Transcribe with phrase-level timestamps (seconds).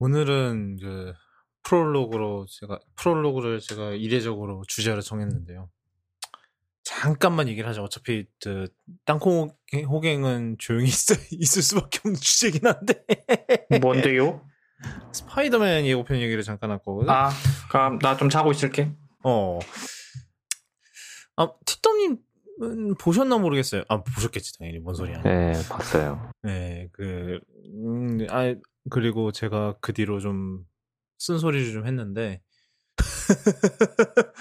[0.00, 1.12] 오늘은 그
[1.64, 5.68] 프롤로그로 제가 프롤로그를 제가 이례적으로 주제로 정했는데요.
[6.84, 7.82] 잠깐만 얘기를 하자.
[7.82, 8.68] 어차피 그
[9.04, 13.04] 땅콩 호갱은 조용히 있어, 있을 수밖에 없는 주제긴 한데.
[13.80, 14.46] 뭔데요?
[15.12, 17.10] 스파이더맨 예고편 얘기를 잠깐 할 거거든.
[17.10, 17.30] 아,
[17.68, 18.92] 그럼 나 좀 자고 있을게.
[19.24, 19.58] 어.
[21.36, 22.18] 아, 티덤님
[22.98, 23.82] 보셨나 모르겠어요.
[23.88, 24.78] 아, 보셨겠지, 당연히.
[24.78, 25.22] 뭔 소리야.
[25.22, 26.30] 네, 봤어요.
[26.42, 27.40] 네, 그,
[27.74, 28.54] 음, 아,
[28.90, 30.64] 그리고 제가 그 뒤로 좀
[31.18, 32.42] 쓴소리를 좀 했는데,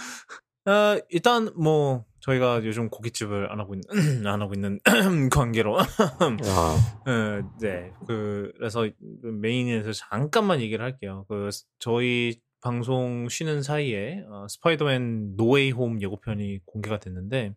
[0.65, 3.87] 아, 일단 뭐, 저희가 요즘 고깃집을 안 하고 있는,
[4.27, 4.79] 안 하고 있는
[5.31, 5.77] 관계로.
[5.79, 7.93] 아, 네, 네.
[8.05, 8.87] 그, 그래서
[9.21, 11.25] 메인에서 잠깐만 얘기를 할게요.
[11.29, 17.55] 그, 저희 방송 쉬는 사이에 어, 스파이더맨 노웨이 홈 예고편이 공개가 됐는데,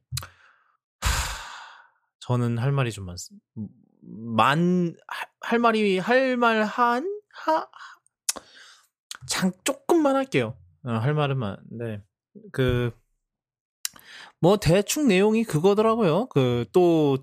[1.01, 1.09] 하,
[2.21, 3.45] 저는 할 말이 좀 많습니다.
[4.03, 7.67] 만, 할, 할 말이, 할 말 한, 하,
[9.27, 10.57] 장, 조금만 할게요.
[10.85, 12.03] 어, 할 말은 많은데,
[12.53, 12.91] 그,
[14.41, 16.27] 뭐, 대충 내용이 그거더라고요.
[16.27, 17.19] 그, 또,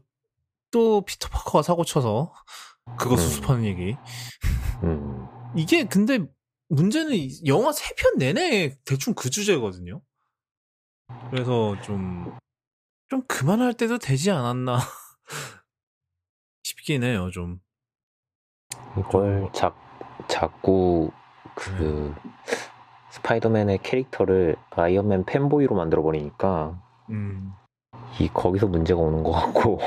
[0.72, 2.34] 또 피터 파커가 사고 쳐서,
[2.98, 3.18] 그거 음.
[3.18, 3.96] 수습하는 얘기.
[4.84, 6.20] 음, 이게 근데
[6.70, 10.02] 문제는 이 영화 세 편 내내 대충 그 주제거든요.
[11.32, 12.38] 그래서 좀,
[13.10, 14.80] 좀 그만할 때도 되지 않았나
[16.68, 17.60] 싶긴 해요, 좀.
[19.00, 19.74] 이걸 자,
[20.28, 21.10] 자꾸
[21.56, 22.14] 그
[23.12, 27.54] 스파이더맨의 캐릭터를 아이언맨 팬보이로 만들어 버리니까 음.
[28.20, 29.80] 이 거기서 문제가 오는 것 같고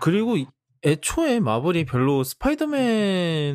[0.00, 0.46] 그리고 이-
[0.82, 3.52] 애초에 마블이 별로 스파이더맨의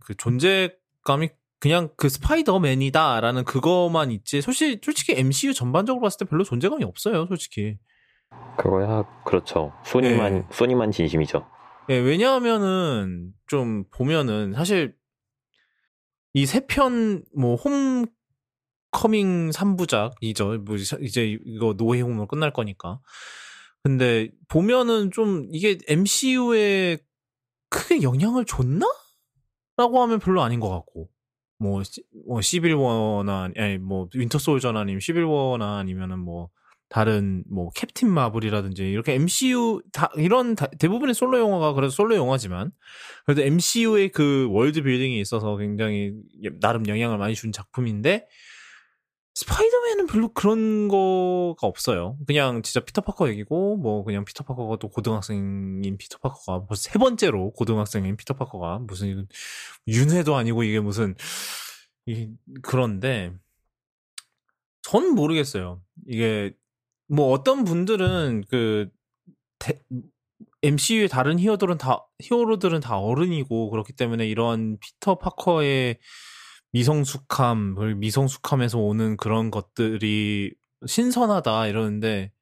[0.00, 4.40] 그 존재감이 그냥 그 스파이더맨이다라는 그거만 있지.
[4.40, 7.78] 솔직히, 솔직히 MCU 전반적으로 봤을 때 별로 존재감이 없어요, 솔직히.
[8.56, 10.46] 그거야 그렇죠 소니만 네.
[10.50, 11.46] 소니만 진심이죠.
[11.90, 14.96] 예, 왜냐하면은 좀 보면은 사실
[16.34, 20.58] 이 세 편 뭐 홈커밍 3부작이죠.
[20.58, 23.00] 뭐 이제- 이거 노웨이 홈으로 끝날 거니까.
[23.82, 26.98] 근데 보면은 좀 이게 MCU에
[27.70, 28.86] 크게 영향을 줬나?
[29.76, 31.08] 라고 하면 별로 아닌 것 같고.
[31.60, 36.50] 뭐, 시- 뭐 시빌워나 아니 뭐 윈터 솔저나 아니면 시빌워나 아니면은 뭐
[36.88, 42.70] 다른 뭐 캡틴 마블이라든지 이렇게 MCU 다 이런 다- 대부분의 솔로 영화가 그래도 솔로 영화지만
[43.26, 46.14] 그래도 MCU의 그 world building이 있어서 굉장히
[46.60, 48.26] 나름 영향을 많이 준 작품인데
[49.34, 52.16] 스파이더맨은 별로 그런 거가 없어요.
[52.26, 56.98] 그냥 진짜 피터 파커 얘기고 뭐 그냥 피터 파커가 또 고등학생인 피터 파커가 벌써 세
[56.98, 59.28] 번째로 고등학생인 피터 파커가 무슨
[59.86, 61.14] 윤회도 아니고 이게 무슨
[62.06, 62.30] 이
[62.62, 63.32] 그런데
[64.82, 65.82] 전 모르겠어요.
[66.08, 66.52] 이게
[67.08, 68.88] 뭐 어떤 분들은 그
[69.58, 69.80] 대-
[70.62, 75.98] MCU의 다른 히어로들은 다 히어로들은 다 어른이고 그렇기 때문에 이런 피터 파커의
[76.72, 80.54] 미성숙함, 그 미성숙함에서 오는 그런 것들이
[80.86, 82.32] 신선하다 이러는데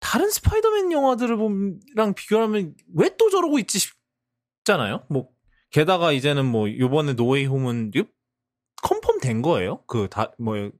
[0.00, 3.78] 다른 스파이더맨 영화들을 보랑 비교하면 왜 또 저러고 있지
[4.60, 5.04] 싶잖아요.
[5.10, 5.28] 뭐
[5.70, 7.90] 게다가 이제는 뭐 요번에 노웨이 홈은
[8.82, 9.82] confirm 된 거예요.
[9.86, 10.70] 그 다 뭐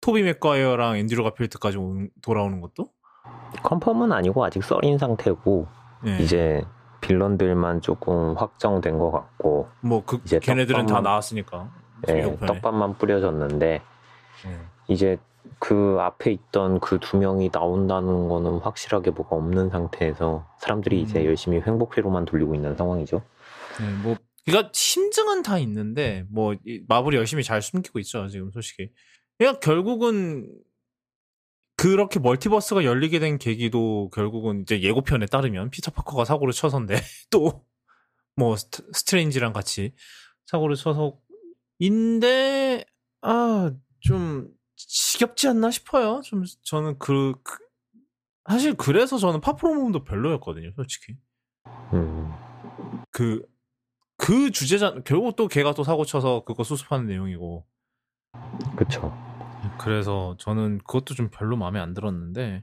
[0.00, 2.88] 토비 맥과이어랑 앤드류 가필드까지 온- 돌아오는 것도
[3.62, 5.66] confirm은 아니고 아직 썰인 상태고
[6.06, 6.18] 예.
[6.18, 6.62] 이제
[7.00, 11.72] villain들만 조금 확정된 것 같고 뭐 그 이제 걔네들은 다 떡밥만- 나왔으니까
[12.08, 12.36] 예.
[12.46, 13.82] 떡밥만 뿌려졌는데
[14.46, 14.58] 예.
[14.88, 15.18] 이제
[15.58, 21.24] 그 앞에 있던 그 두 명이 나온다는 거는 확실하게 뭐가 없는 상태에서 사람들이 이제 음.
[21.26, 23.22] 열심히 행복회로만 돌리고 있는 상황이죠.
[23.80, 28.90] 네, 뭐 그러니까 심증은 다 있는데 뭐 이- 마블이 열심히 잘 숨기고 있죠 지금 솔직히.
[29.38, 30.52] 그러니까 결국은
[31.76, 36.94] 그렇게 multiverse가 열리게 된 계기도 결국은 이제 예고편에 따르면 피터 파커가 사고를 쳐서인데
[37.30, 37.68] 또
[38.38, 39.92] 뭐 스트레인지랑 같이
[40.46, 41.18] 사고를 쳐서
[41.80, 42.84] 인데
[43.20, 46.20] 아 좀 지겹지 않나 싶어요.
[46.22, 47.58] 좀 저는 그, 그
[48.48, 51.16] 사실 그래서 저는 파 프롬 홈도 별로였거든요, 솔직히.
[51.92, 52.32] 음,
[53.10, 53.44] 그,
[54.16, 57.66] 그 주제자, 결국 또 걔가 또 사고 쳐서 그거 수습하는 내용이고.
[58.76, 59.12] 그쵸.
[59.78, 62.62] 그래서 저는 그것도 좀 별로 마음에 안 들었는데.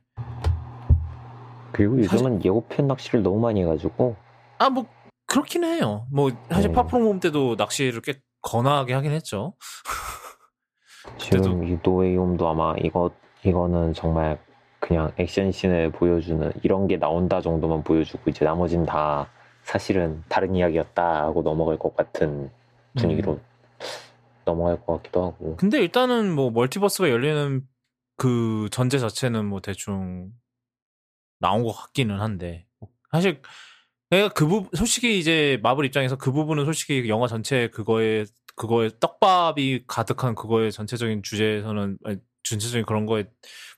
[1.71, 4.15] 그리고 사실- 요즘은 예고편 낚시를 너무 많이 해가지고
[4.59, 4.85] 아, 뭐,
[5.27, 6.07] 그렇긴 해요.
[6.11, 6.75] 뭐, 사실 네.
[6.75, 9.55] 파프로몬 때도 낚시를 꽤 거나하게 하긴 했죠.
[11.17, 13.11] 지금 이 노웨이홈도 아마 이거
[13.43, 14.39] 이거는 정말
[14.79, 19.27] 그냥 액션씬을 보여주는 이런 게 나온다 정도만 보여주고 이제 나머진 다
[19.63, 22.49] 사실은 다른 이야기였다 하고 넘어갈 것 같은
[22.97, 23.41] 분위기로 음.
[24.45, 27.61] 넘어갈 것 같기도 하고 근데 일단은 뭐, 멀티버스가 열리는
[28.17, 30.31] 그 전제 자체는 뭐, 대충
[31.39, 32.65] 나온 것 같기는 한데.
[33.11, 33.41] 사실,
[34.09, 38.25] 그러니까 그 부분 솔직히 이제 마블 입장에서 그 부분은 솔직히 영화 전체 그거에
[38.55, 43.25] 그거에 떡밥이 가득한 그거의 전체적인 주제에서는 아니, 전체적인 그런 거에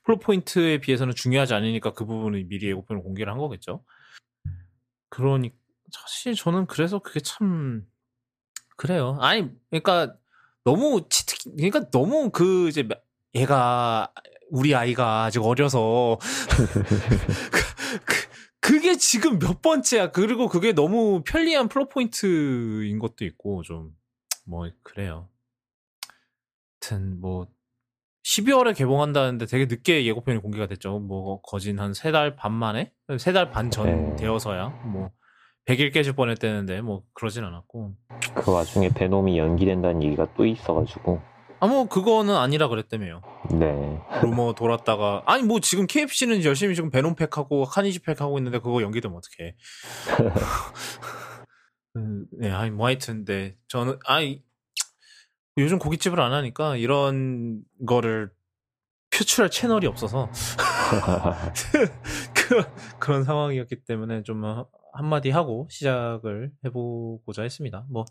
[0.04, 3.84] 플롯 포인트에 비해서는 중요하지 않으니까 그 부분을 미리 예고편을 공개를 한 거겠죠.
[5.10, 5.52] 그러니
[5.92, 7.86] 사실 저는 그래서 그게 참
[8.76, 9.18] 그래요.
[9.22, 10.16] 아니 그러니까
[10.68, 12.86] 너무 cheat 그러니까 너무 그 이제
[13.36, 14.12] 얘가
[14.52, 16.18] 우리 아이가 아직 어려서
[17.52, 18.28] 그, 그,
[18.60, 20.12] 그게 지금 몇 번째야.
[20.12, 23.96] 그리고 그게 너무 편리한 플롯 포인트인 것도 있고 좀
[24.50, 25.30] 뭐 그래요.
[26.82, 27.48] 하여튼 뭐
[28.24, 31.00] 12월에 개봉한다는데 되게 늦게 예고편이 공개가 됐죠.
[31.00, 34.16] 뭐 거진 한 세 달 반 만에 세 달 반전 네.
[34.18, 35.12] 되어서야 뭐
[35.68, 37.96] 100일 깨질 뻔했다는데 뭐 그러진 않았고.
[38.36, 41.22] 그 와중에 베놈이 연기된다는 얘기가 또 있어가지고.
[41.60, 43.22] 아 뭐 그거는 아니라 그랬다며요.
[43.52, 44.00] 네.
[44.22, 45.24] 루머 돌았다가.
[45.26, 49.56] 아니 뭐 지금 KFC는 열심히 지금 베놈 팩하고 카니지 팩하고 있는데 그거 연기되면 어떡해.
[51.98, 53.56] 음, 네, 아니 뭐 하여튼 네.
[53.68, 54.44] 저는 아니
[55.58, 58.30] 요즘 고깃집을 안 하니까 이런 거를
[59.10, 60.30] 표출할 채널이 없어서.
[62.36, 62.64] 그,
[63.00, 64.44] 그런 상황이었기 때문에 좀
[64.98, 67.86] 한마디 하고 시작을 해보고자 했습니다.
[67.90, 68.06] 뭐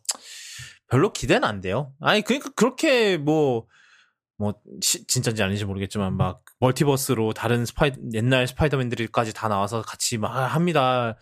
[0.88, 1.92] 별로 기대는 안 돼요.
[2.00, 9.82] 아니 그러니까 그렇게 뭐뭐 진짜인지 아닌지 모르겠지만 막 멀티버스로 다른 스파이 옛날 스파이더맨들까지 다 나와서
[9.82, 11.16] 같이 막 합니다.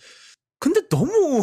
[0.60, 1.42] 근데 너무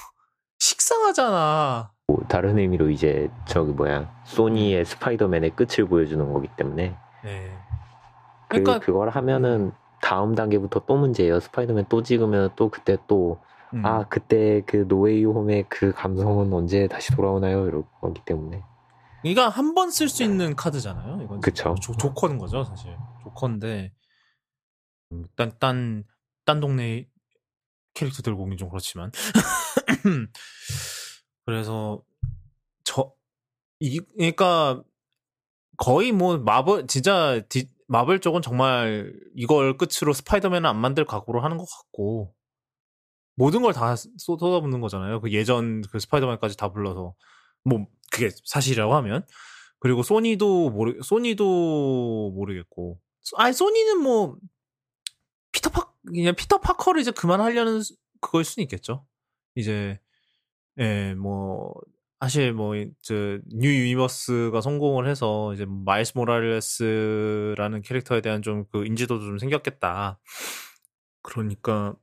[0.60, 1.92] 식상하잖아.
[2.08, 6.94] 뭐 다른 의미로 이제 저기 뭐야 소니의 스파이더맨의 끝을 보여주는 거기 때문에
[7.24, 7.58] 네.
[8.48, 9.72] 그, 그러니까 그걸 하면은
[10.02, 13.40] 다음 단계부터 또 문제예요 스파이더맨 또 찍으면 또 그때 또
[13.74, 13.84] 음.
[13.86, 17.66] 아 그때 그 노웨이 홈의 그 감성은 언제 다시 돌아오나요?
[17.66, 18.62] 이럴 거기 때문에
[19.22, 21.22] 그러니까 한 번 쓸 수 있는 카드잖아요.
[21.22, 21.74] 이건 그쵸.
[21.80, 22.96] 조, 조커인 거죠, 사실.
[23.22, 23.92] 조커인데
[25.12, 26.04] 음, 딴, 딴,
[26.44, 27.06] 딴 동네
[27.94, 29.12] 캐릭터 들고 오긴 좀 그렇지만.
[31.46, 32.02] 그래서
[32.84, 33.12] 저,
[33.80, 34.82] 이, 그러니까
[35.76, 41.58] 거의 뭐 마블 진짜 디, 마블 쪽은 정말 이걸 끝으로 스파이더맨은 안 만들 각오로 하는
[41.58, 42.34] 것 같고
[43.36, 45.20] 모든 걸 다 쏟아붓는 거잖아요.
[45.20, 47.14] 그 예전 그 스파이더맨까지 다 불러서
[47.64, 49.26] 뭐 그게 사실이라고 하면
[49.80, 53.00] 그리고 소니도 모르 소니도 모르겠고
[53.36, 54.36] 아니 소니는 뭐
[55.52, 57.80] 피터 파 그냥 피터 파커를 이제 그만하려는
[58.20, 59.06] 그걸 수는 있겠죠.
[59.54, 59.98] 이제
[60.78, 61.74] 예, 뭐
[62.20, 69.24] 사실 뭐 저 뉴 유니버스가 성공을 해서 이제 마일스 모랄레스라는 캐릭터에 대한 좀 그 인지도도
[69.24, 70.20] 좀 생겼겠다.
[71.22, 71.94] 그러니까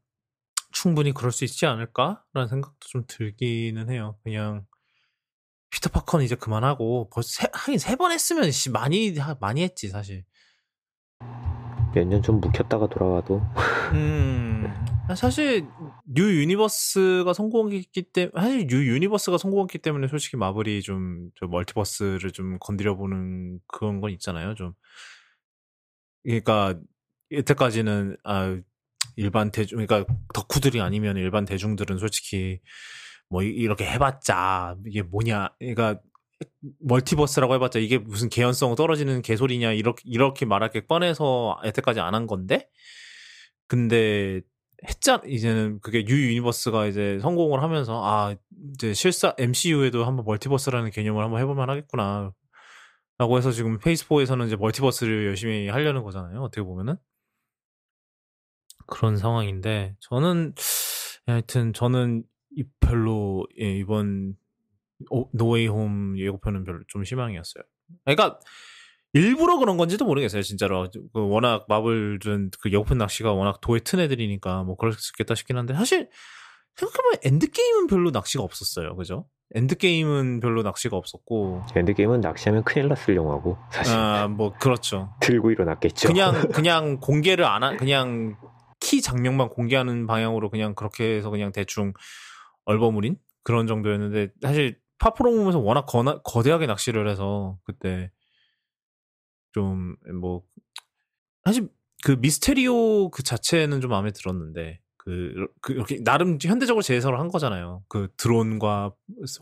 [0.71, 4.17] 충분히 그럴 수 있지 않을까라는 생각도 좀 들기는 해요.
[4.23, 4.65] 그냥
[5.71, 10.25] 피터 파커는 이제 그만하고 벌써 세, 하긴 세 번 했으면 씨, 많이 많이 했지 사실.
[11.93, 13.41] 몇 년 좀 묵혔다가 돌아와도
[13.93, 14.71] 음
[15.17, 15.67] 사실
[16.05, 22.57] 뉴 유니버스가 성공했기 때문에 사실 뉴 유니버스가 성공했기 때문에 솔직히 마블이 좀 저 multiverse를 좀
[22.59, 24.53] 건드려 보는 그런 건 있잖아요.
[24.55, 24.73] 좀
[26.23, 26.79] 그러니까
[27.31, 28.59] 여태까지는 아
[29.15, 32.59] 일반 대중 그러니까 덕후들이 아니면 일반 대중들은 솔직히
[33.29, 35.99] 뭐 이렇게 해봤자 이게 뭐냐 그러니까
[36.79, 42.27] multiverse라고 해봤자 이게 무슨 개연성 떨어지는 개소리냐 이렇게 이렇게 말할 게 뻔해서 여태까지 안 한
[42.27, 42.69] 건데?
[43.67, 44.41] 근데
[44.87, 48.35] 했자 이제는 그게 뉴 유니버스가 이제 성공을 하면서 아
[48.73, 52.31] 이제 실사 MCU에도 한번 multiverse라는 개념을 한번 해볼만 하겠구나
[53.17, 56.95] 라고 해서 지금 phase 4에서는 이제 multiverse를 열심히 하려는 거잖아요 어떻게 보면은
[58.89, 60.53] 그런 상황인데 저는
[61.25, 62.23] 하여튼 저는
[62.55, 64.35] 이 별로 예, 이번
[65.11, 67.63] 오, 노웨이 홈 예고편은 별로 좀 실망이었어요.
[68.05, 68.39] 그러니까
[69.13, 70.89] 일부러 그런 건지도 모르겠어요, 진짜로.
[70.91, 75.57] 그 워낙 마블은 그 예고편 낚시가 워낙 도가 튼 애들이니까 뭐 그럴 수 있겠다 싶긴
[75.57, 76.09] 한데 사실
[76.75, 79.27] 생각해보면 엔드게임은 별로 낚시가 없었어요, 그죠?
[79.55, 85.11] 엔드게임은 별로 낚시가 없었고 엔드게임은 낚시하면 큰일 났을 영화고 사실 아 뭐 그렇죠.
[85.21, 86.07] 들고 일어났겠죠.
[86.07, 88.37] 그냥 그냥 공개를 안 한 그냥
[88.79, 91.93] 키 장면만 공개하는 방향으로 그냥 그렇게 해서 그냥 대충
[92.65, 98.11] 얼버무린 그런 정도였는데 사실 파프로mom에서 워낙 거나, 거대하게 낚시를 해서 그때
[99.53, 100.43] 좀 뭐
[101.45, 101.69] 사실
[102.03, 107.83] 그 미스테리오 그 자체는 좀 마음에 들었는데 그, 그 이렇게 나름 현대적으로 재해석을 한 거잖아요.
[107.87, 108.93] 그 드론과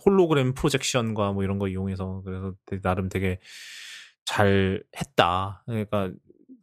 [0.05, 3.39] 홀로그램 프로젝션과 뭐 이런 거 이용해서 그래서 되게 나름 되게
[4.25, 5.63] 잘 했다.
[5.65, 6.11] 그러니까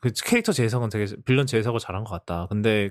[0.04, 2.46] 그 캐릭터 재해석은 되게 빌런 재해석을 잘한 것 같다.
[2.50, 2.90] 근데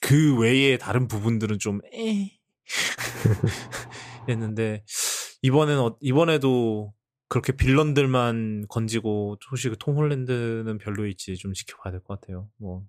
[0.00, 2.38] 그 외에 다른 부분들은 좀 에.
[4.28, 4.84] 했는데
[5.42, 6.94] 이번에는 어, 이번에도
[7.28, 12.48] 그렇게 빌런들만 건지고 혹시 톰 홀랜드는 별로일지 좀 지켜봐야 될 것 같아요.
[12.58, 12.84] 뭐,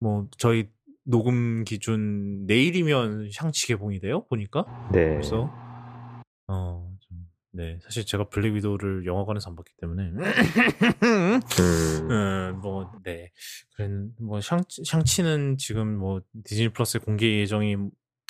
[0.00, 0.70] 뭐 저희
[1.02, 5.08] 녹음 기준 내일이면 샹치 개봉이 돼요 보니까 네.
[5.10, 5.50] 그래서
[6.46, 6.93] 어, 좀,
[7.56, 10.02] 네 사실 제가 블랙 위도우를 영화관에서 안 봤기 때문에
[11.04, 11.40] 음,
[12.10, 13.30] 음, 뭐, 네.
[13.76, 17.76] 그런, 뭐, 샹치, 샹치는 지금 뭐, 디즈니 플러스 공개 예정이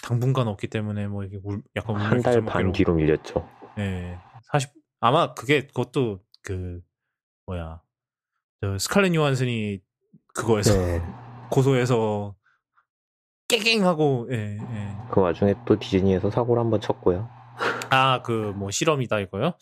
[0.03, 3.49] 당분간 없기 때문에 뭐, 이게 울, 약간 한 달 반 뒤로 밀렸죠.
[3.77, 4.19] 네.
[4.53, 6.81] 40, 아마 그게, 그것도 그,
[7.47, 7.81] 뭐야.
[8.61, 9.81] 저 스칼렛 요한슨이
[10.35, 11.01] 그거에서, 네.
[11.51, 12.35] 고소해서,
[13.49, 14.97] 깨갱하고, 예, 예.
[15.11, 17.29] 그 와중에 또 디즈니에서 사고를 한번 쳤고요.
[17.91, 19.53] 아, 그, 뭐, 실험이다, 이거요?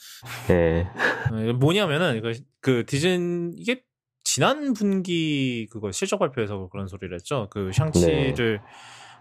[0.49, 0.87] 네.
[1.31, 3.85] 어, 뭐냐면은 이거 그 디즌 이게
[4.25, 7.49] 지난 분기 그거 실적 발표에서 그런 소리를 했죠.
[7.51, 8.61] 그 샹치를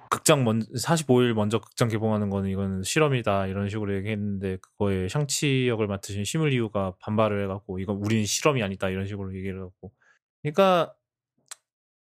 [0.09, 5.87] 극장 먼 45일 먼저 극장 개봉하는 거는 이건 실험이다 이런 식으로 얘기했는데 그거에 샹치 역을
[5.87, 9.93] 맡으신 시물리우가 반발을 해갖고 이건 우리는 실험이 아니다 이런 식으로 얘기를 해갖고
[10.41, 10.93] 그러니까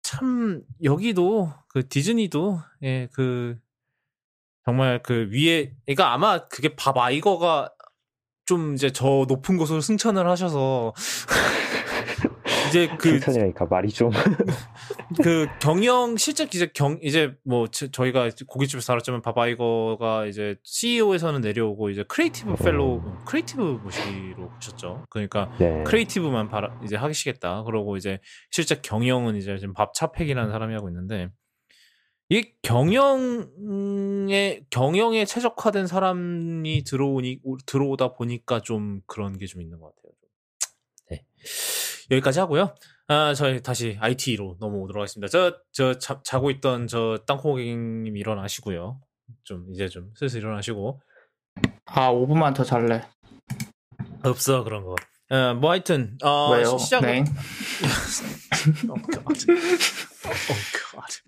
[0.02, 3.58] 참 여기도 그 디즈니도 예 그
[4.68, 7.72] 정말 그 위에 그러니까 아마 그게 밥 아이거가
[8.44, 10.92] 좀 이제 저 높은 곳으로 승천을 하셔서
[12.68, 14.10] 이제 그 칭찬이니까 말이 좀.
[15.24, 21.40] 그 경영 실제 이제 경 이제 뭐 저- 저희가 고깃집에서 살았지만 밥 아이거가 이제 CEO에서는
[21.40, 25.06] 내려오고 이제 creative fellow creative 뭐시기로 오셨죠.
[25.08, 25.82] 그러니까 네.
[25.84, 27.62] creative만 바라, 이제 하시겠다.
[27.62, 28.20] 그러고 이제
[28.50, 31.30] 실제 경영은 이제 지금 밥 차팩이라는 사람이 하고 있는데
[32.30, 33.46] 이 경영에
[34.70, 40.12] 경영에 최적화된 사람이 들어오니 들어오다 보니까 좀 그런 게 좀 있는 것 같아요.
[41.10, 41.24] 네
[42.10, 42.74] 여기까지 하고요.
[43.06, 45.28] 아 저희 다시 IT로 넘어오도록 하겠습니다.
[45.28, 49.00] 저 저 자고 있던 저 땅콩님 일어나시고요.
[49.44, 51.00] 좀 이제 좀 슬슬 일어나시고
[51.86, 53.04] 아 5분만 더 잘래.
[54.22, 54.96] 없어 그런 거.
[55.30, 56.76] 어, 뭐 하여튼 어, 왜요?
[56.78, 57.24] 시- 시작은 네.
[58.88, 59.46] Oh God.
[59.50, 60.60] Oh
[60.92, 61.27] God.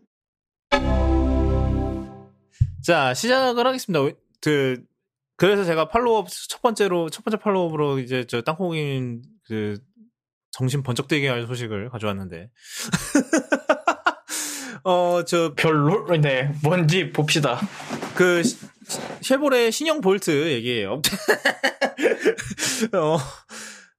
[2.85, 4.01] 자 시작을 하겠습니다.
[4.41, 4.83] 그
[5.37, 9.79] 그래서 제가 팔로업 첫 번째로 첫 번째 팔로업으로 이제 저 땅콩인 그
[10.51, 12.51] 정신 번쩍 뜨게 할 소식을 가져왔는데
[14.85, 17.61] 어 저 별로 네 뭔지 봅시다.
[18.15, 18.57] 그 시-
[19.23, 21.01] 쉐보레 신형 볼트 얘기예요.
[22.95, 23.19] 어,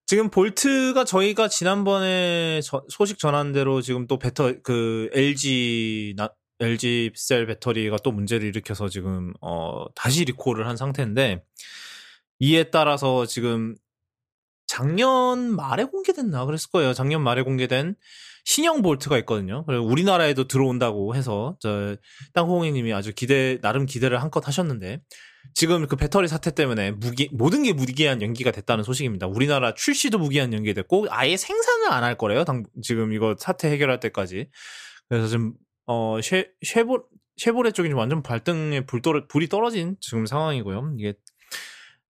[0.07, 6.29] 지금 볼트가 저희가 지난번에 저- 소식 전한 대로 지금 또 배터 그 LG 나,
[6.61, 11.43] LG 셀 배터리가 또 문제를 일으켜서 지금 어 다시 리콜을 한 상태인데
[12.39, 13.75] 이에 따라서 지금
[14.67, 16.93] 작년 말에 공개됐나 그랬을 거예요.
[16.93, 17.95] 작년 말에 공개된
[18.45, 19.65] 신형 볼트가 있거든요.
[19.65, 21.95] 그리고 우리나라에도 들어온다고 해서 저
[22.33, 25.01] 땅콩이님이 아주 기대 나름 기대를 한껏 하셨는데
[25.53, 29.27] 지금 그 배터리 사태 때문에 무기 모든 게 무기한 연기가 됐다는 소식입니다.
[29.27, 32.45] 우리나라 출시도 무기한 연기가 됐고 아예 생산을 안 할 거래요.
[32.45, 34.47] 당, 지금 이거 사태 해결할 때까지.
[35.09, 35.53] 그래서 지금
[35.93, 37.03] 어 쉐, 쉐보
[37.37, 40.93] 쉐보레 쪽이 좀 완전 발등에 불 떨어, 불이 떨어진 지금 상황이고요.
[40.97, 41.13] 이게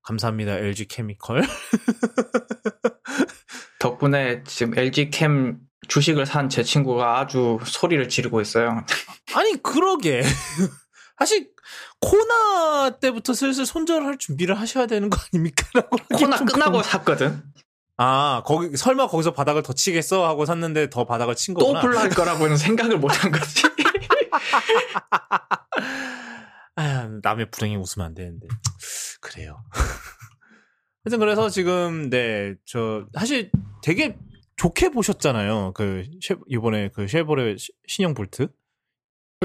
[0.04, 1.42] 감사합니다 LG 케미컬.
[3.80, 5.58] 덕분에 지금 LG 캠
[5.88, 8.86] 주식을 산 제 친구가 아주 소리를 지르고 있어요.
[9.36, 10.22] 아니 그러게
[11.18, 11.50] 사실
[12.00, 17.42] 코나 때부터 슬슬 손절할 준비를 하셔야 되는 거 아닙니까?라고 하기 코나 좀 끝나고 샀거든.
[17.98, 21.82] 아 거기 설마 거기서 바닥을 더 치겠어 하고 샀는데 더 바닥을 친또 거구나.
[21.82, 23.64] 불날 거라고는 생각을 못 한 거지.
[26.76, 28.48] 아, 남의 불행에 웃으면 안 되는데
[29.20, 29.64] 그래요.
[31.04, 33.52] 하여튼 그래서 지금 네 저 사실
[33.84, 34.18] 되게
[34.56, 35.74] 좋게 보셨잖아요.
[35.74, 38.48] 그 쉐, 이번에 그 쉐보레 시- 신형 볼트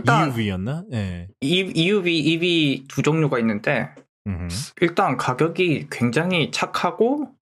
[0.06, 0.84] EUV였나?
[0.90, 1.28] 네.
[1.40, 3.88] E- EUV, EV 두 종류가 있는데
[4.26, 4.48] 음.
[4.82, 7.34] 일단 가격이 굉장히 착하고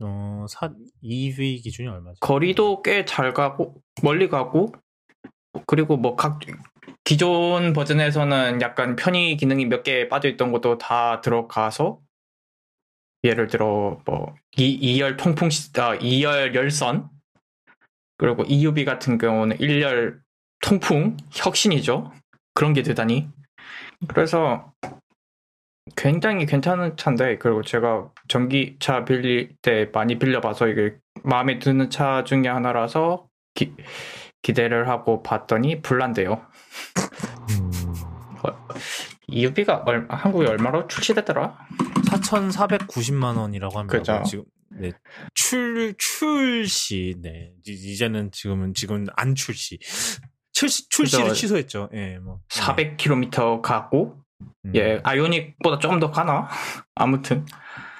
[0.00, 0.70] 어, 사
[1.02, 2.16] EV 기준이 얼마죠?
[2.20, 4.72] 거리도 꽤 잘 가고 멀리 가고
[5.66, 6.40] 그리고 뭐 각
[7.04, 12.00] 기존 버전에서는 약간 편의 기능이 몇 개 빠져 있던 것도 다 들어가서
[13.24, 17.10] 예를 들어 뭐 2, 열 통풍 시, 아, 2열 열선
[18.16, 20.20] 그리고 EUV 같은 경우는 1열
[20.62, 22.12] 통풍 혁신이죠.
[22.54, 23.28] 그런 게 되다니.
[24.08, 24.72] 그래서
[25.96, 32.48] 굉장히 괜찮은 차인데 그리고 제가 전기차 빌릴 때 많이 빌려봐서 이게 마음에 드는 차 중에
[32.48, 33.74] 하나라서 기,
[34.42, 36.40] 기대를 하고 봤더니 불난대요.
[37.50, 37.70] 음,
[39.86, 41.58] 얼, 한국에 얼마로 출시되더라?
[42.10, 43.98] 4,490만 원이라고 합니다.
[43.98, 44.12] 그죠.
[44.12, 44.92] 뭐 지금 네.
[45.34, 49.78] 출 출시 네 이- 이제는 지금은 지금 안 출시
[50.52, 51.34] 출시 출시를 그죠.
[51.34, 51.88] 취소했죠.
[51.94, 54.19] 예, 뭐 400km 가고
[54.66, 54.72] 음.
[54.74, 56.48] 예 아이오닉보다 좀 더 가나?
[56.94, 57.46] 아무튼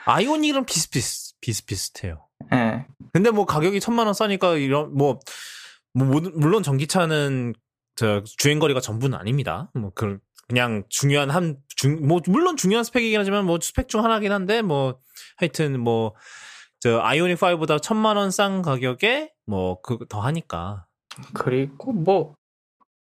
[0.07, 2.27] 아이오닉이랑 비슷비슷 비슷비슷해요.
[2.53, 5.19] 예 근데 뭐 가격이 천만 원 싸니까 이런 뭐,
[5.95, 7.55] 뭐 모든- 물론 전기차는
[7.97, 9.71] 저 주행거리가 전부는 아닙니다.
[9.75, 10.19] 뭐 그,
[10.49, 14.99] 그냥 중요한 한 중 뭐 물론 중요한 스펙이긴 하지만 뭐 스펙 중 하나긴 한데 뭐
[15.39, 16.15] 하여튼 뭐
[16.83, 20.87] 저 아이오닉 5보다 천만 원 싼 가격에 뭐 그 더 하니까
[21.35, 22.35] 그리고 뭐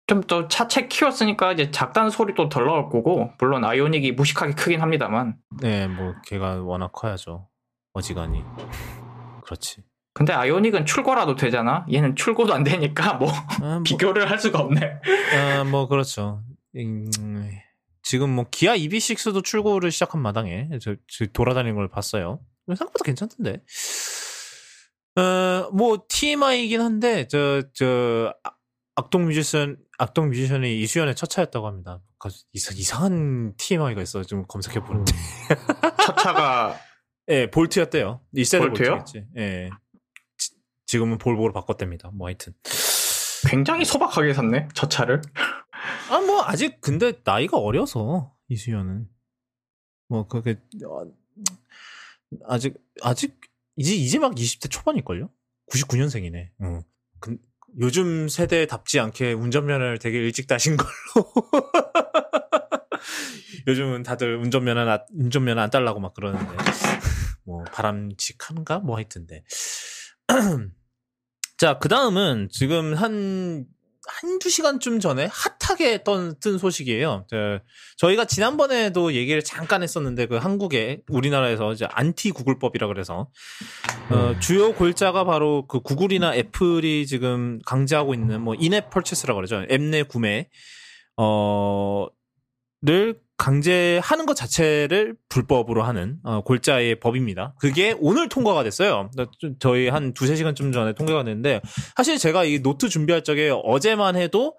[0.07, 5.35] 좀 더 차체 키웠으니까 이제 작다는 소리도 덜 나올 거고 물론 아이오닉이 무식하게 크긴 합니다만.
[5.61, 7.47] 네 뭐 걔가 워낙 커야죠.
[7.93, 8.43] 어지간히.
[9.43, 9.83] 그렇지.
[10.13, 11.85] 근데 아이오닉은 출고라도 되잖아?
[11.91, 13.29] 얘는 출고도 안 되니까 뭐
[13.61, 14.99] 아, 뭐, 비교를 할 수가 없네.
[15.35, 16.41] 아, 뭐 그렇죠.
[16.75, 17.05] 음,
[18.01, 22.39] 지금 뭐 기아 EV6도 출고를 시작한 마당에 저, 저 돌아다니는 걸 봤어요.
[22.67, 23.61] 생각보다 괜찮던데.
[25.17, 28.33] 어, 뭐 TMI이긴 한데 저저
[28.95, 32.01] 악동 뮤지션 악동 뮤지션이 이수연의 첫 차였다고 합니다.
[32.20, 34.24] 그 이상, 이상한 TMI가 있어.
[34.24, 35.13] 좀 검색해 보는데.
[36.06, 36.77] 첫 차가
[37.30, 38.22] 예, 볼트였대요.
[38.36, 38.89] 1세대 볼트요?
[38.98, 39.25] 볼트였지.
[39.38, 39.70] 예.
[40.38, 40.51] 지,
[40.86, 42.12] 지금은 볼보로 바꿨답니다.
[42.13, 42.54] 뭐 하여튼.
[43.48, 45.22] 굉장히 소박하게 샀네 첫 차를
[46.10, 49.08] 아, 뭐 아직 근데 나이가 어려서 이수연은
[50.10, 51.06] 뭐 그게 어,
[52.46, 53.39] 아직 아직
[53.75, 55.30] 이제 이제 막 20대 초반일 걸요?
[55.72, 56.50] 99년생이네.
[56.60, 56.80] 어.
[57.77, 60.89] 근- 요즘 세대답지 않게 운전면허를 되게 일찍 따신 걸로.
[63.67, 66.46] 요즘은 다들 운전면허 안- 운전면허 안 딸라고 막 그러는데
[67.46, 69.43] 뭐 바람직한가 뭐 하여튼데.
[71.57, 73.65] 자, 그 다음은 지금 한
[74.07, 77.25] 한두 시간쯤 전에 핫하게 떤, 뜬 소식이에요.
[77.29, 77.59] 저,
[77.97, 83.29] 저희가 지난번에도 얘기를 잠깐 했었는데, 그 한국에, 우리나라에서 이제 안티 구글법이라 그래서,
[84.09, 89.65] 어, 주요 골자가 바로 그 구글이나 애플이 지금 강제하고 있는 뭐 in-app purchase라고 그러죠.
[89.69, 90.49] 앱 내 구매,
[91.17, 92.07] 어,
[92.81, 97.53] 를 강제하는 것 자체를 불법으로 하는 어, 골자의 법입니다.
[97.60, 99.10] 그게 오늘 통과가 됐어요.
[99.38, 101.62] 좀 저희 한 두세 시간쯤 전에 통과가 됐는데
[101.96, 104.56] 사실 제가 이 노트 준비할 적에 어제만 해도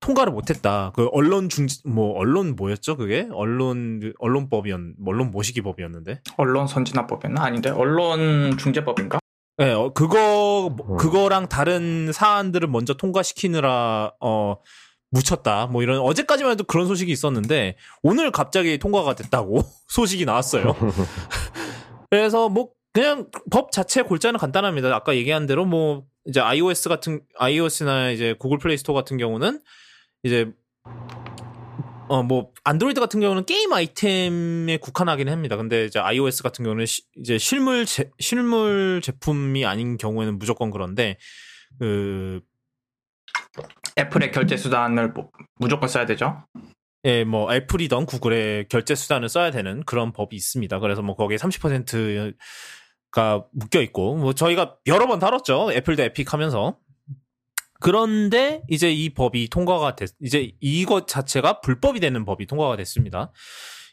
[0.00, 0.92] 통과를 못했다.
[0.94, 3.26] 그 언론 중, 뭐, 언론 뭐였죠, 그게?
[3.32, 6.20] 언론, 언론법이었, 언론 모시기법이었는데.
[6.36, 9.18] 언론 선진화법이었나 아닌데 언론 중재법인가
[9.56, 10.96] 네, 어, 그거, 음.
[10.96, 14.56] 그거랑 다른 사안들을 먼저 통과시키느라, 어,
[15.14, 15.66] 묻혔다.
[15.66, 20.74] 뭐 이런, 어제까지만 해도 그런 소식이 있었는데, 오늘 갑자기 통과가 됐다고 소식이 나왔어요.
[22.10, 24.94] 그래서 뭐, 그냥 법 자체 골자는 간단합니다.
[24.94, 29.60] 아까 얘기한 대로 뭐, 이제 iOS 같은, iOS나 이제 구글 플레이 스토어 같은 경우는,
[30.24, 30.50] 이제,
[32.08, 35.56] 어, 뭐, 안드로이드 같은 경우는 게임 아이템에 국한하긴 합니다.
[35.56, 41.18] 근데 이제 iOS 같은 경우는 시- 이제 실물, 제, 실물 제품이 아닌 경우에는 무조건 그런데,
[41.78, 42.40] 그,
[43.96, 46.44] 애플의 결제 수단을 뭐 무조건 써야 되죠
[47.06, 50.80] 예, 뭐, 애플이던 구글의 결제 수단을 써야 되는 그런 법이 있습니다.
[50.80, 55.70] 그래서 뭐, 거기에 30%가 묶여 있고, 뭐, 저희가 여러 번 다뤘죠.
[55.72, 56.78] 애플 대 에픽 하면서.
[57.80, 63.32] 그런데 이제 이 법이 통과가 됐, 이제 이것 자체가 불법이 되는 법이 통과가 됐습니다.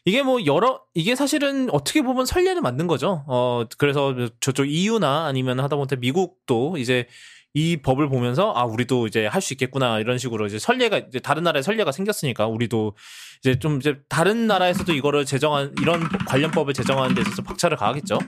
[0.04, 3.24] 이게 뭐 여러 이게 사실은 어떻게 보면 선례를 만든 거죠.
[3.28, 7.06] 어 그래서 저쪽 EU나 아니면 하다못해 미국도 이제
[7.54, 11.42] 이 법을 보면서 아 우리도 이제 할 수 있겠구나 이런 식으로 이제 선례가 이제 다른
[11.42, 12.96] 나라에 선례가 생겼으니까 우리도
[13.40, 18.18] 이제 좀 이제 다른 나라에서도 이거를 제정한 이런 관련법을 제정하는 데 있어서 박차를 가하겠죠.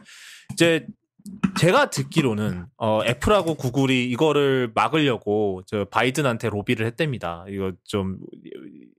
[0.53, 0.87] 이제
[1.59, 7.45] 제가 듣기로는 어 애플하고 구글이 이거를 막으려고 저 바이든한테 로비를 했답니다.
[7.49, 8.19] 이거 좀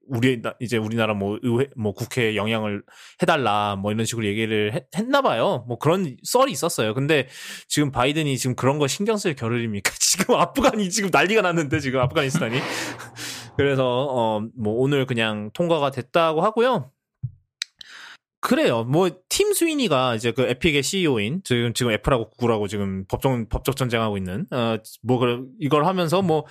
[0.08, 2.84] 우리 나- 이제 우리나라 뭐 의회 뭐 국회에 영향을
[3.22, 5.66] 해달라 뭐 이런 식으로 얘기를 했, 했나 봐요.
[5.68, 6.94] 뭐 그런 썰이 있었어요.
[6.96, 7.28] 근데
[7.68, 9.92] 지금 바이든이 지금 그런 거 신경 쓸 겨를입니까?
[10.00, 12.58] 지금 아프간이 지금 난리가 났는데 지금 아프가니스탄이
[13.58, 16.92] 그래서 어 뭐 오늘 그냥 통과가 됐다고 하고요.
[18.46, 18.84] 그래요.
[18.84, 24.18] 뭐 팀 스위니가 이제 그 에픽의 CEO인 지금 지금 애플하고 구글하고 지금 법정 법적 전쟁하고
[24.18, 26.46] 있는 어뭐 그래 이걸 하면서 뭐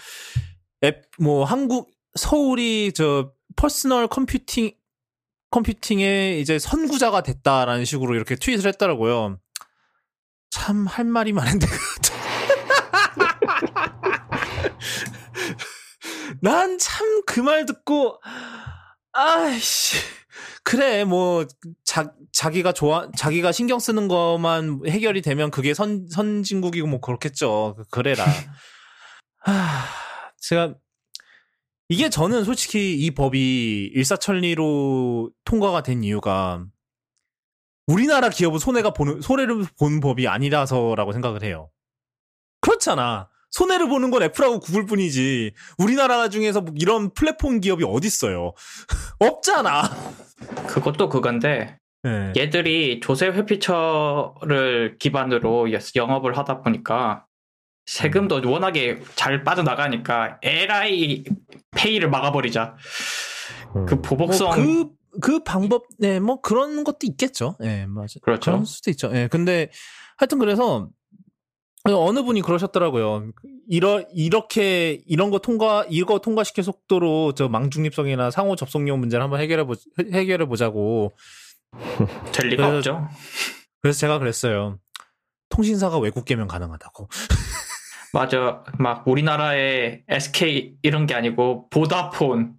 [0.85, 4.73] 앱 뭐 한국 서울이 저 personal computing
[5.51, 9.39] computing의 이제 선구자가 됐다라는 식으로 이렇게 트윗을 했더라고요.
[10.51, 11.67] 참 할 말이 많은데
[16.43, 18.21] 난 참 그 말 듣고
[19.13, 19.99] 아이씨
[20.63, 21.47] 그래 뭐
[21.85, 28.25] 자, 자기가 좋아 자기가 신경 쓰는 것만 해결이 되면 그게 선 선진국이고 뭐 그렇겠죠 그래라
[29.39, 29.85] 하
[30.41, 30.75] 제가
[31.89, 36.65] 이게 저는 솔직히 이 법이 일사천리로 통과가 된 이유가
[37.87, 41.71] 우리나라 기업은 손해가 보는 손해를 보는 법이 아니라서라고 생각을 해요.
[42.61, 43.29] 그렇잖아.
[43.55, 45.53] 손해를 보는 건 애플하고 구글 뿐이지.
[45.79, 48.53] 우리나라 중에서 뭐 이런 플랫폼 기업이 어디 있어요?
[49.21, 49.83] 없잖아.
[50.67, 52.33] 그것도 그건데 네.
[52.37, 57.27] 얘들이 조세 회피처를 기반으로 영업을 하다 보니까
[57.87, 61.25] 세금도 워낙에 잘 빠져나가니까 LI
[61.77, 62.77] 페이를 막아버리자.
[63.77, 63.87] 음.
[63.87, 67.57] 그 보복성 뭐 그 그 방법 네 뭐 그런 것도 있겠죠.
[67.63, 68.19] 예, 맞아.
[68.23, 68.51] 그렇죠.
[68.51, 69.11] 그럴 수도 있죠.
[69.15, 69.29] 예.
[69.31, 69.71] 근데
[70.17, 70.89] 하여튼 그래서
[71.93, 73.31] 어느 분이 그러셨더라고요.
[73.69, 79.65] 이러 이렇게 이런 거 통과 이거 통과시킬 속도로 저 망중립성이나 상호 접속용 문제를 한번 해결해
[79.65, 79.75] 보
[80.13, 81.13] 해결해 보자고.
[82.33, 83.09] 될 리가 그래서- 없죠.
[83.83, 84.79] 그래서 제가 그랬어요.
[85.51, 87.09] 통신사가 외국 개면 가능하다고.
[88.15, 88.63] 맞아.
[88.79, 92.55] 막 우리나라의 SK 이런 게 아니고 보다폰,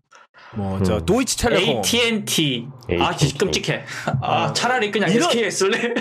[0.55, 1.05] 뭐저 음.
[1.05, 2.67] 도이치 텔레콤 AT&T.
[2.99, 3.83] 아, 끔찍해.
[4.21, 4.53] 아, 어.
[4.53, 5.93] 차라리 그냥 이런- SK 쓸래?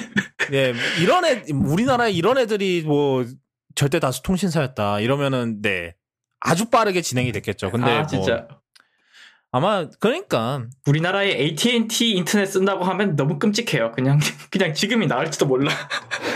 [0.53, 3.25] 예, 이런 애, 우리나라에 이런 애들이 뭐,
[3.75, 5.01] 절대 다수 통신사였다.
[5.01, 5.95] 이러면은, 네.
[6.41, 7.71] 아주 빠르게 진행이 됐겠죠.
[7.71, 8.47] 근데, 아, 뭐 진짜.
[9.51, 13.93] 아마, 그러니까, 우리나라에 AT&T 인터넷 쓴다고 하면 너무 끔찍해요.
[13.93, 14.19] 그냥
[14.51, 15.71] 그냥 지금이 나을지도 몰라.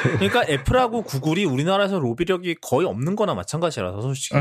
[0.03, 4.37] 그러니까 애플하고 구글이 우리나라에서 로비력이 거의 없는 거나 마찬가지라서, 솔직히.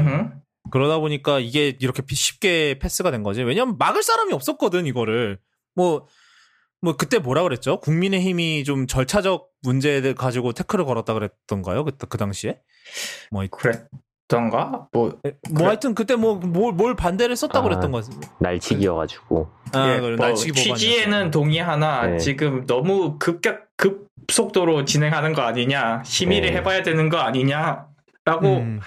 [0.71, 3.43] 그러다 보니까 이게 이렇게 피- 쉽게 패스가 된 거지.
[3.43, 5.39] 왜냐면 막을 사람이 없었거든, 이거를.
[5.75, 6.07] 뭐,
[6.81, 7.79] 뭐, 그때 뭐라 그랬죠?
[7.79, 11.83] 국민의 힘이 좀 절차적 문제를 가지고 태클을 걸었다 그랬던가요?
[11.85, 12.59] 그, 그 당시에?
[13.31, 14.87] 뭐, 그랬던가?
[14.91, 15.11] 뭐 뭐
[15.55, 15.65] 그래.
[15.65, 18.11] 하여튼 그때 뭐 뭘 뭘 반대를 썼다 아, 고 그랬던 거지.
[18.39, 20.53] 날치기여가지고 아, 예, 그래, 뭐 날치기.
[20.63, 22.17] 취지에는 동의하나 네.
[22.17, 26.57] 지금 너무 급격 급속도로 진행하는 거 아니냐 심의를 네.
[26.57, 27.85] 해봐야 되는 거 아니냐
[28.25, 28.81] 라고 음,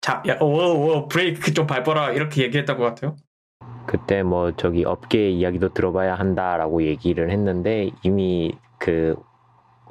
[0.00, 3.16] 자, 야, 오, 오, 브레이크 좀 밟아라 이렇게 얘기했던 것 같아요.
[3.86, 9.16] 그때 뭐 저기 업계 이야기도 들어봐야 한다라고 얘기를 했는데 이미 그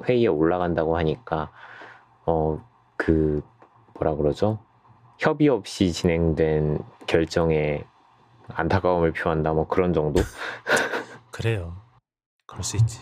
[0.08, 1.50] 회의에 올라간다고 하니까
[2.26, 2.60] 어
[3.02, 3.40] 그
[3.94, 4.58] 뭐라 그러죠
[5.18, 7.82] 협의 없이 진행된 결정에
[8.48, 10.20] 안타까움을 표한다 뭐 그런 정도
[11.30, 11.76] 그래요.
[12.46, 13.00] 그럴 수 있지.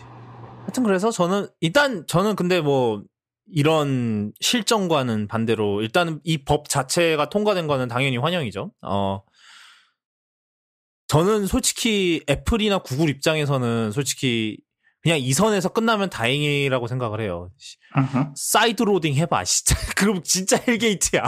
[0.61, 3.03] 하여튼 그래서 저는 일단 저는 근데 뭐
[3.51, 8.71] 이런 실정과는 반대로 일단은 이 법 자체가 통과된 거는 당연히 환영이죠.
[8.81, 9.21] 어
[11.07, 14.57] 저는 솔직히 애플이나 구글 입장에서는 솔직히
[15.01, 17.49] 그냥 이 선에서 끝나면 다행이라고 생각을 해요.
[17.97, 18.33] 으흠.
[18.35, 19.75] side loading 해봐, 진짜.
[19.95, 21.23] 그럼 진짜 hell gate야.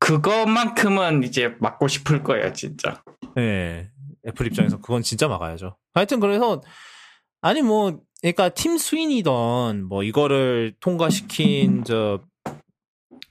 [0.00, 3.02] 그것만큼은 이제 막고 싶을 거예요, 진짜.
[3.36, 3.88] 네.
[4.26, 5.76] 애플 입장에서 그건 진짜 막아야죠.
[5.94, 6.60] 하여튼 그래서
[7.40, 12.20] 아니 뭐 그러니까 팀 스위니던 뭐 이거를 통과시킨 저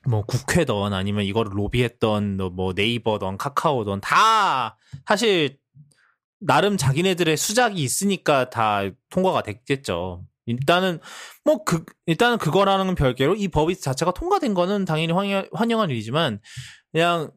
[0.08, 5.58] 뭐 국회던 아니면 이거를 로비했던 뭐 네이버던 카카오던 다 사실
[6.40, 10.24] 나름 자기네들의 수작이 있으니까 다 통과가 됐겠죠.
[10.46, 11.00] 일단은
[11.44, 16.40] 뭐 그 일단은 그거라는 별개로 이 법이 자체가 통과된 거는 당연히 환영, 환영한 일이지만
[16.92, 17.32] 그냥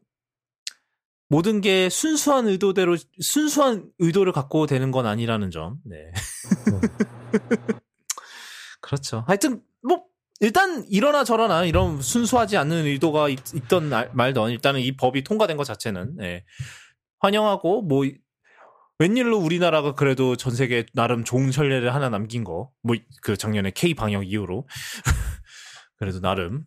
[1.29, 5.77] 모든 게 순수한 의도대로 순수한 의도를 갖고 되는 건 아니라는 점.
[5.85, 6.11] 네.
[8.81, 9.23] 그렇죠.
[9.27, 10.03] 하여튼 뭐
[10.39, 15.65] 일단 이러나 저러나 이런 순수하지 않는 의도가 있, 던 말던 일단은 이 법이 통과된 것
[15.65, 16.45] 자체는 네.
[17.19, 18.05] 환영하고 뭐
[18.97, 22.71] 웬일로 우리나라가 그래도 전 세계 나름 좋은 전례를 하나 남긴 거.
[22.81, 24.67] 뭐 그 작년에 K 방역 이후로
[25.99, 26.65] 그래도 나름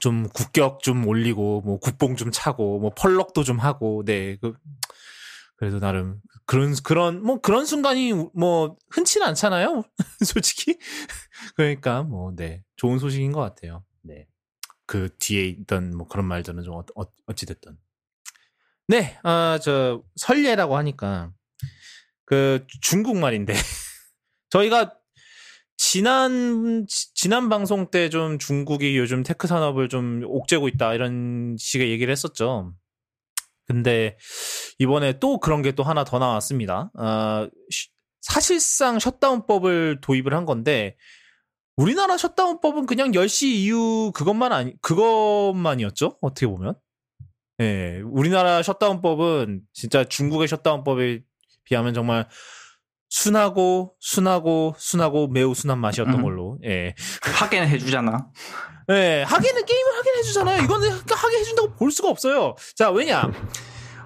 [0.00, 4.36] 좀 국격 좀 올리고 뭐 국뽕 좀 차고 뭐 펄럭도 좀 하고 네.
[4.36, 4.54] 그
[5.56, 9.84] 그래도 나름 그런 그런 뭐 그런 순간이 뭐 흔치는 않잖아요.
[10.24, 10.78] 솔직히.
[11.56, 12.62] 그러니까 뭐 네.
[12.76, 13.84] 좋은 소식인 것 같아요.
[14.02, 14.26] 네.
[14.86, 17.76] 그 뒤에 있던 뭐 그런 말들은 좀 어, 어, 어찌 됐든.
[18.86, 19.18] 네.
[19.22, 21.32] 아, 저 선례라고 하니까
[22.24, 23.52] 그 중국 말인데
[24.50, 24.97] 저희가
[25.92, 31.90] 지난 지- 지난 방송 때 좀 중국이 요즘 tech 산업을 좀 옥죄고 있다 이런 식의
[31.90, 32.74] 얘기를 했었죠.
[33.66, 34.18] 근데
[34.78, 36.90] 이번에 또 그런 게 또 하나 더 나왔습니다.
[36.94, 37.88] 아, 쉬-
[38.20, 40.96] 사실상 셧다운법을 도입을 한 건데
[41.76, 46.18] 우리나라 셧다운법은 그냥 10시 이후 그것만 아니 그것만이었죠.
[46.20, 46.74] 어떻게 보면.
[47.60, 48.02] 예.
[48.04, 51.20] 우리나라 셧다운법은 진짜 중국의 셧다운법에
[51.64, 52.28] 비하면 정말
[53.08, 56.22] 순하고 순하고 순하고 매우 순한 맛이었던 음.
[56.22, 56.58] 걸로.
[56.64, 56.94] 예.
[57.22, 58.28] 하긴 해주잖아.
[58.88, 60.62] 네, 하기는 게임을 하긴 해주잖아요.
[60.64, 62.54] 이거는 하게 해준다고 볼 수가 없어요.
[62.76, 63.30] 자, 왜냐?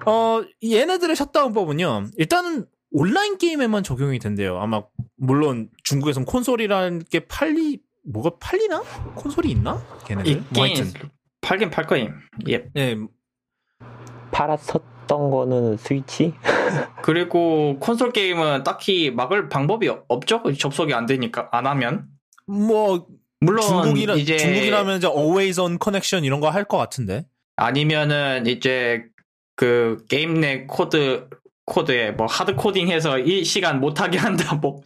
[0.05, 4.59] 어, 얘네들의 셧다운법은요, 일단은 온라인 게임에만 적용이 된대요.
[4.59, 4.83] 아마,
[5.15, 8.81] 물론 중국에선 콘솔이라는 게 팔리, 뭐가 팔리나?
[9.15, 9.81] 콘솔이 있나?
[10.05, 10.43] 걔네들?
[10.49, 11.09] 뭐 있긴 하여튼.
[11.41, 12.13] 팔긴 팔 거임.
[12.49, 12.65] 예.
[12.75, 12.97] 예,
[14.31, 16.33] 팔았었 던 거는 스위치
[17.03, 20.41] 그리고 콘솔 게임은 딱히 막을 방법이 없죠.
[20.57, 22.05] 접속이 안 되니까 안 하면.
[22.45, 23.05] 뭐,
[23.39, 27.25] 물론 중국이라, 이제 중국이라면 이제 always on connection 이런 거 할 것 같은데.
[27.55, 29.03] 아니면은 이제
[29.55, 31.27] 그 게임 내 코드
[31.65, 34.81] 코드에 뭐 hard coding해서 이 시간 못하게 한다 뭐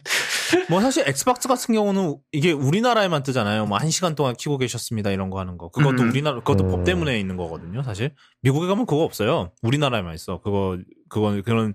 [0.70, 3.66] 뭐 사실 엑스박스 같은 경우는 이게 우리나라에만 뜨잖아요.
[3.66, 5.68] 뭐 한 시간 동안 키고 계셨습니다 이런 거 하는 거.
[5.70, 6.08] 그것도 음.
[6.08, 6.70] 우리나라 그것도 음.
[6.70, 7.82] 법 때문에 있는 거거든요.
[7.82, 9.52] 사실 미국에 가면 그거 없어요.
[9.62, 10.40] 우리나라에만 있어.
[10.40, 10.78] 그거
[11.10, 11.74] 그건 그런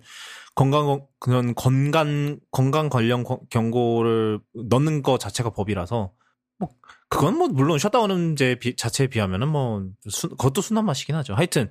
[0.56, 4.40] 건강 그런 건강 건강 관련 거- 경고를
[4.70, 6.12] 넣는 거 자체가 법이라서
[6.58, 6.70] 뭐
[7.10, 11.36] 그건 뭐 물론 셧다운제 비- 자체에 비하면은 뭐 수- 그것도 순한 맛이긴 하죠.
[11.36, 11.70] 하여튼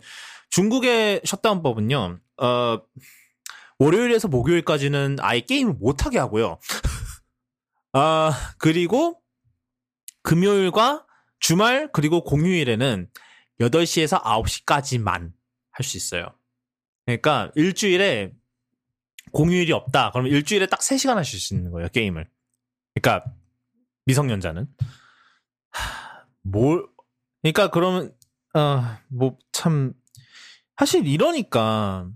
[0.50, 2.18] 중국의 셧다운법은요.
[2.42, 2.78] 어
[3.82, 6.58] 월요일에서 목요일까지는 아예 게임을 못 하게 하고요.
[7.92, 9.20] 아, 그리고
[10.22, 11.04] 금요일과
[11.40, 13.10] 주말 그리고 공휴일에는
[13.60, 15.32] 8시에서 9시까지만
[15.72, 16.28] 할 수 있어요.
[17.06, 18.32] 그러니까 일주일에
[19.32, 20.12] 공휴일이 없다.
[20.12, 22.28] 그러면 일주일에 딱 3시간 하실 수 있는 거예요, 게임을.
[22.94, 23.24] 그러니까
[24.04, 24.66] 미성년자는
[25.70, 26.86] 하, 뭘
[27.40, 28.14] 그러니까 그러면
[28.52, 29.94] 아 뭐 참
[30.76, 32.10] 사실 이러니까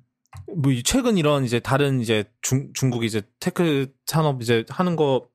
[0.62, 5.28] 뭐 이- 최근 이런 이제 다른 이제 중 중국 이제 tech 산업 이제 하는 거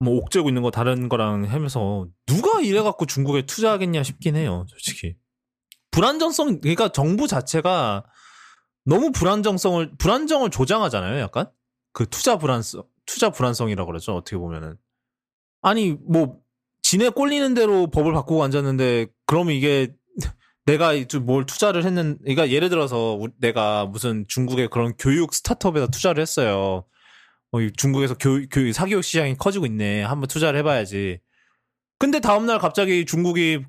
[0.00, 5.14] 뭐 옥죄고 있는 거 다른 거랑 하면서 누가 이래 갖고 중국에 투자하겠냐 싶긴 해요, 솔직히.
[5.92, 8.04] 불안정성 그러니까 정부 자체가
[8.84, 11.48] 너무 불안정성을 불안정을 조장하잖아요, 약간.
[11.92, 14.76] 그 투자 불안성 투자 불안성이라고 그러죠, 어떻게 보면은.
[15.60, 16.40] 아니, 뭐
[16.82, 19.94] 지네 꼴리는 대로 법을 바꾸고 앉았는데 그러면 이게
[20.64, 26.20] 내가 이뭘 투자를 했는, 그러니까 예를 들어서 우- 내가 무슨 중국의 그런 교육 스타트업에다 투자를
[26.22, 26.84] 했어요.
[27.50, 30.02] 어, 이 중국에서 교육, 교육, 사교육 시장이 커지고 있네.
[30.02, 31.20] 한번 투자를 해봐야지.
[31.98, 33.64] 근데 다음날 갑자기 중국이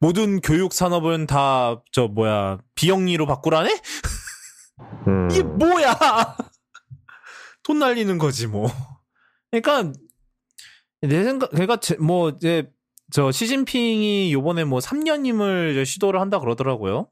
[0.00, 3.80] 모든 교육 산업은 다, 저, 뭐야, 비영리로 바꾸라네?
[5.08, 5.94] 음, 이게 뭐야!
[7.62, 8.70] 돈 날리는 거지, 뭐.
[9.50, 9.92] 그러니까,
[11.02, 12.70] 내 생각, 그러니까, 제- 뭐, 이제,
[13.12, 17.08] 저, 시진핑이 요번에 뭐 3년임을 이제 시도를 한다 그러더라고요.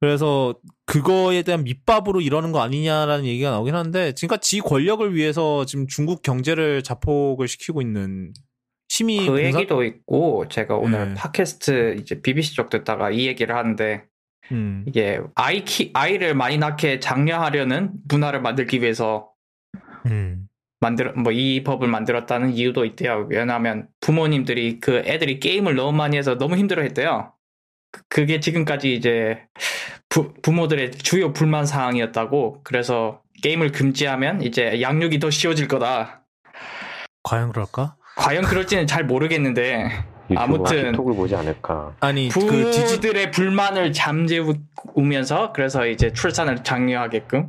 [0.00, 0.54] 그래서
[0.86, 6.22] 그거에 대한 밑밥으로 이러는 거 아니냐라는 얘기가 나오긴 하는데, 그러니까 지 권력을 위해서 지금 중국
[6.22, 8.32] 경제를 자폭을 시키고 있는
[8.88, 11.14] 심의 그 공사- 얘기도 있고 제가 오늘 네.
[11.14, 14.04] 팟캐스트 이제 BBC 쪽 듣다가 이 얘기를 하는데
[14.52, 19.28] 음, 이게 아이 키 아이를 많이 낳게 장려하려는 문화를 만들기 위해서
[20.06, 20.48] 음,
[20.80, 23.26] 만들 뭐 이 법을 만들었다는 이유도 있대요.
[23.30, 27.32] 왜냐하면 부모님들이 그 애들이 게임을 너무 많이 해서 너무 힘들어했대요.
[27.92, 29.42] 그- 그게 지금까지 이제
[30.08, 32.62] 부, 부모들의 주요 불만 사항이었다고.
[32.64, 36.24] 그래서 게임을 금지하면 이제 양육이 더 쉬워질 거다.
[37.22, 37.96] 과연 그럴까?
[38.16, 39.90] 과연 그럴지는 잘 모르겠는데
[40.36, 41.94] 아무튼- 틱톡을 보지 않을까.
[42.00, 47.48] 아니, 그 디지, 부모들의 불만을 잠재우면서 그래서 이제 출산을 장려하게끔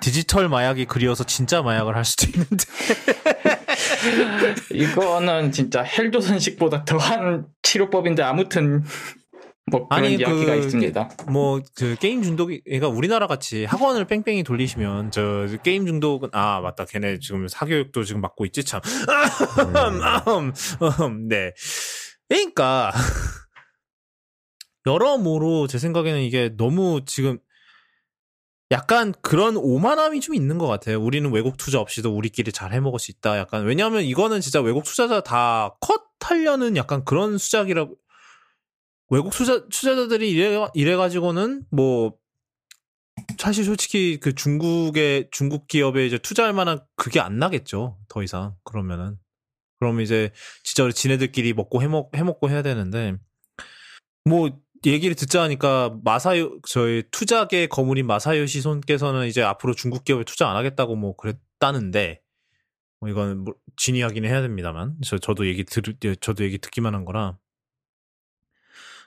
[0.00, 2.64] 디지털 마약이 그리워서 진짜 마약을 할 수도 있는데.
[4.72, 8.84] 이거는 진짜 헬조선식보다 더한 치료법인데 아무튼
[9.70, 11.08] 뭐 그런 아니, 이야기가 그 있습니다.
[11.30, 16.84] 뭐 그 게임 중독이 그러니까 우리나라 같이 학원을 뺑뺑이 돌리시면 저 게임 중독은 아 맞다
[16.84, 18.80] 걔네 지금 사교육도 지금 맡고 있지 참.
[19.58, 20.52] 음,
[21.02, 21.52] 음, 네.
[22.28, 22.92] 그러니까
[24.86, 27.38] 여러모로 제 생각에는 이게 너무 지금
[28.74, 31.00] 약간 그런 오만함이 좀 있는 것 같아요.
[31.00, 33.38] 우리는 외국 투자 없이도 우리끼리 잘 해먹을 수 있다.
[33.38, 35.76] 약간 왜냐하면 이거는 진짜 외국 투자자 다
[36.18, 37.86] 컷하려는 약간 그런 수작이라
[39.10, 42.14] 외국 투자 투자자들이 이래 이래 가지고는 뭐
[43.38, 47.96] 사실 솔직히 그 중국의 중국 기업에 이제 투자할 만한 그게 안 나겠죠.
[48.08, 49.16] 더 이상 그러면은
[49.78, 50.32] 그러면 이제
[50.64, 53.14] 진짜 지네들끼리 먹고 해먹 해먹고 해야 되는데
[54.24, 54.50] 뭐
[54.92, 60.56] 얘기를 듣자 하니까 마사요 저희 투자계 거물인 마사요시 손께서는 이제 앞으로 중국 기업에 투자 안
[60.56, 62.20] 하겠다고 뭐 그랬다는데
[63.00, 65.82] 뭐 이거는 뭐 진이하기는 해야 됩니다만 저 저도 얘기 들
[66.20, 67.36] 저도 얘기 듣기만 한 거라.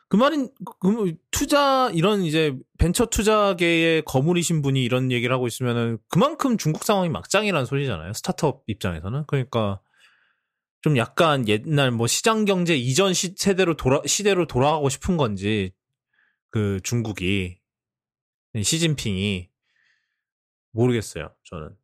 [0.09, 6.57] 그 말인 그 투자 이런 이제 벤처 투자계의 거물이신 분이 이런 얘기를 하고 있으면은 그만큼
[6.57, 8.13] 중국 상황이 막장이라는 소리잖아요.
[8.13, 9.25] 스타트업 입장에서는.
[9.27, 9.81] 그러니까
[10.81, 15.71] 좀 약간 옛날 뭐 시장 경제 이전 시, 세대로 돌아 시대로 돌아가고 싶은 건지
[16.49, 17.59] 그 중국이
[18.61, 19.49] 시진핑이.
[20.71, 21.75] 모르겠어요 저는.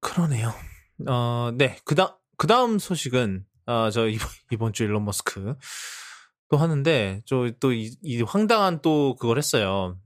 [0.00, 0.52] 그러네요.
[1.08, 1.78] 어 네.
[1.84, 5.56] 그다음 그다음 소식은 아 저 이번 이번 주 일론 머스크
[6.50, 9.98] 또 하는데 저 또 이 황당한 또 그걸 했어요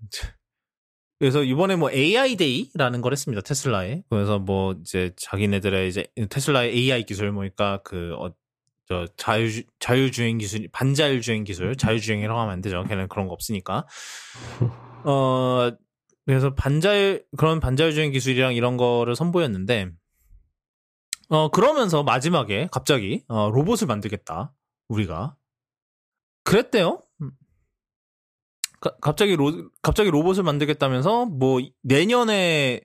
[1.20, 4.02] 그래서 이번에 뭐 AI Day라는 걸 했습니다 테슬라에.
[4.08, 8.32] 그래서 뭐 이제 자기네들의 이제 테슬라의 AI 기술 뭐니까 그 어,
[8.88, 12.82] 저 자유 자유주행 기술 반자율주행 기술 자유주행이라고 하면 안 되죠.
[12.84, 13.86] 걔는 그런 거 없으니까.
[15.04, 15.70] 어
[16.24, 19.90] 그래서 반자율 그런 반자율주행 기술이랑 이런 거를 선보였는데
[21.28, 24.54] 어 그러면서 마지막에 갑자기 어, 로봇을 만들겠다
[24.88, 25.36] 우리가
[26.44, 27.02] 그랬대요.
[28.80, 32.80] 가, 갑자기 로 갑자기 로봇을 만들겠다면서 뭐 내년에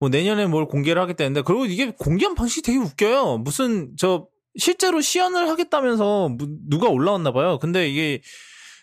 [0.00, 3.38] 뭐 내년에 뭘 공개를 하겠다는데 그리고 이게 공개한 방식이 되게 웃겨요.
[3.38, 6.36] 무슨 저 실제로 시연을 하겠다면서
[6.68, 7.58] 누가 올라왔나 봐요.
[7.58, 8.20] 근데 이게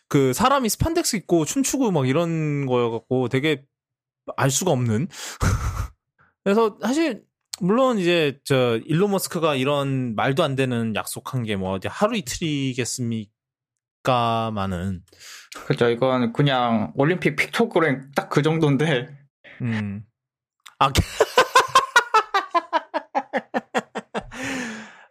[0.07, 3.63] 그 사람이 스판덱스 입고 춤추고 막 이런 거여갖고 되게
[4.35, 5.07] 알 수가 없는.
[6.43, 7.23] 그래서 사실
[7.61, 13.31] 물론 이제 저 일론 머스크가 이런 말도 안 되는 약속한 게 뭐 어디 하루 이틀이겠습니까
[14.53, 15.03] 만은
[15.67, 19.09] 그죠 이건 그냥 올림픽 픽토그램 딱 그 정도인데.
[19.61, 20.03] 음.
[20.79, 20.91] 아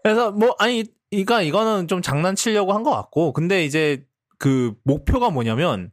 [0.02, 4.04] 그래서 뭐 아니 이가 이거는 좀 장난치려고 한 것 같고 근데 이제
[4.38, 5.90] 그 목표가 뭐냐면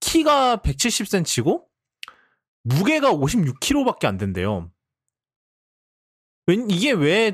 [0.00, 1.64] 키가 170cm고
[2.62, 4.70] 무게가 56kg밖에 안 된대요.
[6.68, 7.32] 이게 왜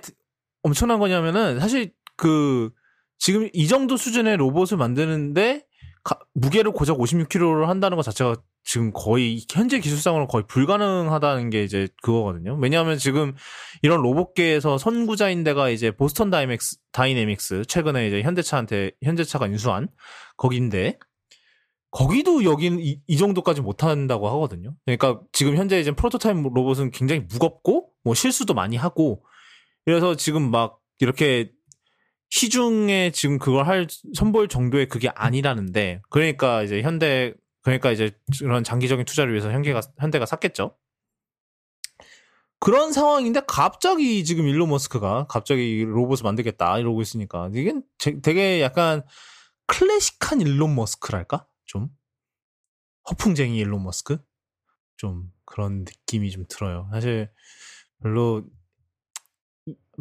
[0.63, 2.71] 엄청난 거냐면은 사실 그
[3.19, 5.65] 지금 이 정도 수준의 로봇을 만드는데
[6.05, 11.89] 가, 무게를 고작 56kg를 한다는 것 자체가 지금 거의 현재 기술상으로 거의 불가능하다는 게 이제
[12.03, 12.57] 그거거든요.
[12.61, 13.35] 왜냐하면 지금
[13.83, 19.89] 이런 로봇계에서 선구자인 데가 이제 보스턴 다이맥스, 다이내믹스 최근에 이제 현대차한테 현대차가 인수한
[20.37, 20.99] 거긴데
[21.91, 24.75] 거기도 여긴 이, 이 정도까지 못 한다고 하거든요.
[24.87, 29.25] 그러니까 지금 현재 이제 프로토타입 로봇은 굉장히 무겁고 뭐 실수도 많이 하고
[29.85, 31.51] 그래서 지금 막 이렇게
[32.33, 39.05] 시중에 지금 그걸 할 선보일 정도의 그게 아니라는데 그러니까 이제 현대 그러니까 이제 그런 장기적인
[39.05, 40.75] 투자를 위해서 현대가 현대가 샀겠죠.
[42.59, 47.75] 그런 상황인데 갑자기 지금 일론 머스크가 갑자기 로봇을 만들겠다 이러고 있으니까 이게
[48.23, 49.03] 되게 약간
[49.67, 51.47] 클래식한 일론 머스크랄까?
[51.67, 51.91] 좀
[53.11, 54.17] 허풍쟁이 일론 머스크
[54.97, 56.89] 좀 그런 느낌이 좀 들어요.
[56.93, 57.31] 사실
[58.01, 58.43] 별로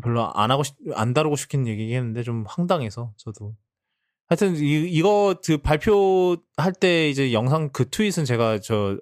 [0.01, 3.55] 별로 안 하고 싶, 안 다루고 싶긴 얘기했는데 좀 황당해서 저도
[4.27, 8.97] 하여튼 이, 이거 그 발표할 때 이제 영상 그 tweet은 제가 저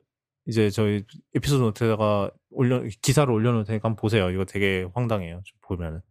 [0.45, 1.03] 이제 저희
[1.35, 4.29] 에피소드 노트에다가 올려 기사를 올려놓을 테니까 한번 보세요.
[4.31, 5.41] 이거 되게 황당해요.
[5.45, 6.01] 좀 보면은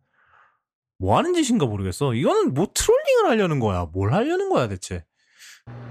[0.98, 2.14] 뭐 하는 짓인가 모르겠어.
[2.14, 3.86] 이거는 뭐 trolling을 하려는 거야.
[3.92, 5.04] 뭘 하려는 거야 대체?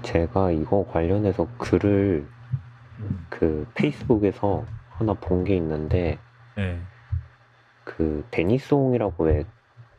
[0.02, 2.26] 제가 이거 관련해서 글을
[3.30, 6.18] 그 페이스북에서 하나 본 게 있는데
[6.56, 6.80] 네.
[7.88, 9.44] 그 데니스 홍이라고 왜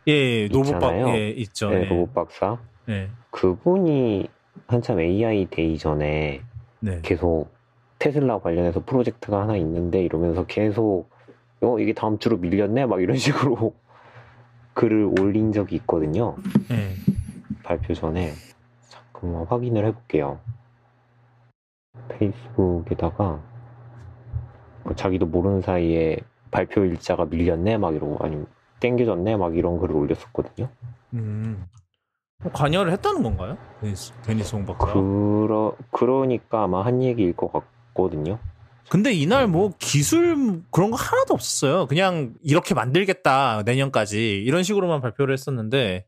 [0.08, 1.72] 예, 예 로봇 박 예, 있죠.
[1.72, 1.86] 네, 예.
[1.86, 2.60] 로봇 박사.
[2.86, 3.10] 네.
[3.32, 4.30] 그분이
[4.68, 6.42] 한참 AI Day 전에
[6.80, 7.00] 네.
[7.02, 7.50] 계속
[7.98, 11.10] 테슬라 관련해서 프로젝트가 하나 있는데 이러면서 계속
[11.62, 13.74] 어 이게 다음 주로 밀렸네 막 이런 식으로
[14.76, 16.36] 글을 올린 적이 있거든요.
[16.70, 16.94] 네.
[17.64, 18.34] 발표 전에
[18.88, 20.40] 잠깐만 확인을 해볼게요.
[22.10, 23.42] 페이스북에다가
[24.84, 26.20] 뭐 자기도 모르는 사이에
[26.52, 28.48] 발표 일자가 밀렸네 막 이러고 아니면
[28.80, 30.70] 땡겨졌네 막 이런 글을 올렸었거든요.
[31.14, 31.66] 음.
[32.42, 33.58] 뭐 관여를 했다는 건가요?
[33.82, 34.94] 데니스, 데니스 홍박사.
[34.94, 38.40] 그러, 그러니까 아마 한 얘기일 것 같거든요.
[38.90, 41.86] 근데 이날 뭐 기술 그런 거 하나도 없었어요.
[41.86, 46.06] 그냥 이렇게 만들겠다 내년까지 이런 식으로만 발표를 했었는데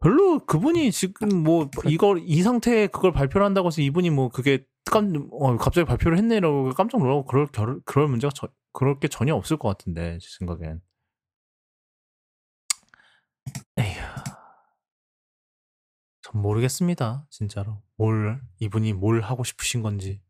[0.00, 5.28] 별로 그분이 지금 뭐 이걸 이 상태에 그걸 발표를 한다고 해서 이분이 뭐 그게 깜
[5.32, 9.56] 어, 갑자기 발표를 했네라고 깜짝 놀라고 그럴 결, 그럴 문제가 저, 그럴 게 전혀 없을
[9.56, 10.82] 것 같은데 제 생각엔.
[13.78, 14.00] 에휴.
[16.20, 17.26] 전 모르겠습니다.
[17.30, 17.82] 진짜로.
[17.96, 20.20] 뭘 이분이 뭘 하고 싶으신 건지.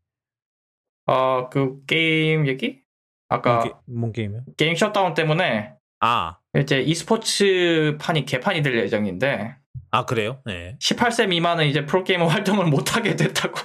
[1.07, 2.81] 아, 그 게임 얘기?
[3.27, 4.45] 아까 뭔, 게, 뭔 게임이요?
[4.55, 6.37] 게임 셧다운 때문에 아.
[6.57, 9.57] 이제 e스포츠 판이 개판이 될 예정인데.
[9.91, 10.41] 아, 그래요?
[10.45, 10.77] 네.
[10.79, 13.59] 18세 미만은 이제 프로게이머 활동을 못 하게 됐다고.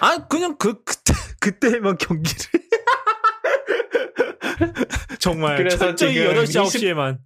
[0.00, 2.66] 아, 그냥 그 그때 그때만 경기를
[5.18, 7.18] 정말 그래서 철저히 8시 9시에만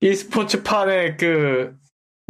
[0.00, 1.74] e스포츠 판에 그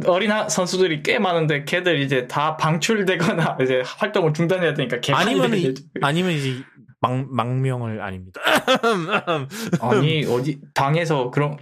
[0.05, 6.63] 어린 선수들이 꽤 많은데 걔들 이제 다 방출되거나 이제 활동을 중단해야 되니까 아니면 아니면 이제
[6.99, 8.41] 망, 망명을 아닙니다.
[9.81, 11.57] 아니 어디 당에서 그런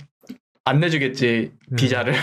[0.66, 1.76] 안 내주겠지 음.
[1.76, 2.14] 비자를.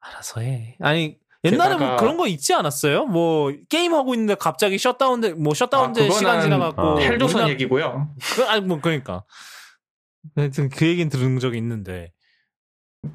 [0.00, 0.76] 알아서 해.
[0.80, 3.06] 아니 옛날에 뭐 그런 거 있지 않았어요?
[3.06, 7.50] 뭐 게임 하고 있는데 갑자기 셧다운돼 뭐 셧다운돼 아, 시간 지나갖고 헬조선 우리나...
[7.50, 8.14] 얘기고요.
[8.34, 9.24] 그, 아니 뭐 그러니까
[10.36, 12.12] 하여튼 그 얘기는 들은 적이 있는데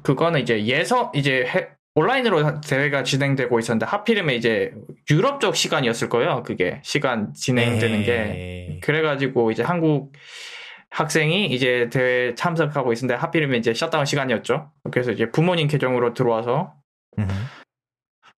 [0.02, 4.72] 그거는 이제 예선 이제 해, 온라인으로 대회가 진행되고 있었는데 하필이면 이제
[5.10, 6.42] 유럽 쪽 시간이었을 거예요.
[6.44, 8.80] 그게 시간 진행되는 게 네.
[8.82, 10.12] 그래가지고 이제 한국
[10.90, 14.70] 학생이 이제 대회 참석하고 있었는데 하필이면 이제 셧다운 시간이었죠.
[14.90, 16.74] 그래서 이제 부모님 계정으로 들어와서
[17.18, 17.26] 음.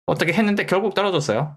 [0.08, 1.56] 어떻게 했는데 결국 떨어졌어요.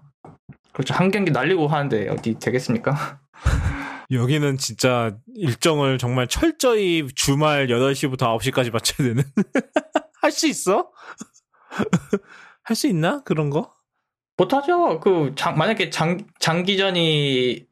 [0.72, 0.94] 그렇죠.
[0.94, 3.20] 한 경기 날리고 하는데 어디 되겠습니까?
[4.10, 9.24] 여기는 진짜 일정을 정말 철저히 주말 8시부터 9시까지 맞춰야 되는.
[10.20, 10.90] 할 수 있어?
[12.62, 13.22] 할 수 있나?
[13.24, 13.74] 그런 거?
[14.36, 15.00] 못하죠.
[15.00, 17.66] 그 장, 만약에 장, 장기전이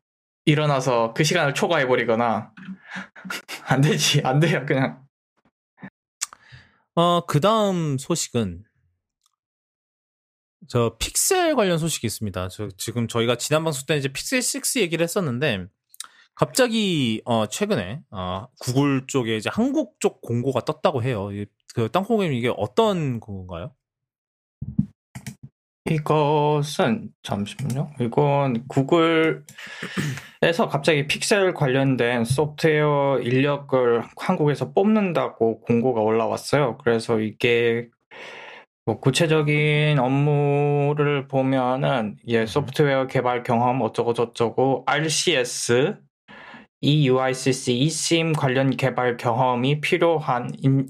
[0.46, 2.52] 일어나서 그 시간을 초과해버리거나
[3.66, 4.22] 안 되지.
[4.24, 4.64] 안 돼요.
[4.66, 5.02] 그냥.
[6.94, 8.64] 어, 그 다음 소식은
[10.70, 12.48] 저 픽셀 관련 소식이 있습니다.
[12.48, 15.66] 저 지금 저희가 지난 방송 때 이제 픽셀 6 얘기를 했었는데
[16.36, 21.30] 갑자기 어 최근에 어 구글 쪽에 이제 한국 쪽 공고가 떴다고 해요.
[21.32, 23.74] 이- 그 땅콩님 이게 어떤 공고인가요?
[25.86, 27.90] 이것은 잠시만요.
[28.00, 29.42] 이건 구글에서
[30.68, 36.78] 갑자기 픽셀 관련된 소프트웨어 인력을 한국에서 뽑는다고 공고가 올라왔어요.
[36.78, 37.88] 그래서 이게
[38.86, 45.96] 뭐 구체적인 업무를 보면은 예, 소프트웨어 개발 경험 어쩌고 저쩌고 RCS,
[46.80, 50.88] EUICC, eSIM 관련 개발 경험이 필요한 인,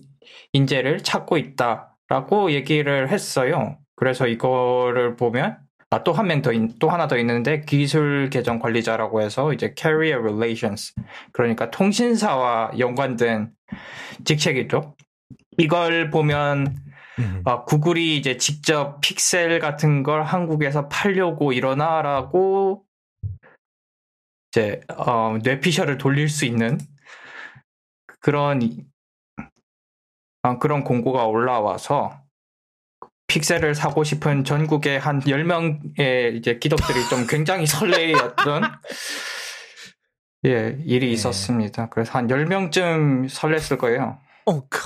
[0.52, 3.78] 인재를 찾고 있다라고 얘기를 했어요.
[3.96, 5.58] 그래서 이거를 보면
[5.92, 10.20] 아, 또 한 명 더, 또 하나 더 있는데 기술 계정 관리자라고 해서 이제 Carrier
[10.22, 10.94] Relations
[11.32, 13.50] 그러니까 통신사와 연관된
[14.24, 14.94] 직책이죠.
[15.58, 16.76] 이걸 보면
[17.44, 22.84] 아, 구글이 이제 직접 픽셀 같은 걸 한국에서 팔려고 일어나라고
[24.52, 26.78] 이제 어, 뇌피셜을 돌릴 수 있는
[28.20, 28.84] 그런 이-
[30.42, 32.20] 어, 그런 공고가 올라와서
[33.28, 38.62] 픽셀을 사고 싶은 전국의 한 10명의 이제 기독들이 좀 굉장히 설레였던
[40.46, 41.10] 예, 일이 예.
[41.12, 41.90] 있었습니다.
[41.90, 44.18] 그래서 한 10명쯤 설렜을 거예요.
[44.46, 44.80] 어, 그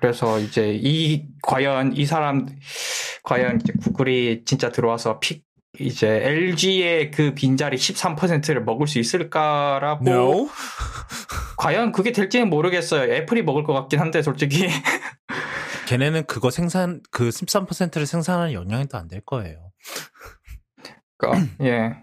[0.00, 2.46] 그래서 이제 이 과연 이 사람
[3.22, 5.44] 과연 이제 구글이 진짜 들어와서 픽
[5.78, 10.48] 이제 LG의 그 빈자리 13%를 먹을 수 있을까라고 no.
[11.58, 13.12] 과연 그게 될지는 모르겠어요.
[13.12, 14.66] 애플이 먹을 것 같긴 한데 솔직히
[15.88, 19.70] 걔네는 그거 생산 그 13%를 생산하는 영향도 안 될 거예요.
[21.62, 21.94] 예.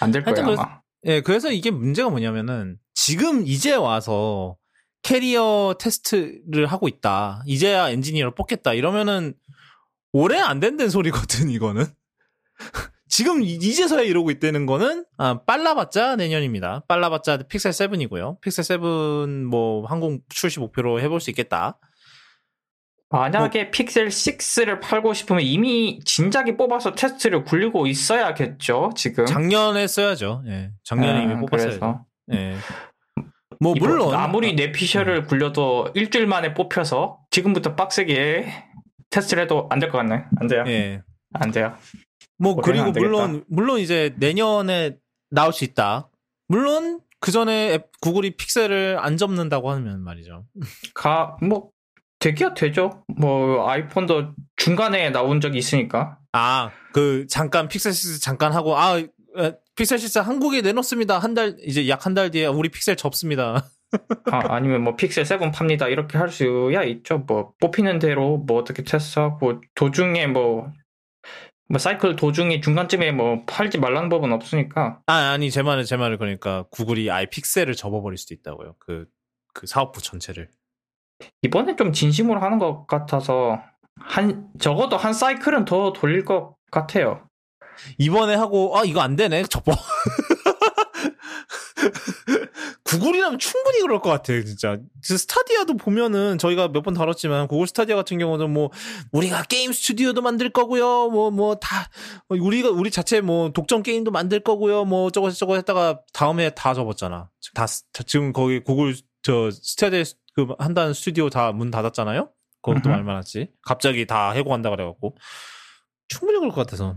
[0.00, 0.80] 안 될 거예요, 그래서- 아마.
[1.06, 4.56] 예, 그래서 이게 문제가 뭐냐면은 지금 이제 와서
[5.04, 7.42] 캐리어 테스트를 하고 있다.
[7.46, 8.72] 이제야 엔지니어를 뽑겠다.
[8.74, 9.34] 이러면은
[10.12, 11.84] 오래 안 된다는 소리거든, 이거는.
[13.08, 16.84] 지금 이- 이제서야 이러고 있다는 거는 아, 빨라봤자 내년입니다.
[16.88, 18.40] 빨라봤자 픽셀 7이고요.
[18.40, 18.78] 픽셀 7
[19.44, 21.78] 뭐 항공 출시 목표로 해볼 수 있겠다.
[23.10, 29.26] 만약에 픽셀 6를 팔고 싶으면 이미 진작에 뽑아서 테스트를 굴리고 있어야겠죠, 지금.
[29.26, 30.42] 작년에 써야죠.
[30.48, 31.78] 예, 작년에 이미 아, 뽑았어야죠.
[31.78, 32.56] 그래서 예.
[33.64, 38.46] 뭐 물론 아무리 뇌피셜을 굴려도 일주일 만에 뽑혀서 지금부터 빡세게
[39.10, 40.24] 테스트를 해도 안 될 것 같네.
[40.40, 40.64] 안 돼요.
[40.66, 41.02] 예.
[41.32, 41.74] 안 돼요.
[42.38, 42.90] 뭐 그리고.
[42.92, 44.96] 물론 물론 이제 내년에
[45.30, 46.08] 나올 수 있다.
[46.48, 50.44] 물론 그 전에 앱- 구글이 픽셀을 안 접는다고 하면 말이죠.
[50.94, 51.70] 가, 뭐,
[52.18, 53.02] 되기야 되죠.
[53.16, 56.18] 뭐, 아이폰도 중간에 나온 적이 있으니까.
[56.32, 59.06] 아, 그 잠깐 픽셀 6 잠깐 하고 아 에,
[59.76, 61.18] 픽셀 6 한국에 내놓습니다.
[61.18, 63.64] 한 달 이제 약 한 달 뒤에 우리 픽셀 접습니다.
[64.32, 65.88] 아, 니면뭐 픽셀 7 팝니다.
[65.88, 67.18] 이렇게 할 수야 있죠.
[67.18, 70.72] 뭐, 뽑히는 대로 뭐 어떻게 테스트하고, 도중에 뭐,
[71.68, 75.00] 뭐, 사이클 도중에 중간쯤에 뭐, 팔지 말라는 법은 없으니까.
[75.06, 78.74] 아 아니 제 말은 제 말은 그러니까 구글이 아예 픽셀을 접어버릴 수도 있다고요.
[78.80, 80.48] 그그 사업부 전체를.
[81.42, 83.62] 이번에 좀 진심으로 하는 것 같아서,
[84.00, 87.28] 한, 적어도 한 사이클은 더 돌릴 것 같아요.
[87.98, 89.72] 이번에 하고 아 이거 안 되네 접어.
[92.84, 94.76] 구글이라면 충분히 그럴 것 같아요, 진짜.
[95.06, 98.70] 그 스타디아도 보면은 저희가 몇 번 다뤘지만 구글 스타디아 같은 경우는 뭐
[99.12, 101.88] 우리가 게임 스튜디오도 만들 거고요, 뭐 뭐 다
[102.28, 107.30] 우리가 우리 자체 뭐 독점 게임도 만들 거고요, 뭐 저거 저거 했다가 다음에 다 접었잖아.
[107.54, 110.04] 다 스- 지금 거기 구글 저 스타디아
[110.34, 112.28] 그 한다는 스튜디오 다 문 닫았잖아요.
[112.62, 112.88] 그것도 음흠.
[112.88, 113.48] 말 많았지.
[113.62, 115.16] 갑자기 다 해고한다 그래갖고
[116.08, 116.96] 충분히 그럴 것 같아서.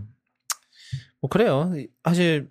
[1.20, 1.72] 뭐 그래요.
[2.04, 2.50] 사실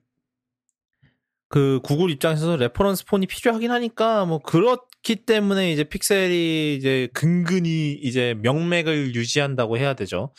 [1.49, 8.33] 그 구글 입장에서 reference phone이 필요하긴 하니까 뭐 그렇기 때문에 이제 픽셀이 이제 근근히 이제
[8.41, 10.33] 명맥을 유지한다고 해야 되죠.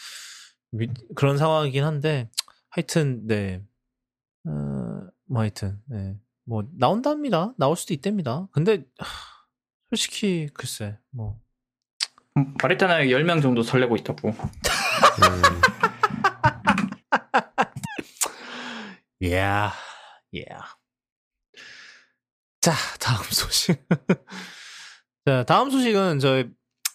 [0.70, 2.28] 미- 그런 상황이긴 한데
[2.68, 3.62] 하여튼 네.
[4.46, 6.16] 어, 뭐 하여튼 네.
[6.44, 7.54] 뭐 나온답니다.
[7.56, 8.46] 나올 수도 있답니다.
[8.52, 9.06] 근데 하,
[9.88, 11.40] 솔직히 글쎄 뭐
[12.36, 13.08] 음, 말했잖아요.
[13.16, 14.28] 10명 정도 설레고 있다고.
[14.28, 14.34] 음,
[19.20, 19.72] Yeah,
[20.32, 20.62] yeah.
[22.60, 23.76] 자, 다음 소식.
[25.26, 26.44] 자, 다음 소식은 저,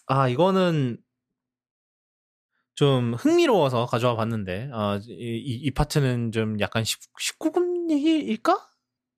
[0.06, 0.98] 아, 이거는
[2.74, 8.68] 좀 흥미로워서 가져와 봤는데, 아, 이, 이, 이 파트는 좀 약간 19금 얘기일까?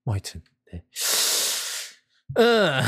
[0.04, 0.42] 뭐 하여튼,
[0.72, 0.84] 네.
[2.38, 2.80] 음,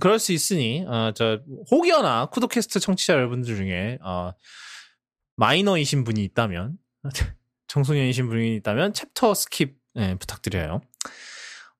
[0.00, 1.40] 그럴 수 있으니, 어, 저,
[1.70, 4.32] 혹여나 쿠도캐스트 청취자 여러분들 중에, 어,
[5.36, 6.78] minor이신 분이 있다면,
[7.68, 10.80] 청소년이신 분이 있다면 chapter skip 예, 부탁드려요.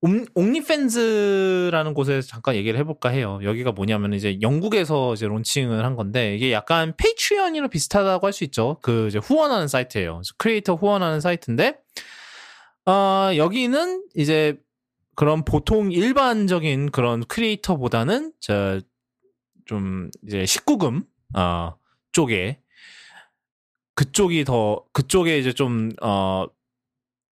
[0.00, 3.40] 온- 온리팬스라는 곳에서 잠깐 얘기를 해볼까 해요.
[3.42, 8.78] 여기가 뭐냐면 이제 영국에서 이제 론칭을 한 건데 이게 약간 페이트리언이랑 비슷하다고 할 수 있죠.
[8.82, 10.22] 그 이제 후원하는 사이트예요.
[10.38, 11.78] 크리에이터 후원하는 사이트인데
[12.86, 14.56] 어, 여기는 이제
[15.16, 18.80] 그런 보통 일반적인 그런 크리에이터보다는 저
[19.66, 21.04] 좀 이제 19금
[21.36, 21.74] 어,
[22.12, 22.58] 쪽에
[23.98, 26.46] 그쪽이 더 그쪽에 이제 좀 어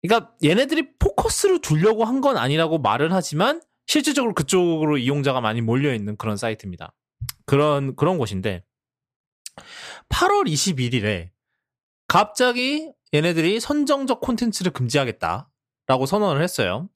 [0.08, 6.16] 그러니까 얘네들이 포커스를 두려고 한 건 아니라고 말은 하지만 실질적으로 그쪽으로 이용자가 많이 몰려 있는
[6.18, 6.94] 그런 사이트입니다.
[7.46, 8.64] 그런 그런 곳인데
[10.10, 11.30] 8월 21일에
[12.08, 16.90] 갑자기 얘네들이 선정적 콘텐츠를 금지하겠다라고 선언을 했어요.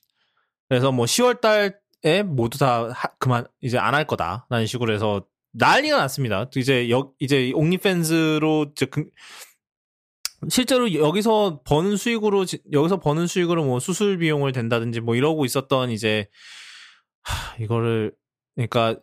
[0.67, 5.97] 그래서 뭐 10월 달에 모두 다 하- 그만 이제 안 할 거다라는 식으로 해서 난리가
[5.97, 6.47] 났습니다.
[6.55, 7.51] 이제 여, 이제
[8.72, 9.09] 이제 그-
[10.47, 15.91] 실제로 여기서 버는 수익으로 지- 여기서 버는 수익으로 뭐 수술 비용을 댄다든지 뭐 이러고 있었던
[15.91, 16.27] 이제
[17.23, 18.13] 하, 이거를
[18.55, 18.97] 그러니까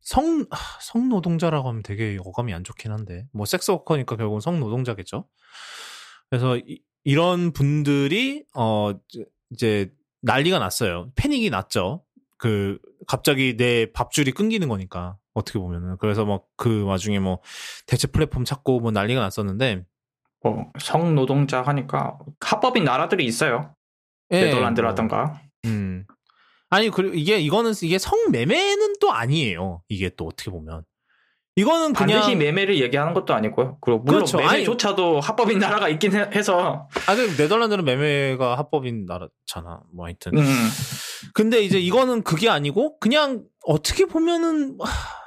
[0.00, 5.26] 성 하, 성노동자라고 하면 되게 어감이 안 좋긴 한데 뭐 섹스워커니까 결국은 성노동자겠죠.
[6.30, 8.92] 그래서 이, 이런 분들이 어
[9.50, 9.90] 이제
[10.22, 11.10] 난리가 났어요.
[11.14, 12.04] 패닉이 났죠.
[12.38, 17.40] 그 갑자기 내 밥줄이 끊기는 거니까 어떻게 보면은 그래서 막 그 와중에 뭐
[17.86, 19.84] 대체 플랫폼 찾고 뭐 난리가 났었는데
[20.50, 23.74] 뭐 성노동자 하니까 합법인 나라들이 있어요.
[24.30, 25.40] 예, 네덜란드라던가.
[25.66, 26.04] 음.
[26.70, 29.82] 아니, 그리고 이게, 이거는, 이게 성매매는 또 아니에요.
[29.88, 30.82] 이게 또 어떻게 보면.
[31.56, 32.20] 이거는 그냥.
[32.20, 33.78] 반드시 매매를 얘기하는 것도 아니고요.
[33.80, 34.38] 그리고 물론 그렇죠.
[34.38, 39.80] 아니- 매매조차도 합법인 나라가 있긴 해- 해서 아, 그 네덜란드는 매매가 합법인 나라잖아.
[39.92, 40.36] 뭐 하여튼.
[40.38, 40.44] 음,
[41.34, 45.17] 근데 이제 이거는 그게 아니고, 그냥 어떻게 보면은, 하,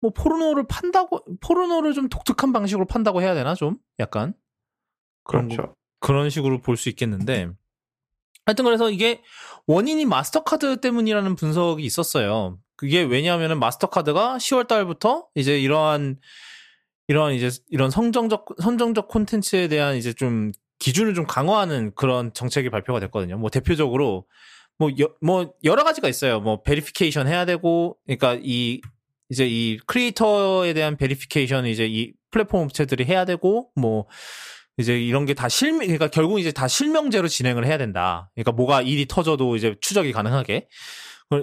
[0.00, 3.54] 뭐 포르노를 판다고, 포르노를 좀 독특한 방식으로 판다고 해야 되나?
[3.54, 3.76] 좀?
[3.98, 4.34] 약간.
[5.24, 5.74] 그런 거- 그렇죠.
[6.00, 7.48] 그런 식으로 볼 수 있겠는데
[8.46, 9.22] 하여튼 그래서 이게
[9.66, 12.58] 원인이 마스터카드 때문이라는 분석이 있었어요.
[12.76, 16.18] 그게 왜냐하면은 마스터카드가 10월 달부터 이제 이러한
[17.08, 23.00] 이러한 이제 이런 성정적 선정적 콘텐츠에 대한 이제 좀 기준을 좀 강화하는 그런 정책이 발표가
[23.00, 23.36] 됐거든요.
[23.36, 24.26] 뭐 대표적으로
[24.78, 26.40] 뭐, 여, 뭐 여러 가지가 있어요.
[26.40, 28.80] 뭐 verification 해야 되고 그러니까 이
[29.30, 34.06] 이제 이 creator에 대한 verification 이제 이 플랫폼 업체들이 해야 되고 뭐
[34.78, 38.30] 이제 이런 게 다 실명, 그러니까 결국 이제 다 실명제로 진행을 해야 된다.
[38.34, 40.68] 그러니까 뭐가 일이 터져도 이제 추적이 가능하게.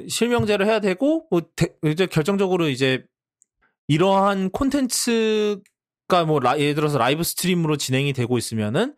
[0.09, 3.03] 실명제로 해야 되고, 뭐, 대- 이제 결정적으로 이제
[3.88, 8.95] 이러한 콘텐츠가 뭐, 라- 예를 들어서 live stream으로 진행이 되고 있으면은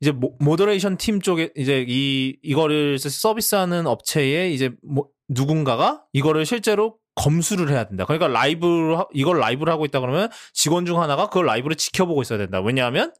[0.00, 6.98] 이제 모, moderation 팀 쪽에 이제 이, 이거를 서비스하는 업체에 이제 뭐, 누군가가 이거를 실제로
[7.18, 8.04] 검수를 해야 된다.
[8.04, 12.38] 그러니까 라이브로, 하- 이걸 라이브를 하고 있다 그러면 직원 중 하나가 그걸 라이브를 지켜보고 있어야
[12.38, 12.60] 된다.
[12.60, 13.12] 왜냐하면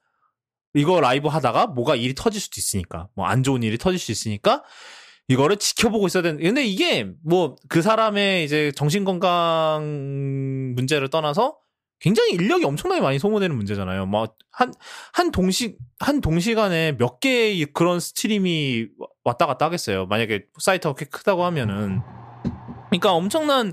[0.74, 4.62] 이거 라이브 하다가 뭐가 일이 터질 수도 있으니까 뭐 안 좋은 일이 터질 수 있으니까
[5.28, 9.82] 이거를 지켜보고 있어야 되는 근데 이게 뭐 그 사람의 이제 정신 건강
[10.74, 11.56] 문제를 떠나서
[12.00, 14.06] 굉장히 인력이 엄청나게 많이 소모되는 문제잖아요.
[14.06, 18.86] 뭐한한 동시 한 동시간에 몇 개의 그런 stream이
[19.24, 20.06] 왔다 갔다 하겠어요.
[20.06, 22.00] 만약에 사이트가 꽤 크다고 하면은
[22.90, 23.72] 그러니까 엄청난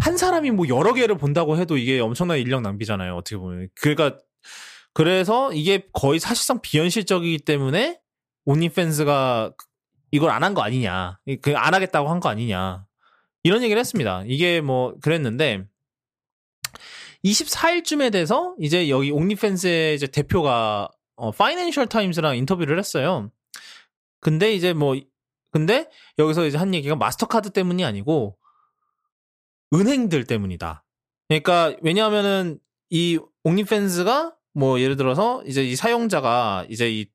[0.00, 3.14] 한 사람이 뭐 여러 개를 본다고 해도 이게 엄청난 인력 낭비잖아요.
[3.16, 4.18] 어떻게 보면 그러니까
[4.94, 8.00] 그래서 이게 거의 사실상 비현실적이기 때문에
[8.44, 9.52] 온리팬스가
[10.10, 12.84] 이걸 안 한 거 아니냐, 그 안 하겠다고 한 거 아니냐
[13.44, 14.24] 이런 얘기를 했습니다.
[14.26, 15.64] 이게 뭐 그랬는데
[17.24, 23.30] 24일쯤에 돼서 이제 여기 옥니팬스의 이제 대표가 어, 파이낸셜 타임스랑 인터뷰를 했어요.
[24.20, 24.96] 근데 이제 뭐
[25.52, 25.88] 근데
[26.18, 28.36] 여기서 이제 한 얘기가 마스터카드 때문이 아니고
[29.74, 30.84] 은행들 때문이다.
[31.28, 32.58] 그러니까 왜냐하면은
[32.90, 37.06] 이 옥니팬스가 뭐 예를 들어서 이제 이 사용자가 이제 이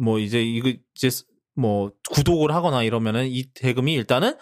[0.00, 1.10] 뭐 이제 이거 이제
[1.56, 4.36] 뭐 구독을 하거나 이러면은 이 대금이 일단은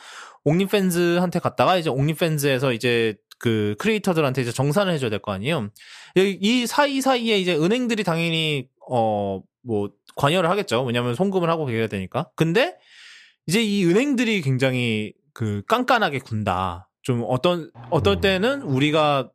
[0.45, 5.71] 옥니팬즈한테 갔다가 이제 옥니팬즈에서 이제 그 크리에이터들한테 이제 정산을 해줘야 될 거 아니에요.
[6.17, 10.85] 이- 이 사이 사이에 이제 은행들이 당연히 어 뭐 관여를 하겠죠.
[10.85, 12.31] 왜냐하면 송금을 하고 그래야 되니까.
[12.37, 12.77] 근데
[13.47, 16.89] 이제 이 은행들이 굉장히 그 깐깐하게 군다.
[17.03, 19.31] 좀 어떤 어떨 때는 우리가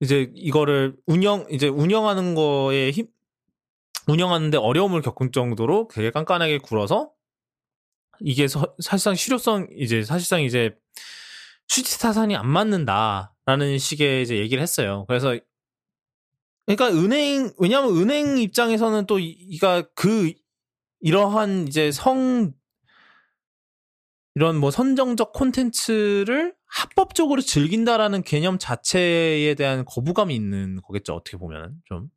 [0.00, 3.06] 이제 이거를 운영 이제 운영하는 거에 힘
[4.08, 7.12] 운영하는데 어려움을 겪을 정도로 되게 깐깐하게 굴어서
[8.20, 10.74] 이게 서- 사실상 실효성 이제 사실상 이제
[11.68, 15.04] 수지 타산이 안 맞는다라는 식의 이제 얘기를 했어요.
[15.06, 15.38] 그래서
[16.66, 20.32] 그러니까 은행 왜냐하면 은행 입장에서는 또 이- 이가 그
[21.02, 22.52] 이러한 이제 성
[24.34, 31.14] 이런 뭐 선정적 콘텐츠를 합법적으로 즐긴다라는 개념 자체에 대한 거부감이 있는 거겠죠.
[31.14, 32.08] 어떻게 보면은 좀.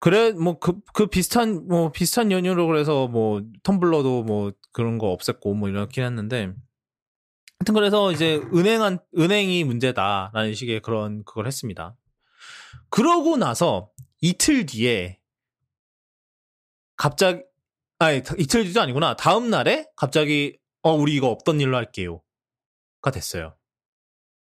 [0.00, 6.04] 그래 뭐그그 비슷한 뭐 비슷한 연유로 그래서 뭐 텀블러도 뭐 그런 거 없앴고 뭐 이렇긴
[6.04, 6.54] 했는데
[7.58, 11.96] 하여튼 그래서 이제 은행한 은행이 문제다라는 식의 그런 그걸 했습니다.
[12.90, 15.18] 그러고 나서 이틀 뒤에
[16.96, 17.42] 갑자기
[17.98, 22.20] 아니 이틀 뒤도 아니구나 다음 날에 갑자기 어 우리 이거 없던 일로 할게요가
[23.12, 23.56] 됐어요.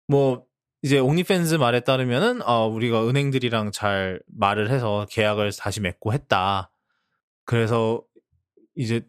[0.06, 0.44] 뭐
[0.82, 6.70] 이제 옥니팬스 말에 따르면은 어 우리가 은행들이랑 잘 말을 해서 계약을 다시 맺고 했다.
[7.44, 8.02] 그래서
[8.76, 9.06] 이제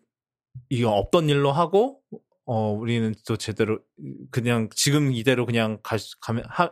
[0.70, 2.02] 이거 없던 일로 하고
[2.46, 3.80] 어 우리는 또 제대로
[4.32, 6.72] 그냥 지금 이대로 그냥 가, 가면 하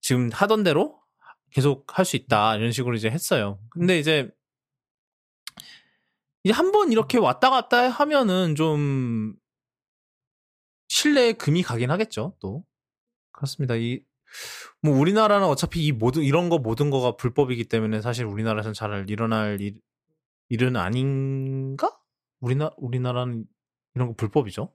[0.00, 1.00] 지금 하던 대로
[1.50, 3.58] 계속 할 수 있다 이런 식으로 이제 했어요.
[3.70, 4.30] 근데 이제
[6.44, 9.34] 이제 한 번 이렇게 왔다 갔다 하면은 좀
[10.88, 12.34] 신뢰에 금이 가긴 하겠죠.
[12.40, 12.64] 또
[13.32, 13.74] 그렇습니다.
[13.76, 14.04] 이
[14.82, 19.60] 뭐 우리나라는 어차피 이 모든 이런 거 모든 거가 불법이기 때문에 사실 우리나라에서는 잘 일어날
[19.60, 19.80] 일,
[20.48, 21.98] 일은 아닌가?
[22.40, 23.44] 우리나 우리나라는
[23.94, 24.72] 이런 거 불법이죠.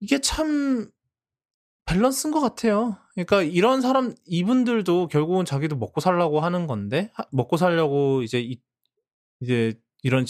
[0.00, 0.90] 이게 참
[1.86, 2.98] 밸런스인 것 같아요.
[3.14, 8.60] 그러니까 이런 사람 이분들도 결국은 자기도 먹고 살라고 하는 건데 하, 먹고 살려고 이제 이,
[9.40, 10.26] 이제 이런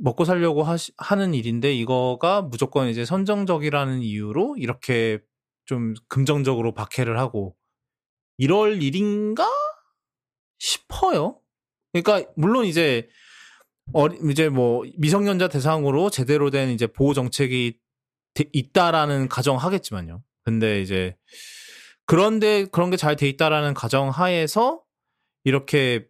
[0.00, 5.18] 먹고 살려고 하시, 하는 일인데 이거가 무조건 이제 선정적이라는 이유로 이렇게
[5.66, 7.56] 좀 긍정적으로 박해를 하고
[8.38, 9.46] 이럴 일인가
[10.58, 11.40] 싶어요.
[11.92, 13.08] 그러니까 물론 이제
[13.94, 17.78] 어 이제 뭐 미성년자 대상으로 제대로 된 이제 보호 정책이
[18.52, 20.22] 있다라는 가정하겠지만요.
[20.44, 21.16] 근데 이제
[22.06, 24.82] 그런데 그런 게 잘 돼 있다라는 가정 하에서
[25.44, 26.06] 이렇게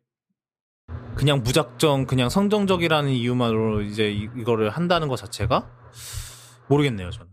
[1.17, 5.69] 그냥 무작정 그냥 성정적이라는 이유만으로 이제 이, 거를 한다는 것 자체가
[6.69, 7.29] 모르겠네요 저는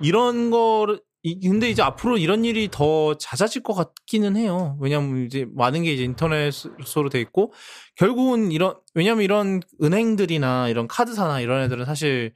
[0.00, 4.76] 이, 런 거를 이, 근데 이제 앞으로 이런 일이 더 잦아질 것 같기는 해요.
[4.80, 7.52] 왜냐면 이제 많은 게 이제 인터넷으로 돼 있고
[7.94, 12.34] 결국은 이런 왜냐면 이런 은행들이나 이런 카드사나 이런 애들은 사실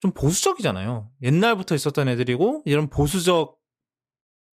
[0.00, 1.10] 좀 보수적이잖아요.
[1.22, 3.59] 옛날부터 있었던 애들이고 이런 보수적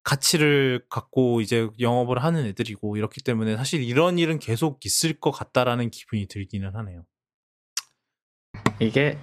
[0.06, 5.90] 가치를 갖고 이제 영업을 하는 애들이고 이렇기 때문에 사실 이런 일은 계속 있을 것 같다라는
[5.90, 7.04] 기분이 들기는 하네요.
[8.78, 9.18] 이게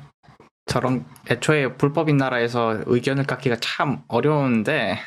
[0.65, 4.99] 저런 애초에 불법인 나라에서 의견을 갖기가 참 어려운데,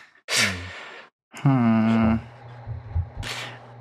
[1.44, 2.20] 음, 음.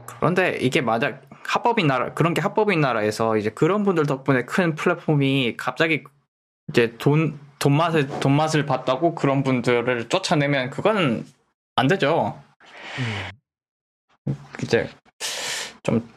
[0.06, 5.56] 그런데 이게 만약 합법인 나라 그런 게 합법인 나라에서 이제 그런 분들 덕분에 큰 플랫폼이
[5.56, 6.04] 갑자기
[6.70, 11.26] 이제 돈 돈맛을 돈맛을 봤다고 그런 분들을 쫓아내면 그거는
[11.76, 12.41] 안 되죠.
[14.28, 14.34] 음.
[14.63, 14.89] 이제
[15.84, 16.07] 좀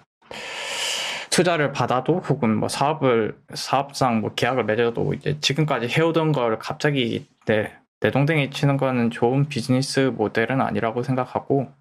[1.31, 7.73] 투자를 받아도 혹은 뭐 사업을 사업상 뭐 계약을 맺어도 이제 지금까지 해오던 걸 갑자기 내
[8.01, 11.73] 내동댕이 치는 거는 좋은 비즈니스 모델은 아니라고 생각하고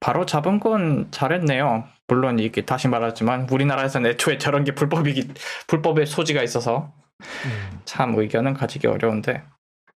[0.00, 1.84] 바로 잡은 건 잘했네요.
[2.06, 5.32] 물론 이게 다시 말하지만 우리나라에서는 애초에 저런 게 불법이기
[5.66, 7.80] 불법의 소지가 있어서 음.
[7.84, 9.42] 참 의견은 가지기 어려운데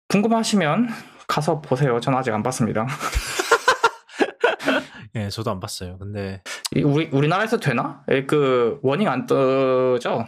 [0.08, 0.88] 궁금하시면
[1.28, 2.00] 가서 보세요.
[2.00, 2.86] 전 아직 안 봤습니다.
[5.14, 5.98] 예, 저도 안 봤어요.
[5.98, 6.42] 근데
[6.84, 8.02] 우리 우리나라에서 되나?
[8.10, 10.26] 예, 그 warning 안 뜨죠?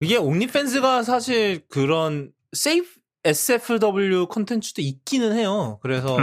[0.00, 2.88] 이게 온리팬스가 사실 그런 safe
[3.24, 5.78] SFW 콘텐츠도 있기는 해요.
[5.82, 6.16] 그래서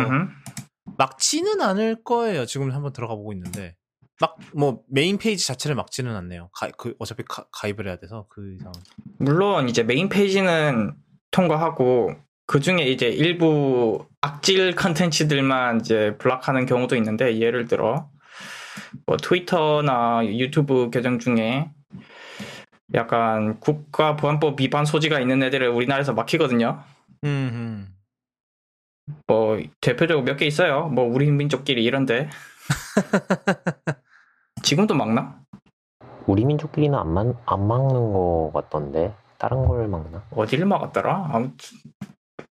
[0.97, 2.45] 막지는 않을 거예요.
[2.45, 3.75] 지금 한번 들어가 보고 있는데
[4.19, 6.49] 막 뭐 메인 페이지 자체를 막지는 않네요.
[6.53, 8.71] 가, 그 어차피 가, 입을 해야 돼서 그 이상.
[9.19, 10.95] 물론 이제 메인 페이지는
[11.29, 12.15] 통과하고
[12.47, 18.09] 그 중에 이제 일부 악질 컨텐츠들만 이제 block하는 경우도 있는데 예를 들어
[19.05, 21.69] 뭐 트위터나 유튜브 계정 중에
[22.93, 26.81] 약간 국가보안법 위반 소지가 있는 애들을 우리나라에서 막히거든요.
[27.25, 27.93] 음.
[29.25, 30.87] 뭐 대표적으로 몇 개 있어요.
[30.87, 32.29] 뭐 우리 민족끼리 이런데
[34.63, 35.41] 지금도 막나?
[36.27, 40.23] 우리 민족끼리는 안, 막, 안 막는 거 같던데 다른 걸 막나?
[40.31, 41.29] 어디를 막았더라?
[41.33, 41.77] 아무튼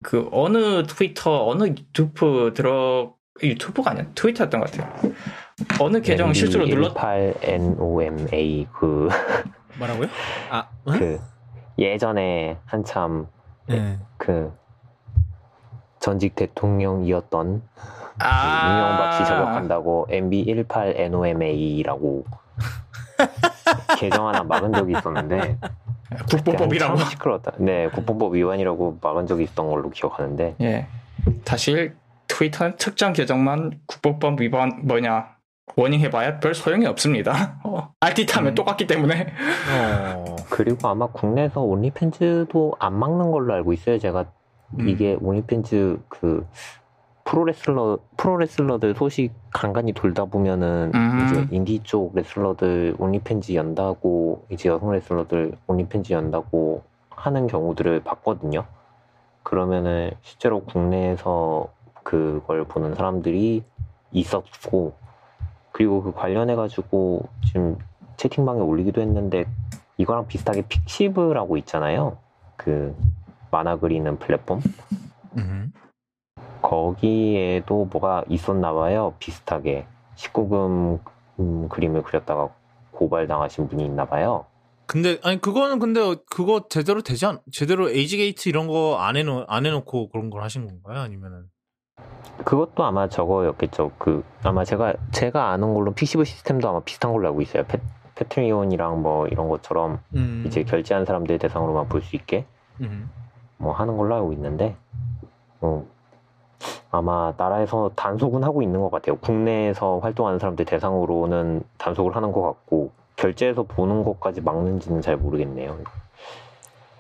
[0.04, 5.14] 그 어느 트위터 어느 유튜브 들어 유튜브가 아니야 트위터였던 것 같아요.
[5.80, 9.10] 어느 계정 실수로 눌렀 18NOMA 그
[9.80, 10.08] 뭐라고요?
[10.50, 11.00] 아, 응?
[11.00, 11.20] 그
[11.80, 13.28] 예전에 한참
[13.68, 14.00] 네.
[14.18, 14.52] 그
[16.00, 17.64] 전직 대통령이었던
[18.20, 22.24] 아~ 그 이명박 씨 저격한다고 MB18NOMA라고
[24.00, 25.58] 계정 하나 막은 적이 있었는데
[26.30, 27.53] 국보법이라고 시끄러웠다.
[27.60, 30.55] 네, 국보법 위반이라고 막은 적이 있었던 걸로 기억하는데.
[30.62, 30.88] 예.
[31.45, 31.95] 사실
[32.28, 35.38] 트위터 특정 계정만 국보법 위반 뭐냐
[35.76, 37.60] warning 해봐야 별 소용이 없습니다.
[37.66, 38.55] 어, RT 타면 음.
[38.55, 39.28] 똑같기 때문에.
[39.78, 40.36] 어.
[40.49, 43.99] 그리고 아마 국내에서 온리팬스도 안 막는 걸로 알고 있어요.
[43.99, 44.26] 제가
[44.80, 44.89] 음.
[44.89, 46.47] 이게 온리팬스 그
[47.28, 51.25] 프로레슬러 프로레슬러들 소식 간간히 돌다 보면은 음.
[51.25, 58.65] 이제 인디 쪽 레슬러들 온리팬스 연다고 이제 여성 레슬러들 온리팬스 연다고 하는 경우들을 봤거든요.
[59.43, 61.67] 그러면은 실제로 국내에서
[62.03, 63.61] 그걸 보는 사람들이
[64.13, 64.93] 있었고
[65.73, 67.78] 그리고 그 관련해 가지고 지금
[68.15, 69.45] 채팅방에 올리기도 했는데
[69.97, 72.17] 이거랑 비슷하게 픽시브라고 있잖아요.
[72.55, 72.95] 그
[73.51, 74.61] 만화 그리는 플랫폼.
[75.36, 75.73] 음.
[76.68, 79.13] 거기에도 뭐가 있었나 봐요.
[79.20, 80.99] 비슷하게 19금
[81.39, 82.49] 음, 그림을 그렸다가
[82.91, 84.45] 고발당하신 분이 있나 봐요.
[84.86, 89.45] 근데 아니 그거는 근데 그거 제대로 되지 않 제대로 age gate 이런 거 안 해놓
[89.47, 91.01] 안 해놓고 그런 걸 하신 건가요?
[91.03, 91.45] 아니면은
[92.43, 93.91] 그것도 아마 저거였겠죠.
[93.97, 97.63] 그 아마 제가 제가 아는 걸로 Pixiv 시스템도 아마 비슷한 걸로 알고 있어요.
[97.68, 97.80] 페,
[98.15, 100.43] Patreon이랑 뭐 이런 것처럼 음.
[100.45, 102.45] 이제 결제한 사람들 대상으로만 볼 수 있게
[102.82, 103.09] 음.
[103.57, 104.76] 뭐 하는 걸로 알고 있는데
[105.61, 105.86] 어,
[106.91, 109.18] 아마 나라에서 단속은 하고 있는 것 같아요.
[109.18, 115.80] 국내에서 활동하는 사람들 대상으로는 단속을 하는 것 같고 결제해서 보는 것까지 막는지는 잘 모르겠네요.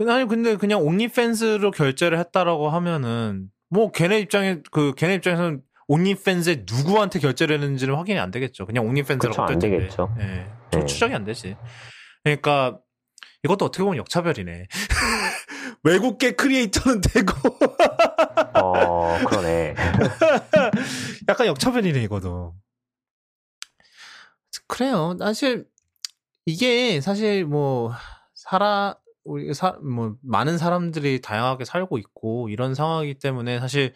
[0.07, 7.19] 아니 근데 그냥 옹리팬스로 결제를 했다라고 하면은 뭐 걔네 입장에 그 걔네 입장에서는 옹리팬스에 누구한테
[7.19, 8.65] 결제를 했는지는 확인이 안 되겠죠.
[8.65, 9.59] 그냥 옹리팬스라고 그쵸, 안.
[9.59, 10.13] 되겠죠.
[10.19, 10.45] 예.
[10.71, 10.85] 좀 네.
[10.85, 11.55] 추적이 안 되지.
[12.23, 12.77] 그러니까
[13.43, 14.67] 이것도 어떻게 보면 역차별이네.
[15.87, 17.31] 외국계 크리에이터는 되고
[18.55, 19.75] 어 그러네.
[21.29, 22.53] 약간 역차별이네 이거도.
[24.67, 25.15] 그래요.
[25.19, 25.65] 사실
[26.45, 27.93] 이게 사실 뭐
[28.33, 33.93] 살아 우리 사 뭐 많은 사람들이 다양하게 살고 있고 이런 상황이기 때문에 사실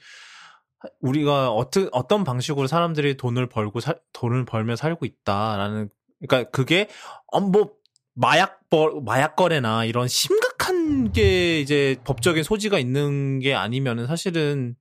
[1.01, 5.89] 우리가 어떤 어떤 방식으로 사람들이 돈을 벌고 살, 돈을 벌며 살고 있다라는
[6.27, 6.87] 그러니까 그게
[7.31, 7.71] 어 뭐
[8.13, 14.75] 마약 버, 마약 거래나 이런 심각 한 게 이제 법적인 소지가 있는 게 아니면은 사실은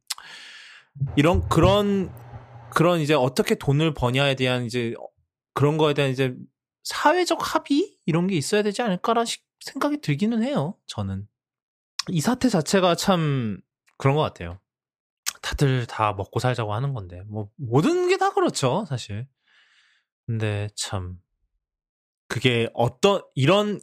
[1.16, 2.12] 이런 그런
[2.72, 4.94] 그런 이제 어떻게 돈을 버냐에 대한 이제
[5.54, 6.34] 그런 거에 대한 이제
[6.84, 10.76] 사회적 합의 이런 게 있어야 되지 않을까라는 시- 생각이 들기는 해요.
[10.86, 11.26] 저는
[12.08, 13.60] 이 사태 자체가 참
[13.98, 14.60] 그런 것 같아요.
[15.42, 19.26] 다들 다 먹고 살자고 하는 건데 뭐 모든 게 다 그렇죠 사실.
[20.26, 21.16] 근데 참
[22.28, 23.80] 그게 어떤 이런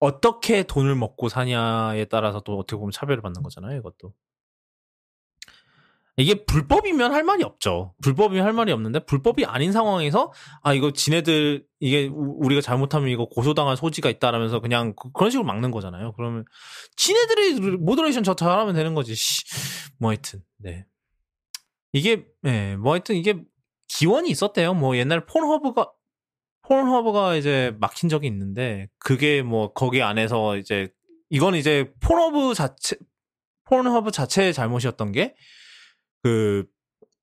[0.00, 4.12] 어떻게 돈을 먹고 사냐에 따라서 또 어떻게 보면 차별을 받는 거잖아요 이것도.
[6.16, 7.94] 이게 불법이면 할 말이 없죠.
[8.02, 10.32] 불법이면 할 말이 없는데 불법이 아닌 상황에서
[10.62, 15.46] 아 이거 지네들 이게 우- 우리가 잘못하면 이거 고소당할 소지가 있다라면서 그냥 그- 그런 식으로
[15.46, 16.12] 막는 거잖아요.
[16.16, 16.44] 그러면
[16.96, 19.14] 지네들이 모더레이션 저 잘하면 되는 거지.
[19.14, 19.44] 씨.
[19.98, 20.84] 뭐 하여튼 네
[21.92, 23.42] 이게 예뭐 하여튼 이게
[23.88, 24.74] 기원이 있었대요.
[24.74, 25.90] 뭐 옛날 폰허브가
[26.70, 30.88] 폰허브가 이제 막힌 적이 있는데 그게 뭐 거기 안에서 이제
[31.28, 32.96] 이건 이제 Pornhub 자체
[33.68, 35.34] Pornhub 자체의 잘못이었던 게
[36.22, 36.66] 그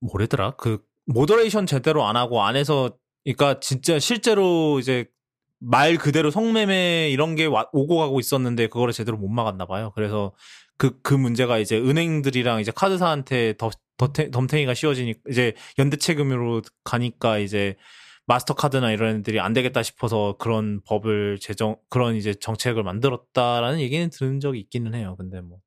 [0.01, 5.05] 뭐래더라 그 moderation 제대로 안 하고 안에서 그러니까 진짜 실제로 이제
[5.59, 9.91] 말 그대로 성매매 이런 게 와- 오고 가고 있었는데 그거를 제대로 못 막았나 봐요.
[9.95, 10.33] 그래서
[10.77, 13.53] 그그 문제가 이제 은행들이랑 이제 카드사한테
[14.31, 17.75] 덤탱이가 씌워지니까 이제 연대책임으로 가니까 이제
[18.27, 24.39] 마스터카드나 이런 애들이 안 되겠다 싶어서 그런 법을 제정 그런 이제 정책을 만들었다라는 얘기는 들은
[24.39, 25.15] 적이 있기는 해요.
[25.17, 25.59] 근데 뭐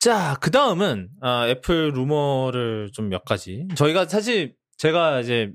[0.00, 3.68] 자, 그 다음은, 아, 애플 루머를 좀 몇 가지.
[3.76, 5.52] 저희가 사실, 제가 이제,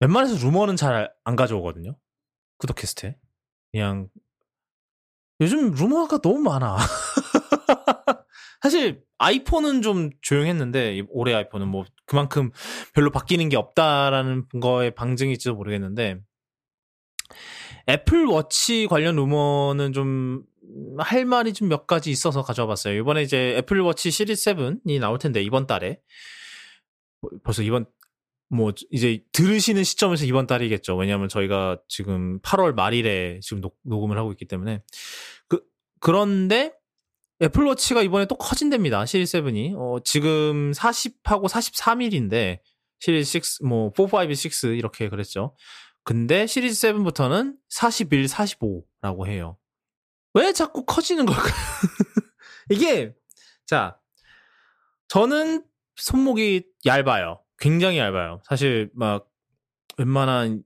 [0.00, 1.96] 웬만해서 루머는 잘 안 가져오거든요.
[2.58, 3.16] 구독캐스트에.
[3.72, 4.08] 그냥,
[5.40, 6.76] 요즘 루머가 너무 많아.
[8.62, 12.50] 사실, 아이폰은 좀 조용했는데, 이 올해 아이폰은 뭐, 그만큼
[12.94, 16.18] 별로 바뀌는 게 없다라는 거에 방증일지도 모르겠는데,
[17.88, 20.50] 애플 워치 관련 루머는 좀
[20.98, 22.98] 할 말이 좀 몇 가지 있어서 가져와 봤어요.
[22.98, 26.00] 이번에 이제 애플 워치 시리즈 7이 나올 텐데 이번 달에
[27.44, 27.86] 벌써 이번
[28.48, 30.96] 뭐 이제 들으시는 시점에서 이번 달이겠죠.
[30.96, 34.82] 왜냐하면 저희가 지금 8월 말일에 지금 녹, 녹음을 하고 있기 때문에
[35.48, 35.62] 그
[36.00, 36.72] 그런데
[37.42, 39.06] 애플 워치가 이번에 또 커진답니다.
[39.06, 42.60] 시리즈 7이 어, 지금 40하고 44인데
[42.98, 45.56] 시리즈 6, 뭐 4, 5, 6 이렇게 그랬죠.
[46.04, 49.56] 근데 시리즈 7부터는 41, 45라고 해요.
[50.34, 51.54] 왜 자꾸 커지는 걸까요?
[52.70, 53.14] 이게
[53.66, 53.98] 자
[55.08, 55.64] 저는
[55.96, 57.42] 손목이 얇아요.
[57.58, 58.42] 굉장히 얇아요.
[58.44, 59.28] 사실 막
[59.98, 60.62] 웬만한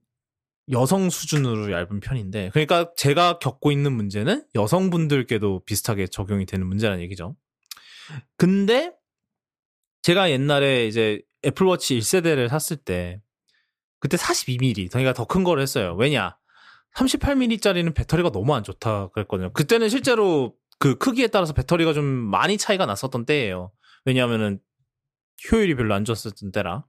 [0.71, 7.35] 여성 수준으로 얇은 편인데 그러니까 제가 겪고 있는 문제는 여성분들께도 비슷하게 적용이 되는 문제라는 얘기죠.
[8.37, 8.93] 근데
[10.01, 13.21] 제가 옛날에 이제 애플워치 1세대를 샀을 때
[13.99, 15.95] 그때 42mm 그러니까 더큰 거를 했어요.
[15.95, 16.37] 왜냐?
[16.95, 19.51] 38mm짜리는 배터리가 너무 안 좋다 그랬거든요.
[19.53, 23.71] 그때는 실제로 그 크기에 따라서 배터리가 좀 많이 차이가 났었던 때예요.
[24.05, 24.59] 왜냐하면은
[25.51, 26.85] 효율이 별로 안 좋았었던 때라.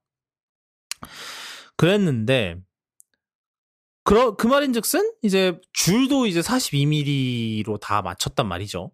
[1.76, 2.58] 그랬는데
[4.06, 8.92] 그러, 그 말인즉슨 이제 줄도 이제 42mm로 다 맞췄단 말이죠.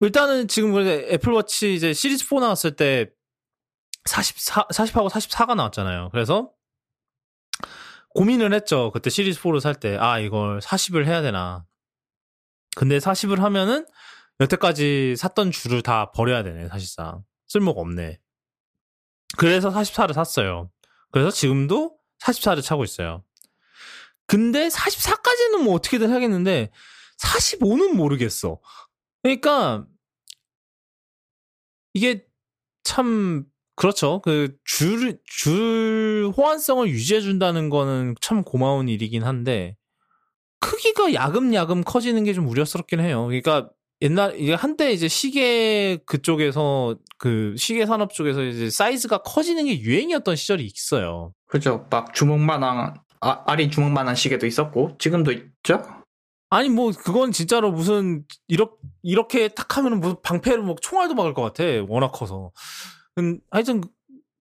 [0.00, 3.10] 일단은 지금 애플워치 이제 시리즈 4 나왔을 때
[4.06, 6.08] 44, 40하고 44가 나왔잖아요.
[6.10, 6.50] 그래서
[8.10, 8.90] 고민을 했죠.
[8.90, 9.96] 그때 시리즈 4를 살 때.
[9.98, 11.64] 아, 이걸 40을 해야 되나.
[12.74, 13.86] 근데 40을 하면은
[14.40, 17.22] 여태까지 샀던 줄을 다 버려야 되네, 사실상.
[17.46, 18.18] 쓸모가 없네.
[19.38, 20.72] 그래서 44를 샀어요.
[21.12, 23.22] 그래서 지금도 44를 차고 있어요.
[24.26, 26.70] 근데 44까지는 뭐 어떻게든 하겠는데
[27.18, 28.60] 45는 모르겠어.
[29.22, 29.86] 그러니까
[31.94, 32.26] 이게
[32.82, 33.44] 참
[33.76, 34.20] 그렇죠.
[34.22, 39.76] 그 줄, 줄 호환성을 유지해 준다는 거는 참 고마운 일이긴 한데,
[40.60, 43.26] 크기가 야금야금 커지는 게 좀 우려스럽긴 해요.
[43.26, 43.70] 그러니까
[44.00, 50.36] 옛날, 이게 한때 이제 시계 그쪽에서, 그 시계 산업 쪽에서 이제 사이즈가 커지는 게 유행이었던
[50.36, 51.32] 시절이 있어요.
[51.48, 51.86] 그죠.
[51.90, 52.94] 막 주먹만한,
[53.24, 55.82] 아, 알이 주먹만한 시계도 있었고, 지금도 있죠?
[56.50, 61.42] 아니 뭐 그건 진짜로 무슨 이렇게 이렇게 탁 하면은 무슨 방패를 뭐 총알도 막을 것
[61.42, 62.52] 같아 워낙 커서
[63.18, 63.80] 음, 하여튼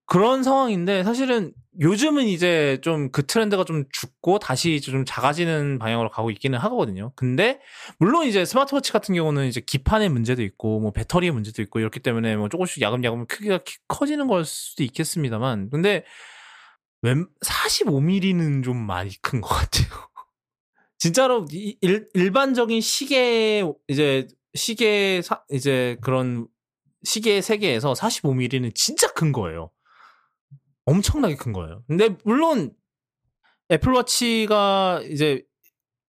[0.05, 6.29] 그런 상황인데 사실은 요즘은 이제 좀 그 트렌드가 좀 죽고 다시 좀 작아지는 방향으로 가고
[6.29, 7.11] 있기는 하거든요.
[7.15, 7.59] 근데
[7.97, 12.36] 물론 이제 스마트워치 같은 경우는 이제 기판의 문제도 있고 뭐 배터리의 문제도 있고 이렇기 때문에
[12.36, 16.03] 뭐 조금씩 야금야금 크기가 커지는 걸 수도 있겠습니다만 근데
[17.03, 19.87] 웬 45mm는 좀 많이 큰 것 같아요.
[20.97, 26.47] 진짜로 일, 일반적인 시계 이제 시계 사, 이제 그런
[27.03, 29.69] 시계 세계에서 45mm는 진짜 큰 거예요.
[30.85, 31.83] 엄청나게 큰 거예요.
[31.87, 32.71] 근데 물론
[33.71, 35.43] 애플워치가 이제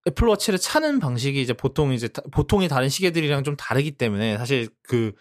[0.06, 5.12] 애플워치를 차는 방식이 이제 보통 이제 보통의 다른 시계들이랑 좀 다르기 때문에 사실 그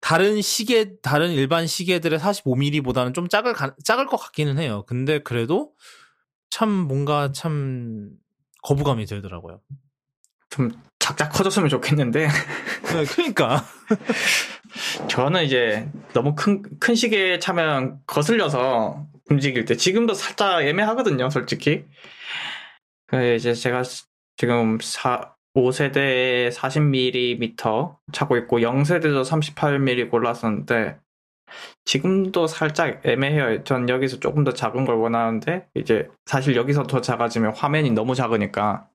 [0.00, 4.84] 다른 시계 다른 일반 시계들의 45mm보다는 좀 작을 작을 것 같기는 해요.
[4.86, 5.72] 근데 그래도
[6.48, 8.10] 참 뭔가 참
[8.62, 9.60] 거부감이 들더라고요.
[10.50, 12.26] 좀 작작 커졌으면 좋겠는데.
[12.26, 13.64] 네, 그러니까.
[15.08, 21.84] 저는 이제 너무 큰, 큰 시계에 차면 거슬려서 움직일 때 지금도 살짝 애매하거든요, 솔직히.
[23.06, 23.82] 그 이제 제가
[24.36, 30.98] 지금 4, 5세대에 40mm 차고 있고 0세대도 38mm 골랐었는데
[31.84, 33.64] 지금도 살짝 애매해요.
[33.64, 38.88] 전 여기서 조금 더 작은 걸 원하는데 이제 사실 여기서 더 작아지면 화면이 너무 작으니까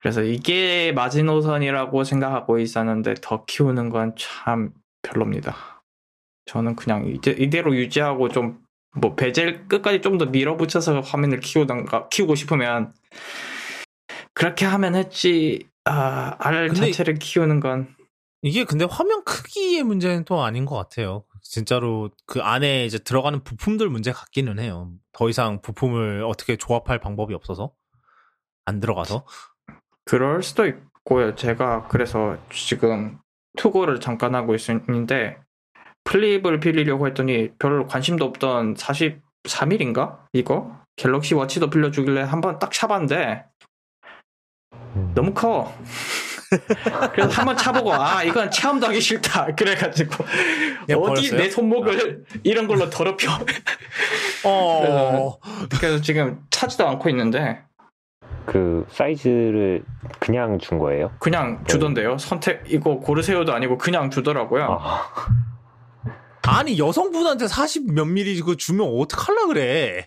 [0.00, 4.72] 그래서 이게 마지노선이라고 생각하고 있었는데 더 키우는 건 참
[5.02, 5.54] 별로입니다.
[6.46, 8.64] 저는 그냥 이제 이대로 유지하고 좀
[8.96, 12.92] 뭐 베젤 끝까지 좀 더 밀어붙여서 화면을 키우던가 키우고 싶으면
[14.34, 17.94] 그렇게 하면 했지 아, 알 자체를 키우는 건
[18.42, 21.24] 이게 근데 화면 크기의 문제는 또 아닌 것 같아요.
[21.42, 24.90] 진짜로 그 안에 이제 들어가는 부품들 문제 같기는 해요.
[25.12, 27.72] 더 이상 부품을 어떻게 조합할 방법이 없어서
[28.66, 29.24] 안 들어가서
[30.04, 31.34] 그럴 수도 있고요.
[31.34, 33.18] 제가 그래서 지금
[33.56, 35.38] 투고를 잠깐 하고 있는데
[36.04, 40.18] 플립을 빌리려고 했더니 별로 관심도 없던 43일인가?
[40.32, 40.78] 이거?
[40.96, 43.44] 갤럭시 워치도 빌려주길래 한번 딱 차봤는데
[44.96, 45.12] 음.
[45.14, 45.72] 너무 커.
[47.12, 50.24] 그래서 한번 차보고 아 이건 체험도 하기 싫다 그래가지고
[50.82, 51.36] 어디 버렸어요?
[51.36, 52.38] 내 손목을 아.
[52.44, 53.28] 이런 걸로 더럽혀
[54.44, 54.80] 어...
[54.80, 55.38] 그래서,
[55.80, 57.62] 그래서 지금 차지도 않고 있는데
[58.46, 59.82] 그 사이즈를
[60.20, 61.10] 그냥 준 거예요?
[61.18, 61.64] 그냥 네.
[61.72, 62.18] 주던데요.
[62.18, 64.78] 선택 이거 고르세요도 아니고 그냥 주더라고요.
[64.80, 66.62] 아.
[66.64, 70.06] 니 여성분한테 40 몇 미리 그거 주면 어떡할라 그래?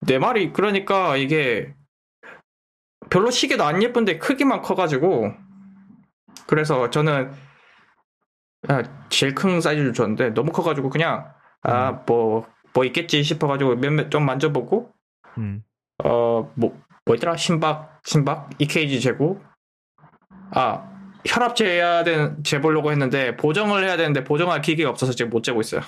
[0.00, 1.74] 내 말이 그러니까 이게
[3.12, 5.34] 별로 시계도 안 예쁜데 크기만 커가지고
[6.46, 7.32] 그래서 저는
[8.68, 11.30] 아, 제일 큰 사이즈를 줬는데 너무 커가지고 그냥
[11.62, 12.44] 아 뭐뭐 음.
[12.72, 14.90] 뭐 있겠지 싶어가지고 몇몇 좀 만져보고
[15.36, 15.62] 음.
[16.02, 17.36] 어뭐 뭐였더라?
[17.36, 19.42] 심박, 심박, EKG 재고.
[20.52, 20.88] 아,
[21.26, 25.80] 혈압 재야 되는, 재보려고 했는데, 보정을 해야 되는데, 보정할 기계가 없어서 지금 못 재고 있어요.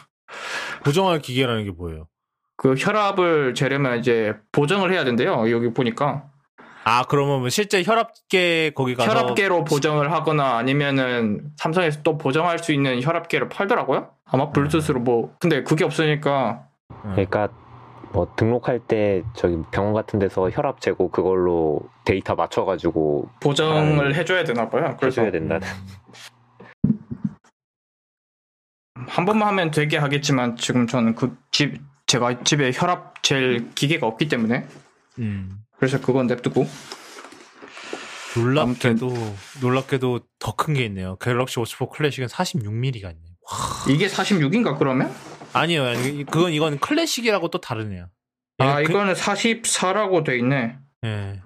[0.85, 2.09] 보정할 기계라는 게 뭐예요?
[2.57, 5.51] 그 혈압을 재려면 이제 보정을 해야 된대요.
[5.51, 6.31] 여기 보니까.
[6.85, 12.73] 아, 그러면 뭐 실제 혈압계 거기 가서 혈압계로 보정을 하거나 아니면은 삼성에서 또 보정할 수
[12.73, 14.11] 있는 혈압계를 팔더라고요.
[14.27, 16.67] 아마 블루투스로 뭐 근데 그게 없으니까
[17.03, 17.49] 그러니까
[18.13, 24.69] 뭐 등록할 때 저기 병원 같은 데서 혈압 재고 그걸로 데이터 맞춰가지고 보정을 해줘야 되나
[24.69, 24.97] 봐요.
[25.01, 25.67] 그래서 해줘야 된다는.
[29.09, 34.29] 한 번만 하면 되게 하겠지만 지금 저는 그 집 제가 집에 혈압 젤 기계가 없기
[34.29, 34.67] 때문에
[35.19, 35.64] 음.
[35.79, 36.67] 그래서 그건 냅두고
[38.37, 39.09] 놀랍게도
[39.63, 41.17] 놀랍게도 더 큰 게 있네요.
[41.17, 43.35] 갤럭시 워치 4 클래식은 46mm가 있네요.
[43.89, 45.13] 이게 46인가 그러면?
[45.53, 48.09] 아니요, 아니, 그건 이건 클래식이라고 또 다르네요.
[48.59, 50.79] 아 그- 이거는 44라고 돼 있네.
[51.05, 51.43] 예.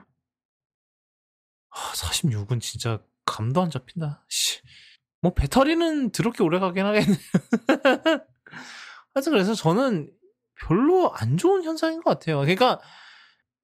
[1.70, 4.24] 아, 46은 진짜 감도 안 잡힌다.
[4.28, 4.60] 씨.
[5.20, 7.16] 뭐 배터리는 더럽게 오래 가긴 하겠네.
[9.14, 10.10] 하여튼 그래서 저는
[10.54, 12.38] 별로 안 좋은 현상인 것 같아요.
[12.40, 12.80] 그러니까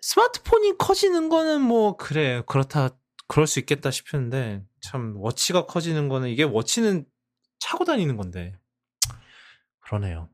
[0.07, 2.91] 스마트폰이 커지는 거는 뭐 그래 그렇다
[3.27, 7.07] 그럴 수 있겠다 싶은데 참 워치가 커지는 거는 이게 워치는
[7.59, 8.53] 차고 다니는 건데
[9.81, 10.29] 그러네요.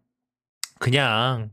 [0.81, 1.53] 그냥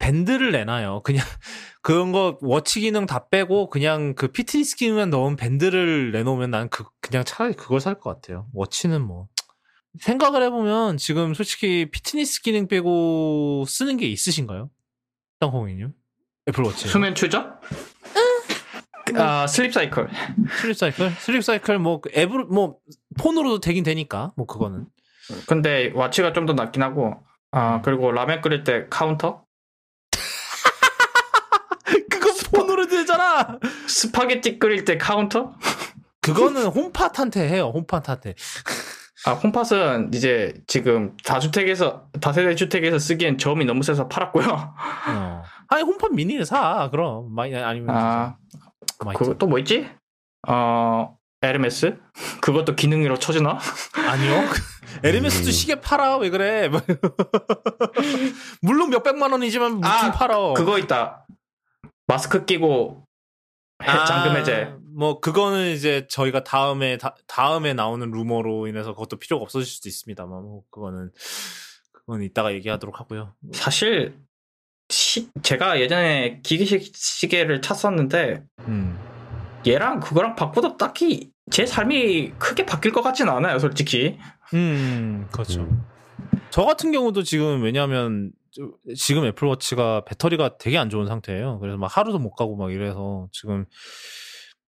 [0.00, 1.02] 밴드를 내놔요.
[1.04, 1.24] 그냥
[1.82, 6.84] 그런 거 워치 기능 다 빼고 그냥 그 피트니스 기능만 넣은 밴드를 내놓으면 난 그
[7.00, 8.48] 그냥 차라리 그걸 살 것 같아요.
[8.54, 9.28] 워치는 뭐
[10.00, 14.68] 생각을 해보면 지금 솔직히 피트니스 기능 빼고 쓰는 게 있으신가요?
[15.38, 15.92] 땅콩이님
[16.48, 17.60] 애플워치 수면 추적?
[19.16, 20.08] 아 Sleep Cycle.
[20.60, 22.76] Sleep Cycle Sleep Cycle 뭐 앱으로 뭐
[23.18, 24.86] 폰으로도 되긴 되니까 뭐 그거는
[25.46, 27.22] 근데 와치가 좀 더 낫긴 하고.
[27.50, 29.44] 아 그리고 라면 끓일 때 카운터?
[32.10, 33.58] 그거 폰으로 되잖아.
[33.86, 35.52] 스파게티 끓일 때 카운터?
[36.22, 37.70] 그거는 홈팟한테 해요.
[37.74, 38.34] 홈팟한테.
[39.26, 44.74] 아 홈팟은 이제 지금 다주택에서 다세대 주택에서 쓰기엔 저음이 너무 세서 팔았고요.
[45.08, 45.42] 어.
[45.72, 46.88] 아니 홈팟 미니를 사.
[46.90, 48.36] 그럼 많이 아니면 아
[49.04, 49.88] 많이 그거 또뭐 있지?
[50.48, 51.98] 어 에르메스?
[52.40, 53.58] 그것도 기능으로 쳐주나?
[54.08, 54.42] 아니요.
[55.02, 55.50] 에르메스도 음.
[55.50, 56.18] 시계 팔아.
[56.18, 56.68] 왜 그래?
[58.60, 60.54] 물론 몇 백만 원이지만 무튼 아, 팔아.
[60.54, 61.26] 그거 있다.
[62.06, 63.04] 마스크 끼고
[63.82, 64.74] 해, 아, 잠금 해제.
[64.94, 70.42] 뭐 그거는 이제 저희가 다음에 다, 다음에 나오는 루머로 인해서 그것도 필요가 없어질 수도 있습니다만
[70.42, 71.10] 뭐 그거는
[71.92, 73.34] 그건 이따가 얘기하도록 하고요.
[73.52, 74.18] 사실
[74.92, 78.98] 시- 제가 예전에 기계식 시계를 찼었는데 음.
[79.66, 84.18] 얘랑 그거랑 바꿔도 딱히 제 삶이 크게 바뀔 것 같진 않아요, 솔직히.
[84.54, 85.62] 음, 그렇죠.
[85.62, 85.84] 음.
[86.50, 91.58] 저 같은 경우도 지금 왜냐하면 저- 지금 애플워치가 배터리가 되게 안 좋은 상태예요.
[91.60, 93.64] 그래서 막 하루도 못 가고 막 이래서 지금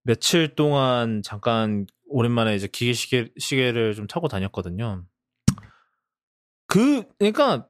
[0.05, 5.05] 며칠 동안 잠깐 오랜만에 이제 기계 시계 시계를 좀 타고 다녔거든요.
[6.66, 7.66] 그 그러니까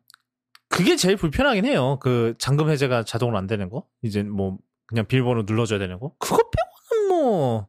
[0.74, 1.98] 그게 제일 불편하긴 해요.
[2.02, 3.86] 그 잠금 해제가 자동으로 안 되는 거.
[4.02, 6.12] 이제 뭐 그냥 비밀번호 눌러줘야 되는 거.
[6.18, 7.68] 그거 빼고는 뭐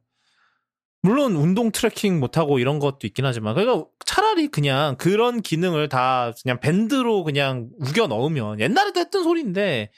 [1.03, 6.60] 물론 운동 tracking 못하고 이런 것도 있긴 하지만 그러니까 차라리 그냥 그런 기능을 다 그냥
[6.60, 9.91] 밴드로 그냥 우겨 넣으면 옛날에도 했던 소리인데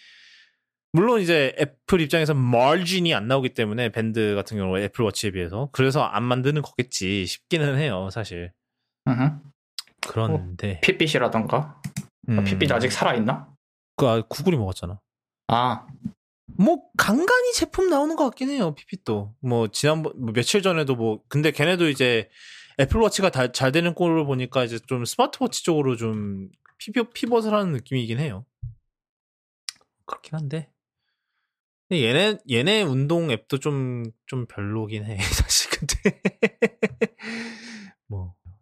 [0.92, 6.24] 물론 이제 애플 입장에서 마진이 안 나오기 때문에 밴드 같은 경우 애플워치에 비해서 그래서 안
[6.24, 8.52] 만드는 거겠지 싶기는 해요 사실
[9.08, 9.40] 으흠.
[10.06, 11.82] 그런데 핏빛이라던가.
[12.30, 13.48] 음, 핏빛 아직 살아있나?
[13.96, 15.00] 그 아, 구글이 먹었잖아.
[15.48, 15.88] 아,
[16.58, 19.36] 뭐 간간히 제품 나오는 것 같긴 해요 핏빛도.
[19.42, 22.30] 뭐 지난번 뭐 며칠 전에도 뭐 근데 걔네도 이제
[22.80, 28.20] 애플워치가 다- 잘 되는 꼴을 보니까 이제 좀 스마트워치 쪽으로 좀 피벗, 피벗을 하는 느낌이긴
[28.20, 28.46] 해요.
[30.06, 30.72] 그렇긴 한데.
[31.90, 35.18] 근데 얘네 얘네 운동 앱도 좀 좀 별로긴 해
[35.48, 36.22] 사실 근데.
[36.22, 37.67] 뭐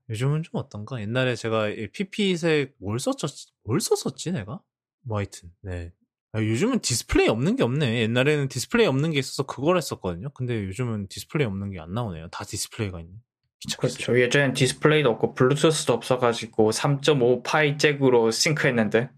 [0.10, 4.62] 요즘은 좀 어떤가 옛날에 제가 이 핏빛에 뭘 썼었지 뭘 썼었지 내가
[5.02, 5.92] 뭐 하여튼 네
[6.34, 8.02] 아, 요즘은 디스플레이 없는 게 없네.
[8.02, 10.30] 옛날에는 디스플레이 없는 게 있어서 그걸 했었거든요.
[10.34, 12.28] 근데 요즘은 디스플레이 없는 게 안 나오네요.
[12.30, 13.14] 다 디스플레이가 있네.
[13.62, 13.96] 귀찮겠어요.
[14.06, 14.22] 그렇죠.
[14.22, 19.10] 예전엔 디스플레이도 없고 블루투스도 없어가지고 3.5 파이 잭으로 싱크했는데.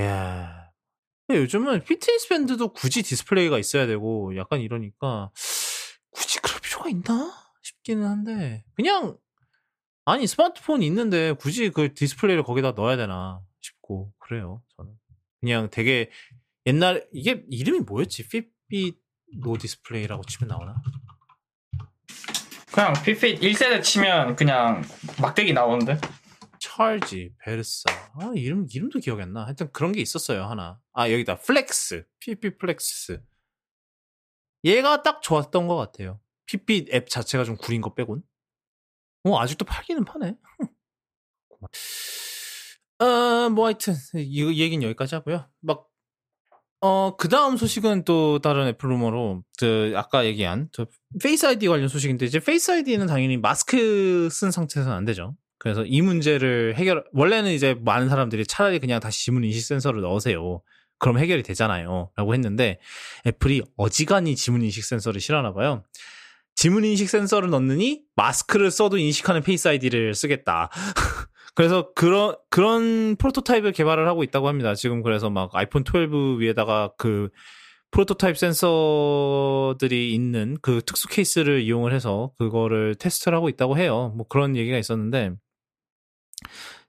[0.00, 0.70] 야.
[1.26, 5.30] 근데 요즘은 피트니스 밴드도 굳이 디스플레이가 있어야 되고 약간 이러니까
[6.10, 7.32] 굳이 그럴 필요가 있나
[7.62, 9.16] 싶기는 한데 그냥
[10.06, 14.62] 아니 스마트폰 있는데 굳이 그 디스플레이를 거기다 넣어야 되나 싶고 그래요.
[14.76, 14.92] 저는
[15.40, 16.10] 그냥 되게
[16.64, 18.28] 옛날 이게 이름이 뭐였지?
[18.28, 19.00] Fitbit
[19.42, 20.76] no display라고 치면 나오나?
[22.72, 24.82] 그냥 Fitbit 1세대 치면 그냥
[25.20, 25.98] 막대기 나오는데.
[26.60, 27.84] Charge, Versa.
[28.20, 29.44] 아, 이름, 이름도 기억이 안 나.
[29.44, 30.78] 하여튼 그런 게 있었어요, 하나.
[30.92, 31.38] 아, 여기다.
[31.38, 32.06] 플렉스.
[32.20, 33.22] PP 플렉스.
[34.64, 36.20] 얘가 딱 좋았던 것 같아요.
[36.46, 38.22] Fitbit 앱 자체가 좀 구린 거 빼곤.
[39.26, 40.36] 어, 아직도 팔기는 파네.
[42.98, 45.46] 어, 뭐 하여튼, 이 얘기는 여기까지 하고요.
[45.60, 45.88] 막,
[46.80, 50.86] 어, 그 다음 소식은 또 다른 애플 루머로, 그, 아까 얘기한, 저
[51.20, 55.36] Face ID 관련 소식인데, 이제 Face ID는 당연히 마스크 쓴 상태에서는 안 되죠.
[55.58, 60.62] 그래서 이 문제를 해결, 원래는 이제 많은 사람들이 차라리 그냥 다시 지문 인식 센서를 넣으세요.
[60.98, 62.12] 그럼 해결이 되잖아요.
[62.14, 62.78] 라고 했는데,
[63.26, 65.82] 애플이 어지간히 지문 인식 센서를 싫어하나 봐요.
[66.56, 70.70] 지문 인식 센서를 넣느니 마스크를 써도 인식하는 Face ID를 쓰겠다.
[71.54, 74.74] 그래서 그런 그런 프로토타입을 개발을 하고 있다고 합니다.
[74.74, 77.28] 지금 그래서 막 아이폰 12 위에다가 그
[77.90, 84.12] 프로토타입 센서들이 있는 그 특수 케이스를 이용을 해서 그거를 테스트를 하고 있다고 해요.
[84.16, 85.32] 뭐 그런 얘기가 있었는데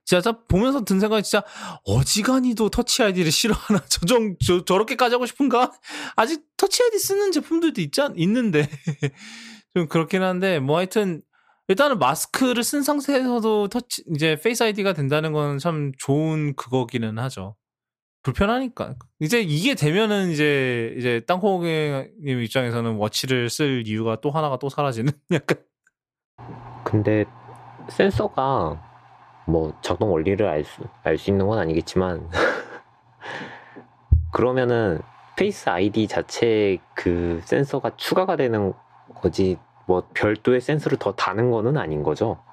[0.04, 1.44] 진짜 보면서 든 생각이 진짜
[1.84, 5.72] 어지간히도 Touch ID를 싫어하나 저정 저, 저렇게까지 하고 싶은가
[6.16, 8.68] 아직 Touch ID 쓰는 제품들도 있지 않, 있는데
[9.78, 11.22] 좀 그렇긴 한데 뭐 하여튼
[11.68, 17.56] 일단은 마스크를 쓴 상태에서도 터치 이제 Face ID가 된다는 건 참 좋은 그거기는 하죠.
[18.22, 25.12] 불편하니까 이제 이게 되면은 이제 이제 땅콩님 입장에서는 watch를 쓸 이유가 또 하나가 또 사라지는
[25.32, 25.58] 약간
[26.84, 27.24] 근데
[27.90, 28.82] 센서가
[29.46, 32.28] 뭐 작동 원리를 알수 알 수 있는 건 아니겠지만
[34.32, 35.00] 그러면은
[35.36, 38.72] Face ID 자체 그 센서가 추가가 되는
[39.22, 39.56] 거지
[39.88, 42.44] 뭐 별도의 센서를 더 다는 거는 아닌 거죠.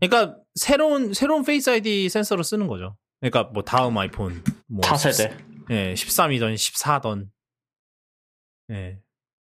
[0.00, 2.96] 그러니까 새로운 새로운 Face ID 센서로 쓰는 거죠.
[3.20, 5.36] 그러니까 뭐 다음 아이폰 뭐 차세대.
[5.70, 7.26] 예, 13이던 14던
[8.70, 8.98] 예.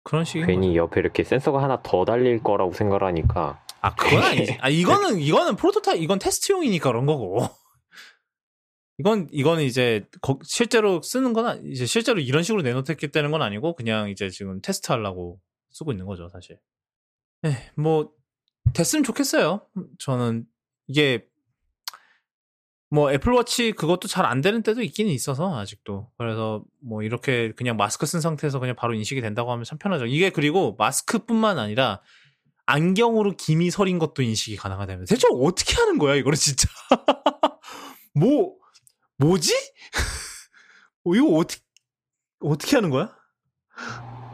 [0.03, 0.77] 그런 식인 괜히 거죠.
[0.77, 4.57] 옆에 이렇게 센서가 하나 더 달릴 거라고 생각을 하니까 아, 그건 아니지.
[4.61, 7.39] 아, 이거는 이거는 프로토타입 이건 테스트용이니까 그런 거고.
[8.97, 14.09] 이건 이거는 이제 거- 실제로 쓰는 건 이제 실제로 이런 식으로 내놓겠다는 건 아니고 그냥
[14.09, 15.39] 이제 지금 테스트하려고
[15.71, 16.59] 쓰고 있는 거죠, 사실.
[17.41, 18.13] 네, 뭐
[18.73, 19.67] 됐으면 좋겠어요.
[19.99, 20.45] 저는
[20.87, 21.27] 이게
[22.89, 28.05] 뭐 애플워치 그것도 잘 안 되는 때도 있기는 있어서 아직도 그래서 뭐 이렇게 그냥 마스크
[28.05, 30.05] 쓴 상태에서 그냥 바로 인식이 된다고 하면 참 편하죠.
[30.05, 32.01] 이게 그리고 마스크뿐만 아니라
[32.65, 36.67] 안경으로 김이 서린 것도 인식이 가능하다면 대체 어떻게 하는 거야 이거를 진짜
[38.13, 38.55] 뭐
[39.17, 39.53] 뭐지
[41.05, 41.61] 어, 이거 어떻게
[42.41, 43.15] 어떻게 하는 거야?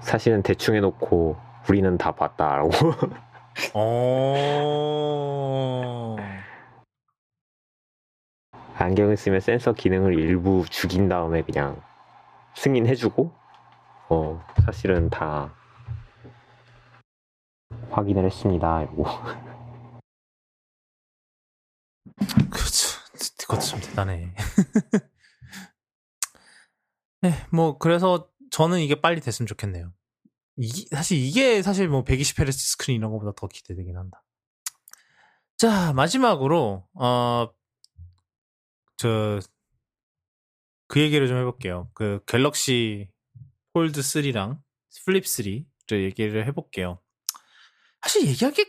[0.02, 1.38] 사실은 대충 해놓고
[1.70, 2.72] 우리는 다 봤다라고
[3.74, 4.36] 어
[8.78, 11.82] 안경을 쓰면 센서 기능을 일부 죽인 다음에 그냥
[12.56, 13.32] 승인해주고
[14.10, 15.52] 어 사실은 다
[17.90, 19.06] 확인을 했습니다 이러고
[22.50, 22.98] 그렇죠.
[23.48, 24.34] 그것도 좀 대단해.
[27.22, 29.94] 네, 뭐 그래서 저는 이게 빨리 됐으면 좋겠네요.
[30.58, 34.24] 이 사실 이게 사실 뭐 120Hz 스크린 이런 것보다 더 기대되긴 한다.
[35.58, 37.48] 자 마지막으로 어
[38.98, 39.40] 저
[40.88, 41.90] 그 얘기를 좀 해볼게요.
[41.94, 43.10] 그 갤럭시
[43.74, 44.58] 폴드 3랑
[45.06, 45.66] 플립 3를
[46.04, 47.00] 얘기를 해볼게요.
[48.02, 48.66] 사실 얘기할 게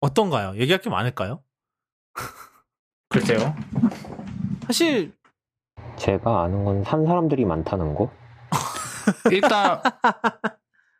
[0.00, 0.54] 어떤가요?
[0.58, 1.42] 얘기할 게 많을까요?
[3.08, 3.56] 글쎄요.
[4.66, 5.16] 사실
[5.98, 8.12] 제가 아는 건 산 사람들이 많다는 거
[9.30, 9.80] 일단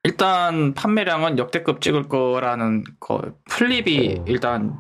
[0.03, 3.23] 일단 판매량은 역대급 찍을 거라는 거.
[3.51, 4.25] 플립이 어.
[4.29, 4.77] 일단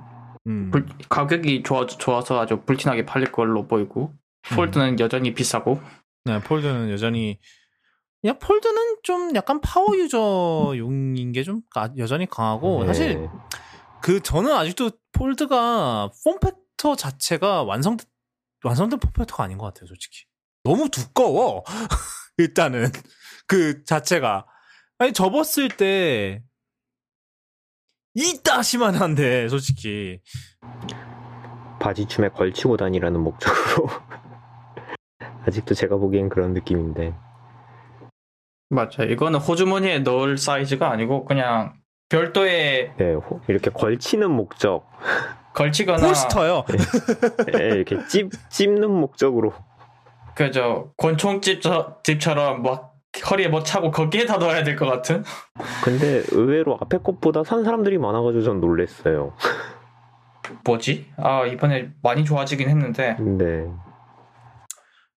[0.47, 4.13] 음, 불- 가격이 좋아 좋아서 아주 불티나게 팔릴 걸로 보이고
[4.55, 5.81] 폴드는 여전히 비싸고
[6.27, 7.39] 네, 폴드는 여전히
[8.21, 11.63] 그냥 폴드는 좀 약간 power user용인 게 좀
[11.97, 12.87] 여전히 강하고 네.
[12.89, 13.29] 사실
[14.03, 17.97] 그 저는 아직도 폴드가 form factor 자체가 완성
[18.65, 20.25] 완성된 form factor가 아닌 것 같아요, 솔직히.
[20.63, 21.63] 너무 두꺼워.
[22.37, 22.87] 일단은
[23.47, 24.47] 그 자체가.
[24.99, 26.43] 아니 접었을 때
[28.15, 30.21] 이따시만 한데 솔직히.
[31.81, 33.89] 바지춤에 걸치고 다니라는 목적으로.
[35.47, 37.15] 아직도 제가 보기엔 그런 느낌인데.
[38.71, 39.03] 맞아.
[39.05, 41.75] 이거는 호주머니에 넣을 사이즈가 아니고 그냥
[42.09, 44.89] 별도의 네, 호- 이렇게 걸치는 목적.
[45.55, 46.65] 걸치거나 폴스터요.
[47.53, 49.53] 네, 이렇게 찝, 찝는 목적으로
[50.37, 51.61] 그저 권총집
[52.03, 52.95] 집처럼 막
[53.31, 55.23] 허리에 뭐 차고 거기에 다 넣어야 될 것 같은.
[55.85, 59.37] 근데 의외로 앞에 것보다 산 사람들이 많아가지고 전 놀랬어요
[60.65, 61.11] 뭐지?
[61.17, 63.67] 아 이번에 많이 좋아지긴 했는데 근데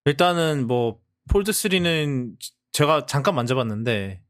[0.04, 0.98] 일단은 뭐
[1.30, 2.32] 폴드 3는
[2.72, 4.22] 제가 잠깐 만져봤는데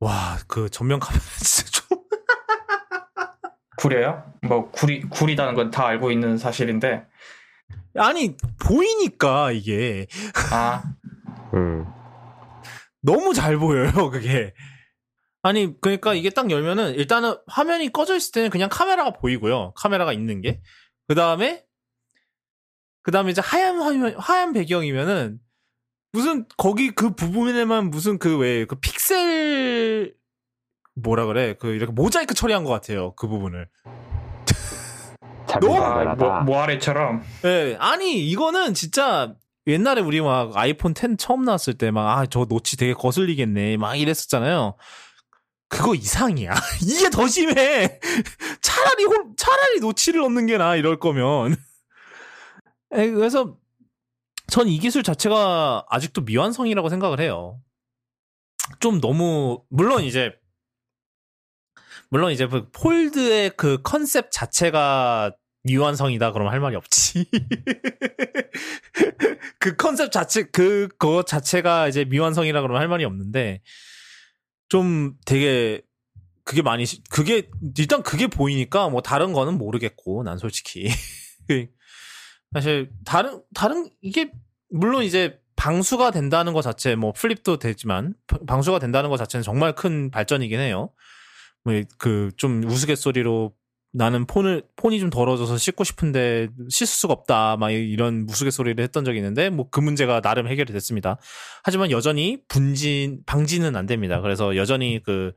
[0.00, 1.98] 와 그 전면 카메라 진짜 좀
[3.76, 4.22] 구려요?
[4.42, 7.04] 뭐 구리 구리다는 건 다 알고 있는 사실인데
[7.98, 10.06] 아니 보이니까 이게.
[10.52, 10.82] 아.
[11.54, 11.86] 음,
[13.02, 14.52] 너무 잘 보여요 그게.
[15.42, 19.72] 아니 그러니까 이게 딱 열면은 일단은 화면이 꺼져 있을 때는 그냥 카메라가 보이고요.
[19.74, 20.60] 카메라가 있는 게
[21.08, 21.64] 그 다음에
[23.02, 25.38] 그 다음에 이제 하얀 화면 하얀 배경이면은
[26.12, 30.14] 무슨 거기 그 부분에만 무슨 그 왜그 픽셀
[30.94, 31.54] 뭐라 그래?
[31.58, 33.68] 그 이렇게 모자이크 처리한 것 같아요 그 부분을
[35.46, 39.34] 너무- 아, 뭐, 자글자글하다 모아레처럼 예, 아니 이거는 진짜
[39.66, 43.96] 옛날에 우리 막 아이폰 10 처음 나왔을 때 막 아 저 노치 되게 거슬리겠네 막
[43.96, 44.76] 이랬었잖아요.
[45.68, 46.52] 그거 이상이야.
[46.86, 47.98] 이게 더 심해.
[48.62, 51.56] 차라리 홀, 차라리 노치를 넣는 게 나아 이럴 거면.
[52.92, 53.56] 에, 그래서
[54.46, 57.58] 전 이 기술 자체가 아직도 미완성이라고 생각을 해요.
[58.78, 60.32] 좀 너무 물론 이제
[62.10, 65.32] 물론 이제 그 폴드의 그 컨셉 자체가
[65.64, 67.28] 미완성이다 그러면 할 말이 없지.
[69.58, 73.62] 그 컨셉 자체 그거 자체가 이제 미완성이라 그러면 할 말이 없는데
[74.68, 75.82] 좀 되게
[76.44, 80.88] 그게 많이 그게 일단 그게 보이니까 뭐 다른 거는 모르겠고 난 솔직히
[82.54, 84.30] 사실 다른 다른 이게
[84.70, 88.14] 물론 이제 방수가 된다는 것 자체 뭐 플립도 되지만
[88.46, 90.92] 방수가 된다는 것 자체는 정말 큰 발전이긴 해요.
[91.66, 93.52] 뭐그좀 우스갯소리로
[93.92, 99.18] 나는 폰을 폰이 좀 더러워져서 씻고 싶은데 씻을 수가 없다 막 이런 무스갯소리를 했던 적이
[99.18, 101.18] 있는데 뭐 그 문제가 나름 해결이 됐습니다.
[101.64, 104.20] 하지만 여전히 분진 방지는 안 됩니다.
[104.20, 105.32] 그래서 여전히 그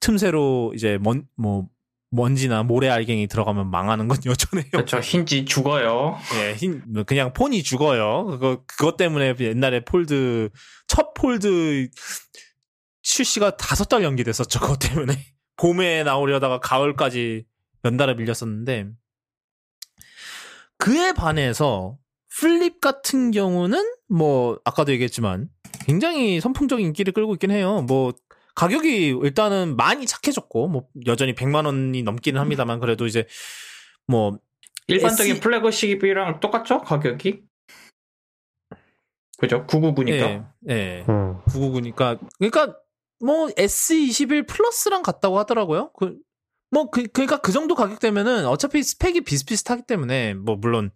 [0.00, 1.66] 틈새로 이제 먼 뭐
[2.14, 4.70] 먼지나 모래 알갱이 들어가면 망하는 건 여전해요.
[4.70, 4.98] 그렇죠.
[4.98, 6.18] 흰지 죽어요.
[6.36, 8.26] 예, 흰 그냥 폰이 죽어요.
[8.26, 10.50] 그거 그것 때문에 옛날에 폴드
[10.86, 11.88] 첫 폴드
[13.02, 14.60] 출시가 다섯 달 연기됐었죠.
[14.60, 15.14] 그것 때문에
[15.62, 17.46] 봄에 나오려다가 가을까지
[17.84, 18.88] 연달아 밀렸었는데
[20.76, 21.98] 그에 반해서
[22.36, 25.48] 플립 같은 경우는 뭐 아까도 얘기했지만
[25.84, 27.82] 굉장히 선풍적인 인기를 끌고 있긴 해요.
[27.82, 28.12] 뭐
[28.56, 33.28] 가격이 일단은 많이 착해졌고 뭐 여전히 100만 원이 넘기는 합니다만 그래도 이제
[34.08, 34.38] 뭐
[34.88, 35.40] 일반적인 S...
[35.40, 37.40] flagship이랑 똑같죠 가격이?
[39.38, 39.64] 그죠?
[39.68, 40.10] 999니까.
[40.68, 40.72] 예.
[40.74, 41.04] 예.
[41.08, 41.40] 음.
[41.44, 42.81] 999니까 그러니까
[43.22, 45.90] 뭐 S21 플러스랑 같다고 하더라고요.
[45.98, 46.18] 그
[46.72, 50.90] 뭐, 그, 그니까 그 정도 가격대면은 어차피 스펙이 비슷비슷하기 때문에, 뭐, 물론,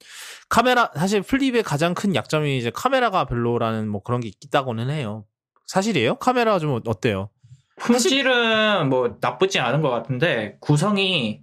[0.49, 5.27] 카메라, 사실 플립의 가장 큰 약점이 이제 카메라가 별로라는 뭐 그런 게 있다고는 해요.
[5.67, 6.15] 사실이에요?
[6.15, 7.29] 카메라가 좀 어때요?
[7.77, 11.43] 품질은 뭐 나쁘지 않은 것 같은데, 구성이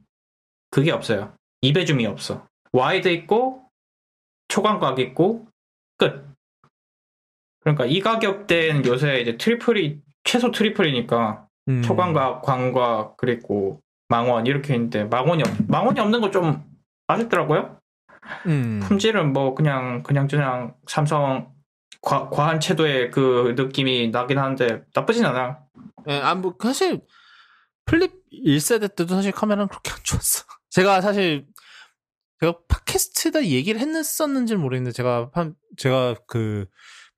[0.71, 1.35] 그게 없어요.
[1.61, 2.47] 이배줌이 없어.
[2.71, 3.69] 와이드 있고,
[4.47, 5.47] 초광각 있고,
[5.99, 6.25] 끝.
[7.59, 11.81] 그러니까 이 가격대는 요새 이제 triple이, 최소 triple이니까, 음.
[11.81, 16.63] 초광각, 광각, 그리고 망원 이렇게 있는데 망원이 없, 망원이 없는 거 좀
[17.07, 17.77] 아쉽더라고요.
[18.47, 18.79] 음.
[18.83, 21.51] 품질은 뭐 그냥 그냥 그냥 삼성
[22.01, 25.59] 과, 과한 채도의 그 느낌이 나긴 하는데 나쁘진 않아.
[26.09, 27.01] 예, 아, 뭐, 사실,
[27.85, 30.43] 플립 1세대 때도 사실 카메라는 그렇게 안 좋았어.
[30.69, 31.45] 제가 사실,
[32.41, 36.65] 제가 팟캐스트에다 얘기를 했었는지 모르겠는데, 제가 한, 제가 그,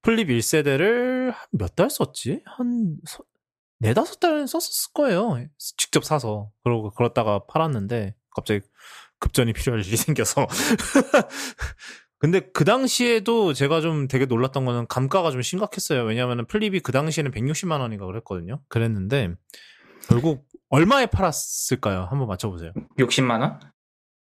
[0.06, 2.44] 플립 1세대를 몇 달 썼지?
[2.46, 2.98] 한,
[3.80, 5.44] 네다섯 달 썼을 거예요.
[5.58, 6.52] 직접 사서.
[6.64, 8.62] 그러고 그렇다가 팔았는데 갑자기
[9.20, 10.46] 급전이 필요할 일이 생겨서.
[12.20, 16.04] 근데 그 당시에도 제가 좀 되게 놀랐던 거는 감가가 좀 심각했어요.
[16.04, 18.62] 왜냐하면 플립이 그 당시에는 160만 원인가 그랬거든요.
[18.70, 19.34] 그랬는데
[20.08, 22.08] 결국 얼마에 팔았을까요?
[22.10, 22.72] 한번 맞춰보세요.
[23.00, 23.60] 60만 원?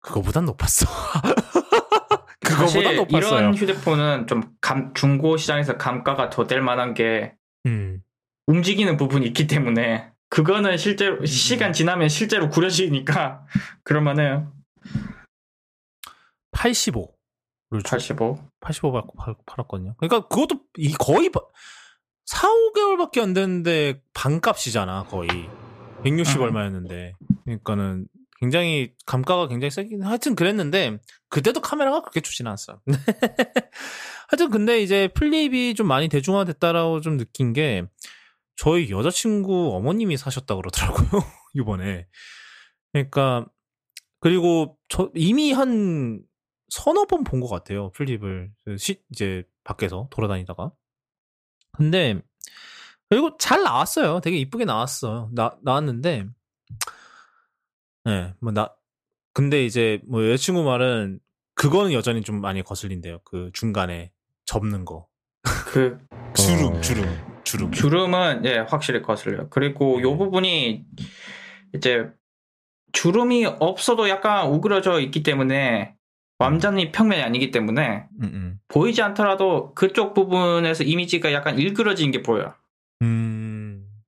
[0.01, 0.85] 그거보단 높았어.
[2.45, 3.39] 그거보다 높았어요.
[3.39, 7.35] 이런 휴대폰은 좀 감, 중고 시장에서 감가가 더 될 만한 게
[7.65, 8.01] 음.
[8.47, 11.25] 움직이는 부분이 있기 때문에 그거는 실제로 음.
[11.25, 13.45] 시간 지나면 실제로 구려지니까
[13.83, 14.51] 그럴만해요.
[16.51, 17.13] 85.
[17.83, 18.39] 85.
[18.61, 19.13] 85 받고
[19.45, 19.95] 팔았거든요.
[19.97, 20.59] 그러니까 그것도
[20.99, 21.29] 거의
[22.25, 25.29] 4, 5개월밖에 안 됐는데 반값이잖아, 거의.
[26.03, 26.41] 160 음.
[26.43, 27.13] 얼마였는데.
[27.43, 28.07] 그러니까는
[28.45, 30.99] 굉장히 감가가 굉장히 세긴 하여튼 그랬는데
[31.29, 32.79] 그때도 카메라가 그렇게 좋진 않았어요.
[34.29, 37.83] 하여튼 근데 이제 플립이 좀 많이 대중화됐다라고 좀 느낀 게
[38.55, 41.23] 저희 여자친구 어머님이 사셨다 그러더라고요.
[41.55, 42.05] 이번에.
[42.93, 43.47] 그러니까
[44.19, 46.21] 그리고 저 이미 한
[46.69, 47.91] 서너 번 본 것 같아요.
[47.93, 50.71] 플립을 그 시, 이제 밖에서 돌아다니다가.
[51.71, 52.21] 근데
[53.09, 54.19] 그리고 잘 나왔어요.
[54.21, 55.31] 되게 이쁘게 나왔어요.
[55.33, 56.27] 나 나왔는데
[58.05, 58.73] 네, 뭐 나
[59.33, 61.19] 근데 이제 뭐 여자친구 말은
[61.55, 63.19] 그거는 여전히 좀 많이 거슬린대요.
[63.25, 64.11] 그 중간에
[64.45, 65.07] 접는 거.
[65.67, 65.97] 그
[66.35, 67.05] 주름, 주름.
[67.43, 67.71] 주름.
[67.71, 69.49] 주름은 예 확실히 거슬려요.
[69.49, 70.17] 그리고 요 네.
[70.17, 70.85] 부분이
[71.75, 72.09] 이제
[72.93, 75.93] 주름이 없어도 약간 우그러져 있기 때문에
[76.39, 78.59] 완전히 평면이 아니기 때문에 음, 음.
[78.69, 82.53] 보이지 않더라도 그쪽 부분에서 이미지가 약간 일그러진 게 보여요.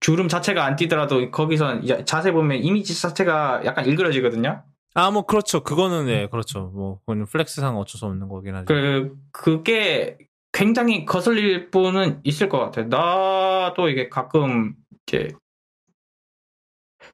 [0.07, 0.13] 음.
[0.13, 4.63] 주름 자체가 안 띄더라도 거기서 자세 보면 이미지 자체가 약간 일그러지거든요.
[4.93, 5.63] 아, 뭐 그렇죠.
[5.63, 6.71] 그거는 네, 그렇죠.
[6.73, 8.65] 뭐 그건 플렉스상 어쩔 수 없는 거긴 하죠.
[8.65, 10.17] 그 그게
[10.53, 12.87] 굉장히 거슬릴 분은 있을 것 같아요.
[12.87, 14.75] 나도 이게 가끔
[15.05, 15.29] 이제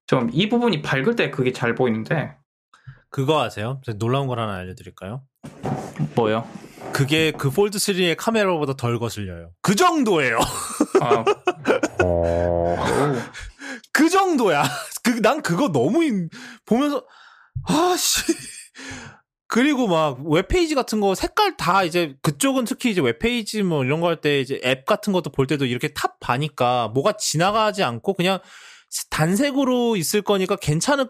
[0.07, 2.37] 좀 이 부분이 밝을 때 그게 잘 보이는데
[3.09, 3.81] 그거 아세요?
[3.97, 5.23] 놀라운 걸 하나 알려드릴까요?
[6.15, 6.47] 뭐요?
[6.93, 9.51] 그게 그 폴드 3의 카메라보다 덜 거슬려요.
[9.61, 10.39] 그 정도예요.
[11.01, 11.23] 아.
[12.03, 12.75] 어...
[13.91, 14.63] 그 정도야.
[15.03, 15.99] 그, 난 그거 너무
[16.65, 17.05] 보면서
[17.65, 18.33] 아씨
[19.47, 24.07] 그리고 막 웹페이지 같은 거 색깔 다 이제 그쪽은 특히 이제 웹페이지 뭐 이런 거
[24.07, 28.39] 할 때 이제 앱 같은 것도 볼 때도 이렇게 top bar니까 뭐가 지나가지 않고 그냥
[29.11, 31.07] 단색으로 있을 거니까 괜찮을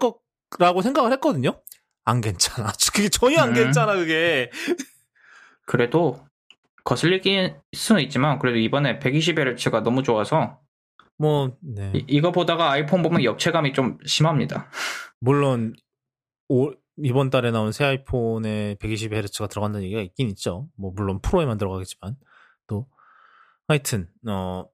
[0.58, 1.62] 거라고 생각을 했거든요.
[2.04, 2.72] 안 괜찮아.
[2.92, 3.54] 그게 전혀 안 음.
[3.54, 4.50] 괜찮아 그게.
[5.66, 6.24] 그래도
[6.84, 10.60] 거슬리긴 수는 있지만 그래도 이번에 120Hz가 너무 좋아서
[11.16, 11.92] 뭐 네.
[11.94, 14.70] 이, 이거 보다가 아이폰 보면 역체감이 좀 심합니다.
[15.20, 15.74] 물론
[16.48, 20.68] 올- 이번 달에 나온 새 아이폰에 120Hz가 들어간다는 얘기가 있긴 있죠.
[20.76, 22.16] 뭐 물론 프로에만 들어가겠지만
[22.66, 22.86] 또
[23.66, 24.66] 하여튼 어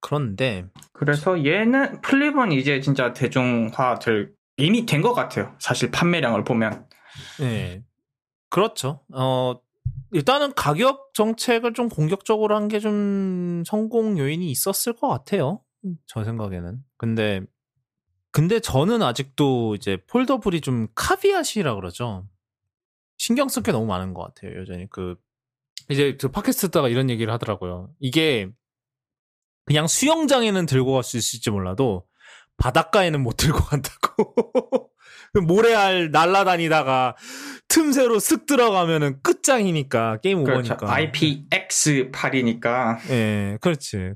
[0.00, 5.54] 그런데 그래서 얘는 플립은 이제 진짜 대중화 될 이미 된 것 같아요.
[5.58, 6.86] 사실 판매량을 보면
[7.38, 7.82] 네
[8.50, 9.00] 그렇죠.
[9.14, 9.58] 어
[10.12, 15.62] 일단은 가격 정책을 좀 공격적으로 한 게 좀 성공 요인이 있었을 것 같아요.
[16.06, 16.78] 저 생각에는.
[16.96, 17.40] 근데
[18.32, 22.28] 근데 저는 아직도 이제 폴더블이 좀 카비앗이라 그러죠.
[23.18, 24.58] 신경 쓸 게 너무 많은 것 같아요.
[24.60, 25.16] 여전히 그
[25.88, 27.90] 이제 그 팟캐스트 듣다가 이런 얘기를 하더라고요.
[27.98, 28.48] 이게
[29.64, 32.06] 그냥 수영장에는 들고 갈 수 있을지 몰라도
[32.60, 34.90] 바닷가에는 못 들고 간다고.
[35.32, 37.16] 그 모래알 날라다니다가
[37.68, 40.74] 틈새로 쓱 들어가면은 끝장이니까 게임 그렇죠.
[40.74, 40.86] 오버니까.
[41.12, 44.12] IPX8이니까 예, 그렇지.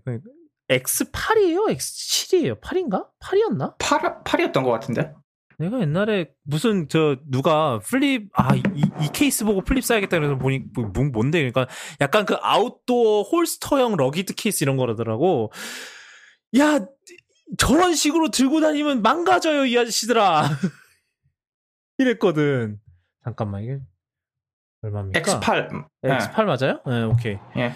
[0.71, 1.69] X8이에요?
[1.77, 2.61] X7이에요?
[2.61, 3.07] 8인가?
[3.23, 3.75] 8이었나?
[3.79, 5.13] 8, 8이었던 것 같은데.
[5.59, 10.87] 내가 옛날에 무슨 저 누가 플립 아이 이 케이스 보고 플립 사야겠다 그래서 보니 뭐,
[10.93, 11.69] 뭐- 뭔데 그러니까
[12.01, 15.53] 약간 그 아웃도어 holster형 rugged 케이스 이런 거라더라고.
[16.59, 16.81] 야
[17.59, 20.49] 저런 식으로 들고 다니면 망가져요 이 아저씨들아.
[21.99, 22.81] 이랬거든.
[23.23, 23.81] 잠깐만 이게
[24.83, 25.21] 얼마입니까?
[25.21, 25.89] X8.
[26.05, 26.81] X8 맞아요?
[26.87, 27.39] 네, 오케이.
[27.57, 27.73] 예.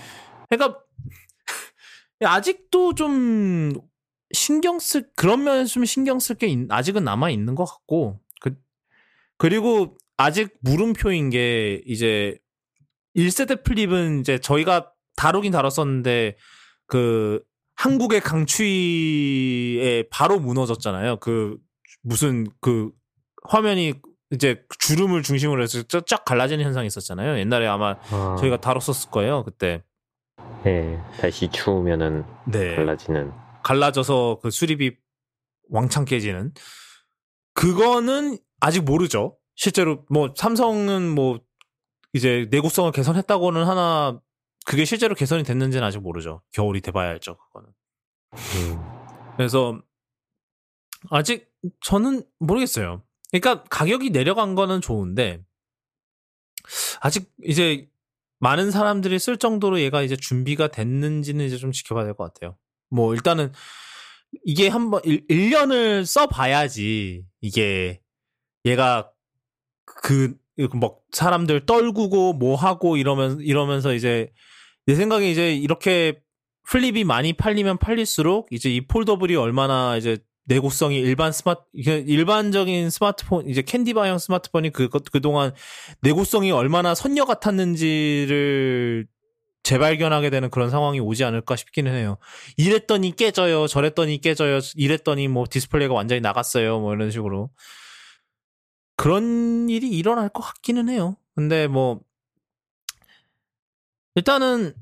[0.49, 0.81] 그러니까
[2.21, 3.73] 아직도 좀
[4.33, 8.57] 신경 쓸 그런 면에서 좀 신경 쓸 게 아직은 남아 있는 것 같고 그
[9.39, 12.39] 그리고 아직 물음표인 게 이제
[13.17, 16.37] 1세대 플립은 이제 저희가 다루긴 다뤘었는데
[16.87, 17.43] 그
[17.83, 21.17] 한국의 강추위에 바로 무너졌잖아요.
[21.19, 21.57] 그
[22.03, 22.91] 무슨 그
[23.49, 23.95] 화면이
[24.33, 27.39] 이제 주름을 중심으로 해서 쫙- 쫙 갈라지는 현상이 있었잖아요.
[27.39, 29.83] 옛날에 아마 아, 저희가 다뤘었을 거예요 그때.
[30.65, 32.75] 네, 다시 추우면은 네.
[32.75, 33.33] 달라지는.
[33.63, 34.93] 갈라져서 그 수립이
[35.71, 36.53] 왕창 깨지는.
[37.55, 39.37] 그거는 아직 모르죠.
[39.55, 41.39] 실제로 뭐 삼성은 뭐
[42.13, 44.21] 이제 내구성을 개선했다고는 하나
[44.69, 46.43] 그게 실제로 개선이 됐는지는 아직 모르죠.
[46.53, 47.39] 겨울이 돼봐야 알죠.
[47.39, 47.71] 그거는.
[48.35, 48.79] 음,
[49.39, 49.81] 그래서
[51.09, 51.49] 아직
[51.83, 53.03] 저는 모르겠어요.
[53.33, 55.43] 그러니까 가격이 내려간 거는 좋은데
[57.01, 57.89] 아직 이제
[58.41, 62.59] 많은 사람들이 쓸 정도로 얘가 이제 준비가 됐는지는 이제 좀 지켜봐야 될 것 같아요.
[62.91, 63.51] 뭐 일단은
[64.45, 68.03] 이게 한번 1, 1년을 써 봐야지 이게
[68.67, 69.11] 얘가
[69.87, 74.31] 그뭐 사람들 떨구고 뭐 하고 이러면 이러면서 이제
[74.89, 76.19] 내 생각에 이제 이렇게
[76.65, 80.17] 플립이 많이 팔리면 팔릴수록 이제 이 foldable이 얼마나 이제
[80.47, 85.53] 내구성이 일반 스마트 일반적인 스마트폰 이제 candy bar형 스마트폰이 그 그동안
[86.01, 89.07] 내구성이 얼마나 선녀 같았는지를
[89.63, 92.17] 재발견하게 되는 그런 상황이 오지 않을까 싶기는 해요.
[92.57, 93.67] 이랬더니 깨져요.
[93.67, 94.61] 저랬더니 깨져요.
[94.75, 96.81] 이랬더니 뭐 디스플레이가 완전히 나갔어요.
[96.81, 97.51] 뭐 이런 식으로.
[98.97, 101.19] 그런 일이 일어날 것 같기는 해요.
[101.35, 102.01] 근데 뭐
[104.19, 104.75] 일단은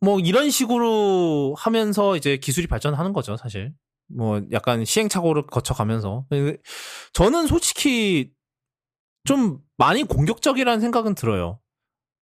[0.00, 3.72] 뭐 이런 식으로 하면서 이제 기술이 발전하는 거죠, 사실.
[4.08, 6.26] 뭐 약간 시행착오를 거쳐가면서.
[7.12, 8.32] 저는 솔직히
[9.24, 11.60] 좀 많이 공격적이라는 생각은 들어요.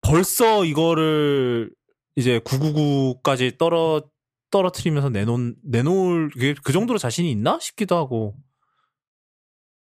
[0.01, 1.71] 벌써 이거를
[2.17, 4.03] 이제 999까지 떨어
[4.51, 8.35] 떨어뜨리면서 내놓 내놓을 그, 그 정도로 자신이 있나 싶기도 하고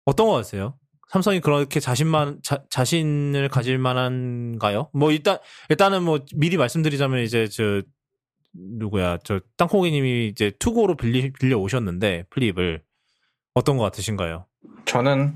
[0.07, 0.78] 어떤 거 같으세요?
[1.13, 4.89] 삼성이 그렇게 자신만 자, 자신을 가질 만한가요?
[4.95, 7.83] 뭐 일단 일단은 뭐 미리 말씀드리자면 이제 저
[8.55, 12.83] 누구야 저 땅콩이님이 이제 투고로 빌리, 빌려 오셨는데 플립을
[13.53, 14.47] 어떤 거 같으신가요?
[14.87, 15.35] 저는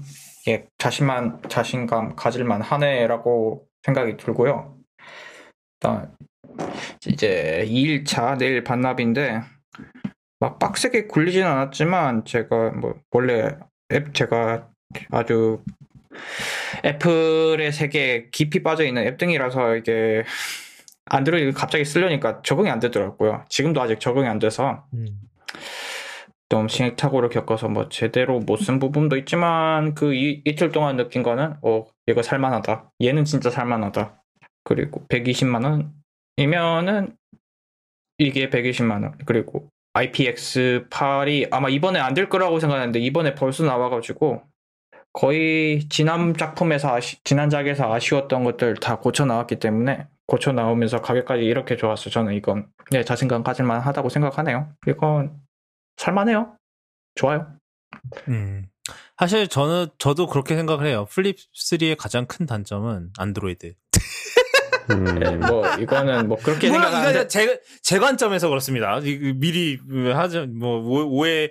[0.49, 4.79] 예, 자신만 자신감 가질만 하네라고 생각이 들고요.
[5.75, 6.17] 일단
[7.07, 9.43] 이제 2일차 내일 반납인데
[10.41, 13.59] 막 빡세게 굴리진 않았지만 제가 뭐 원래
[13.93, 14.71] 앱 제가
[15.11, 15.63] 아주
[16.85, 20.25] 애플의 세계에 깊이 빠져 있는 앱 등이라서 이게
[21.07, 23.45] 안드로이드 갑자기 쓰려니까 적응이 안 되더라고요.
[23.49, 25.07] 지금도 아직 적응이 안 돼서 음.
[26.49, 31.55] 좀 시행착오를 겪어서 뭐 제대로 못 쓴 부분도 있지만 그 이, 이틀 동안 느낀 거는
[31.63, 34.23] 어 이거 살만하다 얘는 진짜 살만하다
[34.65, 35.91] 그리고 120만
[36.39, 37.17] 원이면은
[38.19, 44.43] 이게 120만 원 그리고 IPX8이 아마 이번에 안 될 거라고 생각했는데 이번에 벌써 나와가지고
[45.17, 51.43] 거의 지난 작품에서 아시, 지난 작에서 아쉬웠던 것들 다 고쳐 나왔기 때문에 고쳐 나오면서 가격까지
[51.43, 55.33] 이렇게 좋았어 저는 이건 네, 자신감 가질만 하다고 생각하네요 이건
[55.97, 56.59] 살만해요.
[57.15, 57.47] 좋아요.
[58.29, 58.67] 음.
[59.17, 61.07] 사실 저는 저도 그렇게 생각을 해요.
[61.11, 63.73] 플립 3의 가장 큰 단점은 안드로이드.
[64.91, 68.99] 음, 네, 뭐 이거는 뭐 그렇게 생각하는데 제, 제 관점에서 그렇습니다.
[68.99, 69.81] 이- 미리
[70.13, 70.45] 하죠.
[70.47, 71.51] 뭐 오- 오해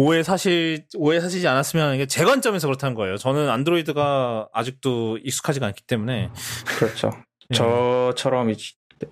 [0.00, 3.16] 오해 사실 오해 사시지 않았으면 이게 제 관점에서 그렇다는 거예요.
[3.16, 6.30] 저는 안드로이드가 아직도 익숙하지가 않기 때문에
[6.78, 7.10] 그렇죠.
[7.50, 7.54] 예.
[7.56, 8.52] 저처럼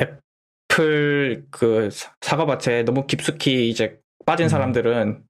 [0.01, 4.49] 애플 그 사- 사과밭에 너무 깊숙이 이제 빠진 음.
[4.49, 5.23] 사람들은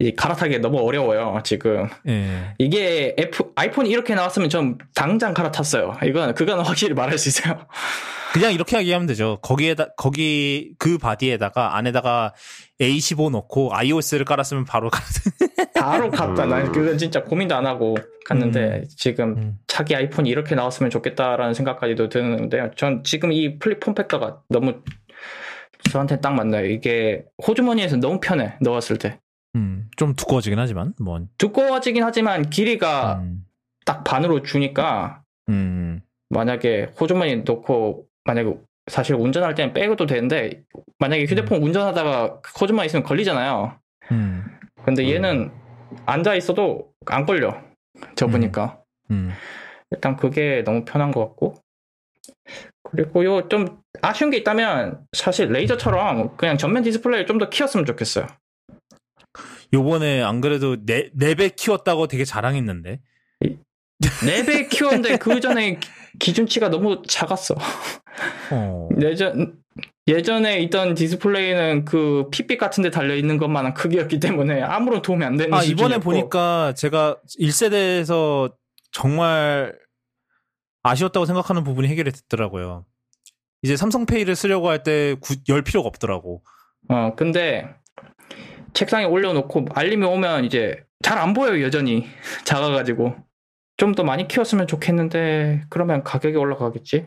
[0.00, 2.54] 이 갈아타기 너무 어려워요 지금 예.
[2.58, 7.66] 이게 애플 아이폰이 이렇게 나왔으면 좀 당장 갈아탔어요 이건 그건 확실히 말할 수 있어요
[8.32, 9.38] 그냥 이렇게 얘기하면 되죠.
[9.40, 12.34] 거기에다 거기 그 바디에다가 안에다가
[12.80, 15.02] A15 넣고 iOS를 깔았으면 바로 가.
[15.74, 16.72] 바로 갔다 난 음.
[16.72, 19.58] 그건 진짜 고민도 안 하고 갔는데 지금 음.
[19.66, 24.82] 자기 아이폰이 이렇게 나왔으면 좋겠다라는 생각까지도 드는데요 전 지금 이 플립 form factor가 너무
[25.90, 29.20] 저한테 딱 맞나요 이게 호주머니에서 너무 편해 넣었을 때
[29.54, 31.20] 음, 좀 두꺼워지긴 하지만 뭐.
[31.38, 33.44] 두꺼워지긴 하지만 길이가 음,
[33.84, 38.54] 딱 반으로 주니까 음, 만약에 호주머니 넣고 만약에
[38.88, 40.62] 사실 운전할 때는 빼고도 되는데
[40.98, 43.78] 만약에 휴대폰 운전하다가 호주머니 있으면 걸리잖아요.
[44.12, 44.44] 음,
[44.84, 45.50] 근데 얘는
[46.06, 47.60] 앉아 있어도 안 걸려.
[48.14, 49.32] 접으니까 음.
[49.90, 51.54] 일단 그게 너무 편한 것 같고
[52.84, 58.26] 그리고 요 좀 아쉬운 게 있다면 사실 레이저처럼 그냥 전면 디스플레이를 좀 더 키웠으면 좋겠어요.
[59.72, 63.00] 요번에 안 그래도 네, 네배 키웠다고 되게 자랑했는데.
[64.02, 65.78] 4배 키웠는데 그 전에
[66.18, 67.54] 기준치가 너무 작았어.
[68.50, 68.88] 어.
[69.00, 69.58] 예전
[70.06, 75.36] 예전에 있던 디스플레이는 그 Fitbit 같은 데 달려 있는 것만한 크기였기 때문에 아무런 도움이 안
[75.36, 76.02] 되는 아, 이번에 수준이었고.
[76.04, 78.52] 보니까 제가 1세대에서
[78.92, 79.76] 정말
[80.82, 82.86] 아쉬웠다고 생각하는 부분이 해결이 됐더라고요.
[83.62, 85.16] 이제 삼성페이를 쓰려고 할 때
[85.48, 86.42] 열 필요가 없더라고.
[86.88, 87.68] 어 근데
[88.72, 92.06] 책상에 올려놓고 알림이 오면 이제 잘 안 보여요 여전히
[92.44, 93.14] 작아가지고
[93.78, 97.06] 좀 더 많이 키웠으면 좋겠는데 그러면 가격이 올라가겠지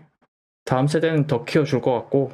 [0.65, 2.31] 다음 세대는 더 키워줄 것 같고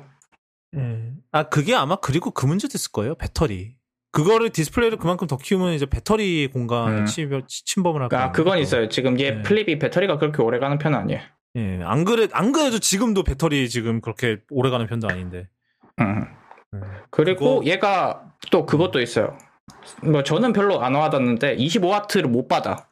[1.32, 3.16] 아, 그게 아마 그리고 그 문제도 있을 거예요.
[3.16, 3.76] 배터리.
[4.12, 7.06] 그거를 디스플레이를 그만큼 더 키우면 이제 배터리 공간에 음.
[7.06, 8.24] 침, 침범을 할 거예요.
[8.26, 9.42] 아 그건 있어요 지금 얘 네.
[9.42, 11.22] 플립이 배터리가 그렇게 오래 가는 편은 아니에요
[11.56, 15.48] 예, 안 그래, 안 그래도 지금도 배터리 지금 그렇게 오래 가는 편도 아닌데.
[16.00, 16.26] 음.
[16.74, 16.82] 음.
[17.10, 19.36] 그리고 그거- 얘가 또 그것도 있어요.
[20.04, 22.87] 뭐 저는 별로 안 와닿는데 25와트를 못 받아.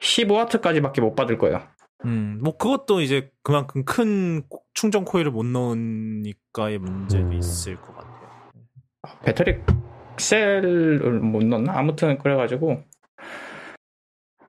[0.00, 1.62] 15와트까지밖에 못 받을 거예요.
[2.04, 4.42] 음, 뭐 그것도 이제 그만큼 큰
[4.74, 7.32] 충전 코일을 못 넣으니까의 문제도 음.
[7.32, 8.16] 있을 것 같아요.
[9.24, 9.60] 배터리
[10.18, 11.78] 셀을 못 넣나?
[11.78, 12.82] 아무튼 그래가지고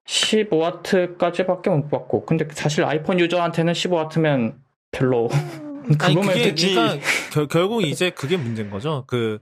[0.06, 2.26] 15와트까지밖에 못 받고.
[2.26, 4.56] 근데 사실 아이폰 유저한테는 15와트면
[4.92, 5.30] 별로.
[5.88, 6.74] 아니 그거면 그게 되지.
[6.74, 9.06] 그러니까 결, 결국 이제 그게 문제인 거죠.
[9.08, 9.40] 그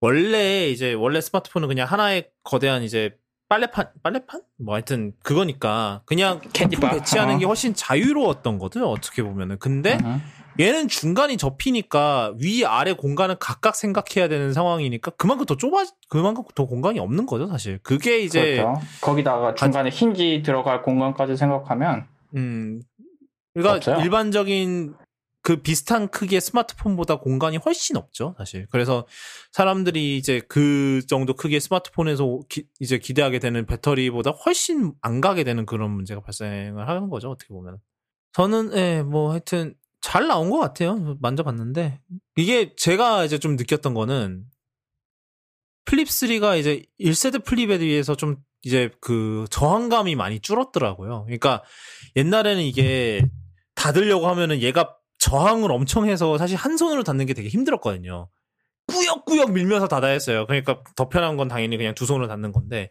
[0.00, 3.16] 원래 이제 원래 스마트폰은 그냥 하나의 거대한 이제
[3.48, 6.90] 빨래판 빨래판 뭐 하여튼 그거니까 그냥 캔디바.
[6.90, 7.38] 배치하는 어.
[7.38, 10.20] 게 훨씬 자유로웠던 거든 어떻게 보면은 근데 음.
[10.58, 16.64] 얘는 중간이 접히니까 위 아래 공간을 각각 생각해야 되는 상황이니까 그만큼 더 좁아 그만큼 더
[16.66, 18.80] 공간이 없는 거죠 사실 그게 이제 그렇죠.
[19.02, 22.80] 거기다가 중간에 힌지 들어갈 공간까지 생각하면 음
[23.54, 24.02] 그러니까 없어요.
[24.02, 24.94] 일반적인
[25.46, 28.66] 그 비슷한 크기의 스마트폰보다 공간이 훨씬 없죠 사실.
[28.72, 29.06] 그래서
[29.52, 35.64] 사람들이 이제 그 정도 크기의 스마트폰에서 기- 이제 기대하게 되는 배터리보다 훨씬 안 가게 되는
[35.64, 37.78] 그런 문제가 발생을 하는 거죠 어떻게 보면
[38.32, 41.16] 저는 예 뭐 하여튼 잘 나온 것 같아요.
[41.20, 42.00] 만져봤는데.
[42.36, 44.44] 이게 제가 이제 좀 느꼈던 거는
[45.84, 51.24] 플립 3가 이제 1세대 플립에 비해서 좀 이제 그 저항감이 많이 줄었더라고요.
[51.26, 51.62] 그러니까
[52.16, 53.24] 옛날에는 이게
[53.76, 58.28] 닫으려고 하면은 얘가 저항을 엄청 해서 사실 한 손으로 닫는 게 되게 힘들었거든요.
[58.86, 60.46] 꾸역꾸역 밀면서 닫아야 했어요.
[60.46, 62.90] 그러니까 더 편한 건 당연히 그냥 두 손으로 닫는 건데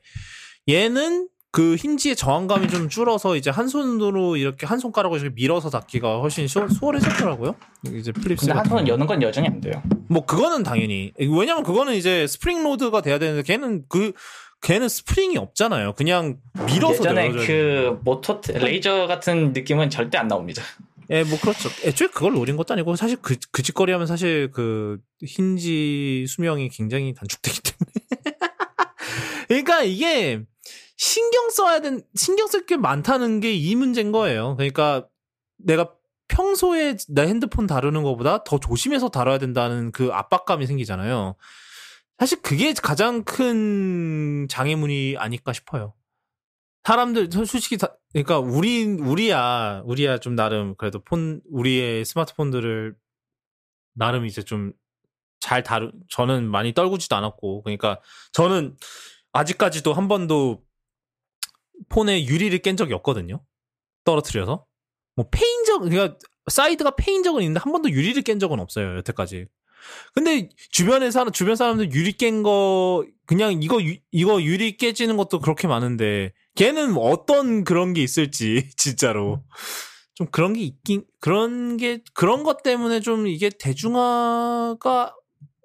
[0.68, 6.20] 얘는 그 힌지의 저항감이 좀 줄어서 이제 한 손으로 이렇게 한 손가락으로 이렇게 밀어서 닫기가
[6.20, 7.56] 훨씬 수, 수월해졌더라고요.
[7.94, 9.82] 이제 플립 3 근데 한 손은 여는 건 여전히 안 돼요.
[10.10, 14.12] 뭐 그거는 당연히 왜냐면 그거는 이제 spring load가 돼야 되는데 걔는 그
[14.64, 15.94] 걔는 스프링이 없잖아요.
[15.94, 20.62] 그냥 밀어서 예전에 그 모터 레이저 같은 느낌은 절대 안 나옵니다.
[21.12, 21.70] 예, 뭐 그렇죠.
[21.84, 27.14] 애초에 그걸 노린 것도 아니고 사실 그, 그 짓거리 하면 사실 그 힌지 수명이 굉장히
[27.14, 28.36] 단축되기 때문에.
[29.48, 30.42] 그러니까 이게
[30.98, 34.56] 신경 써야 된, 신경 쓸 게 많다는 게 이 문제인 거예요.
[34.58, 35.08] 그러니까
[35.58, 35.92] 내가
[36.28, 41.36] 평소에 내 핸드폰 다루는 것보다 더 조심해서 다뤄야 된다는 그 압박감이 생기잖아요.
[42.18, 45.94] 사실 그게 가장 큰 장애물이 아닐까 싶어요.
[46.86, 52.96] 사람들 솔직히 다 그러니까 우리 우리야 우리야 좀 나름 그래도 폰 우리의 스마트폰들을
[53.94, 54.74] 나름 이제 좀
[55.46, 58.02] 잘 다루 저는 많이 떨구지도 않았고 그러니까
[58.32, 58.76] 저는
[59.32, 60.64] 아직까지도 한 번도
[61.90, 63.44] 폰에 유리를 깬 적이 없거든요.
[64.06, 64.66] 떨어뜨려서.
[65.16, 66.18] 뭐 페인 적, 그러니까
[66.50, 68.98] 사이드가 페인 적은 있는데 한 번도 유리를 깬 적은 없어요.
[68.98, 69.46] 여태까지.
[70.16, 75.42] 근데 주변에 사람 주변 사람들 유리 깬 거 그냥 이거 유, 이거 유리 깨지는 것도
[75.42, 79.44] 그렇게 많은데 걔는 어떤 그런 게 있을지 진짜로
[80.14, 85.16] 좀 그런 게 있긴 그런 게 그런 것 때문에 좀 이게 대중화가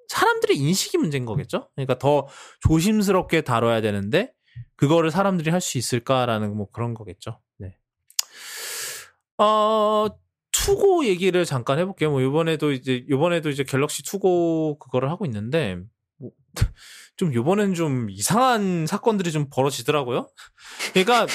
[0.09, 1.69] 사람들의 인식이 문제인 거겠죠.
[1.77, 2.27] 그러니까 더
[2.61, 4.33] 조심스럽게 다뤄야 되는데
[4.77, 7.39] 그거를 사람들이 할 수 있을까라는 뭐 그런 거겠죠.
[7.59, 7.77] 네.
[9.39, 10.09] 어
[10.53, 12.11] 투고 얘기를 잠깐 해볼게요.
[12.11, 15.87] 뭐 이번에도 이제 이번에도 이제 갤럭시 투고 그거를 하고 있는데 뭐,
[17.17, 20.29] 좀 이번엔 좀 이상한 사건들이 좀 벌어지더라고요.
[20.93, 21.27] 그러니까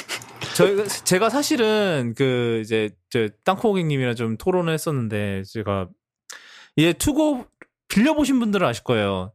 [0.56, 5.88] 저희가 제가 사실은 그 이제 저 땅콩 고객님이랑 좀 토론을 했었는데 제가
[6.76, 7.46] 이제 투고
[7.88, 9.32] 빌려 보신 분들은 아실 거예요.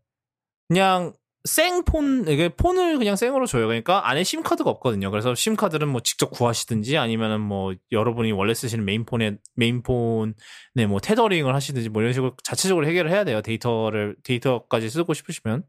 [0.69, 1.13] 그냥
[1.45, 3.67] 생폰 이게 폰을 그냥 생으로 줘요.
[3.67, 5.11] 그러니까 안에 심 카드가 없거든요.
[5.11, 11.55] 그래서 심 카드는 뭐 직접 구하시든지 아니면은 뭐 여러분이 원래 쓰시는 메인폰에 메인폰에 뭐 테더링을
[11.55, 13.41] 하시든지 뭐 이런 식으로 자체적으로 해결을 해야 돼요.
[13.41, 15.65] 데이터를 데이터까지 쓰고 싶으시면.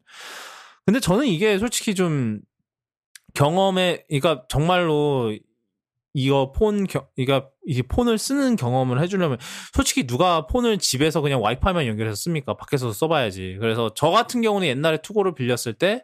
[0.86, 2.42] 근데 저는 이게 솔직히 좀
[3.34, 5.34] 경험에 그러니까 정말로
[6.14, 9.38] 이거 폰, 겨, 이거, 이 폰을 쓰는 경험을 해주려면,
[9.74, 12.56] 솔직히 누가 폰을 집에서 그냥 와이파이만 연결해서 씁니까?
[12.56, 13.58] 밖에서 써봐야지.
[13.60, 16.04] 그래서 저 같은 경우는 옛날에 투고를 빌렸을 때,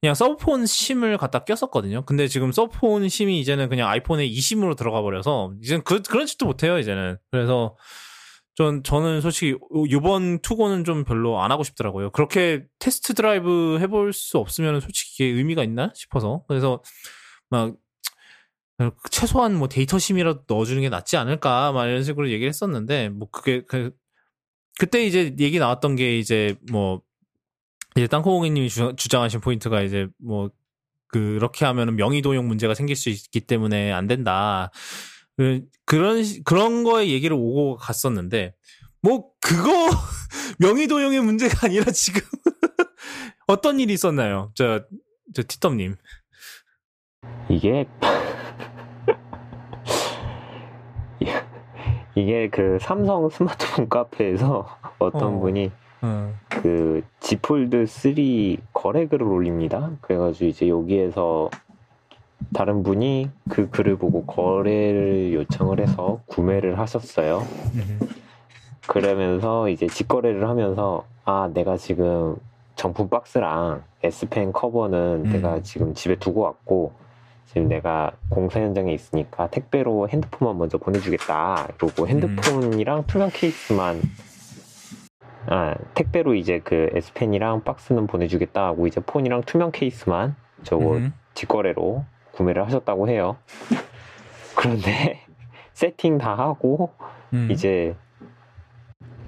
[0.00, 2.04] 그냥 서브폰 심을 갖다 꼈었거든요.
[2.04, 6.78] 근데 지금 서브폰 심이 이제는 그냥 아이폰에 e심으로 들어가 버려서, 이제는 그, 그런 짓도 못해요,
[6.78, 7.18] 이제는.
[7.30, 7.76] 그래서,
[8.54, 9.56] 전, 저는 솔직히,
[9.90, 12.10] 요번 투고는 좀 별로 안 하고 싶더라고요.
[12.10, 16.44] 그렇게 test drive 해볼 수 없으면 솔직히 이게 의미가 있나 싶어서.
[16.48, 16.82] 그래서,
[17.48, 17.74] 막,
[19.10, 23.62] 최소한 뭐 데이터 심이라도 넣어주는 게 낫지 않을까 막 이런 식으로 얘기를 했었는데 뭐 그게
[23.66, 23.92] 그
[24.78, 27.02] 그때 이제 얘기 나왔던 게 이제 뭐
[27.96, 30.50] 이제 땅콩공님이 주장하신 포인트가 이제 뭐
[31.08, 34.70] 그렇게 하면은 명의도용 문제가 생길 수 있기 때문에 안 된다.
[35.36, 38.54] 그, 그런 그런 거에 얘기를 오고 갔었는데
[39.02, 39.70] 뭐 그거
[40.58, 42.22] 명의도용의 문제가 아니라 지금
[43.46, 44.50] 어떤 일이 있었나요?
[44.54, 44.86] 저
[45.34, 45.96] 저 티덤님
[47.48, 47.86] 이게
[52.14, 54.66] 이게 그 삼성 스마트폰 카페에서
[54.98, 55.38] 어떤 어.
[55.38, 55.70] 분이
[56.02, 56.32] 어.
[56.48, 58.14] 그 지폴드 3
[58.72, 59.90] 거래 글을 올립니다.
[60.00, 61.50] 그래가지고 이제 여기에서
[62.52, 67.46] 다른 분이 그 글을 보고 거래를 요청을 해서 구매를 하셨어요.
[68.88, 72.36] 그러면서 이제 직거래를 하면서 아 내가 지금
[72.74, 75.32] 정품 박스랑 S펜 커버는 음.
[75.32, 76.92] 내가 지금 집에 두고 왔고
[77.52, 81.68] 지금 내가 공사 현장에 있으니까 택배로 핸드폰만 먼저 보내주겠다.
[81.76, 83.04] 그리고 핸드폰이랑 음.
[83.06, 84.00] 투명 케이스만
[85.48, 91.12] 아, 택배로 이제 그 S펜이랑 박스는 보내주겠다 하고 이제 폰이랑 투명 케이스만 저거 음.
[91.34, 93.36] 직거래로 구매를 하셨다고 해요.
[94.56, 95.20] 그런데
[95.74, 96.94] 세팅 다 하고
[97.34, 97.48] 음.
[97.50, 97.94] 이제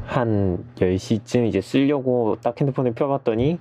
[0.07, 3.59] 한 10시쯤 이제 쓰려고 딱 핸드폰을 펴봤더니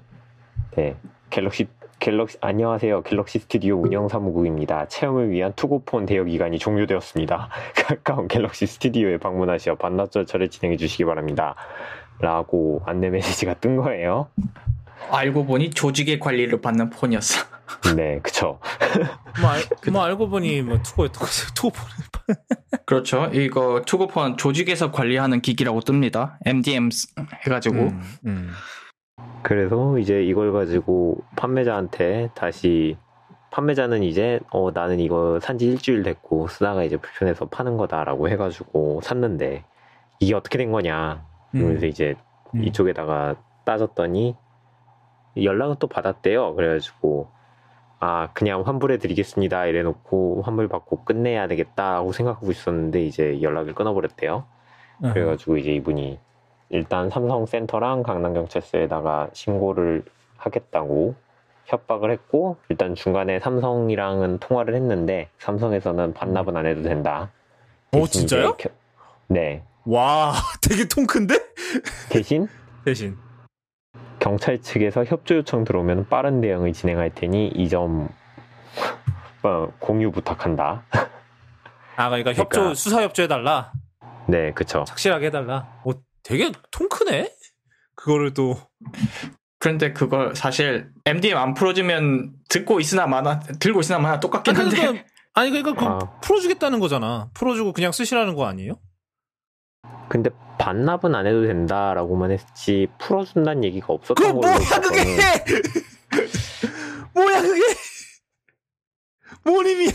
[0.78, 0.96] 네,
[1.30, 1.68] 갤럭시
[2.04, 3.04] 갤럭시 안녕하세요.
[3.04, 4.90] 갤럭시 스튜디오 운영 사무국입니다.
[4.90, 7.48] 체험을 위한 투고폰 대여 기간이 종료되었습니다.
[7.88, 11.56] 가까운 갤럭시 스튜디오에 방문하시어 반납 절차를 진행해 주시기 바랍니다.
[12.20, 14.28] 라고 안내 메시지가 뜬 거예요.
[15.12, 17.46] 알고 보니 조직의 관리를 받는 폰이었어.
[17.96, 18.60] 네, 그쵸.
[19.40, 21.48] 뭐, 알, 뭐 알고 보니 뭐 거죠.
[21.56, 21.86] 투고폰.
[22.86, 23.30] 그렇죠.
[23.32, 26.34] 이거 투고폰 조직에서 관리하는 기기라고 뜹니다.
[26.46, 26.90] MDM
[27.46, 27.76] 해가지고.
[27.76, 28.50] 음, 음.
[29.44, 32.98] 그래서 이제 이걸 가지고 판매자한테 다시
[33.52, 39.64] 판매자는 이제 어 나는 이거 산지 일주일 됐고 쓰다가 이제 불편해서 파는 거다라고 해가지고 샀는데
[40.20, 41.26] 이게 어떻게 된 거냐?
[41.52, 41.90] 그래서 음.
[41.90, 42.16] 이제
[42.56, 42.64] 음.
[42.64, 43.36] 이쪽에다가
[43.66, 44.36] 따졌더니
[45.38, 46.56] 연락은 또 받았대요.
[46.56, 47.30] 그래가지고
[48.00, 49.66] 아 그냥 환불해 드리겠습니다.
[49.66, 54.46] 이래놓고 환불 받고 끝내야 되겠다 고 생각하고 있었는데 이제 연락을 끊어버렸대요.
[55.02, 56.18] 그래가지고 이제 이분이
[56.70, 60.04] 일단 삼성센터랑 강남경찰서에다가 신고를
[60.38, 61.16] 하겠다고
[61.66, 67.32] 협박을 했고 일단 중간에 삼성이랑은 통화를 했는데 삼성에서는 반납은 안 해도 된다.
[67.94, 68.56] 어 진짜요?
[68.58, 68.70] 겨...
[69.28, 69.64] 네.
[69.86, 71.36] 와 되게 통 큰데?
[72.10, 72.48] 대신
[72.84, 73.18] 대신
[74.20, 78.10] 경찰 측에서 협조 요청 들어오면 빠른 대응을 진행할 테니 이점
[79.44, 80.84] 어, 공유 부탁한다.
[81.96, 82.76] 아 그러니까 협조 그러니까...
[82.76, 83.72] 수사 협조 해 달라.
[84.28, 84.86] 네, 그쵸.
[84.86, 85.68] 착실하게 해달라.
[85.84, 85.92] 어,
[86.24, 87.34] 되게 통 크네?
[87.96, 88.58] 그거를 또.
[89.60, 94.76] 그런데 그걸 사실 MDM 안 풀어주면 듣고 있으나 마나 들고 있으나 마나 똑같긴 한데.
[94.76, 96.20] 아니, 그러니까, 아니 그러니까 그 아.
[96.22, 97.30] 풀어주겠다는 거잖아.
[97.34, 98.80] 풀어주고 그냥 쓰시라는 거 아니에요?
[100.10, 100.30] 근데
[100.60, 105.04] 반납은 안 해도 된다라고만 했지 풀어준다는 얘기가 없었던 걸로 뭐야 그게?
[107.14, 107.62] 뭐야 그게?
[109.44, 109.92] 뭔 의미야?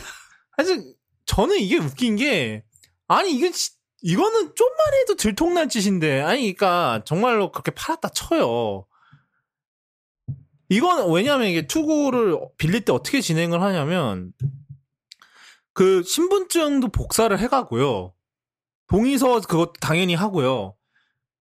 [0.57, 0.95] 사실
[1.27, 2.65] 저는 이게 웃긴 게
[3.07, 3.73] 아니 이게 지-
[4.03, 8.87] 이거는 좀만 해도 들통날 짓인데 아니 그러니까 정말로 그렇게 팔았다 쳐요.
[10.69, 14.33] 이건 왜냐하면 이게 투고를 빌릴 때 어떻게 진행을 하냐면
[15.73, 18.13] 그 신분증도 복사를 해가고요.
[18.89, 20.75] 동의서 그것 당연히 하고요.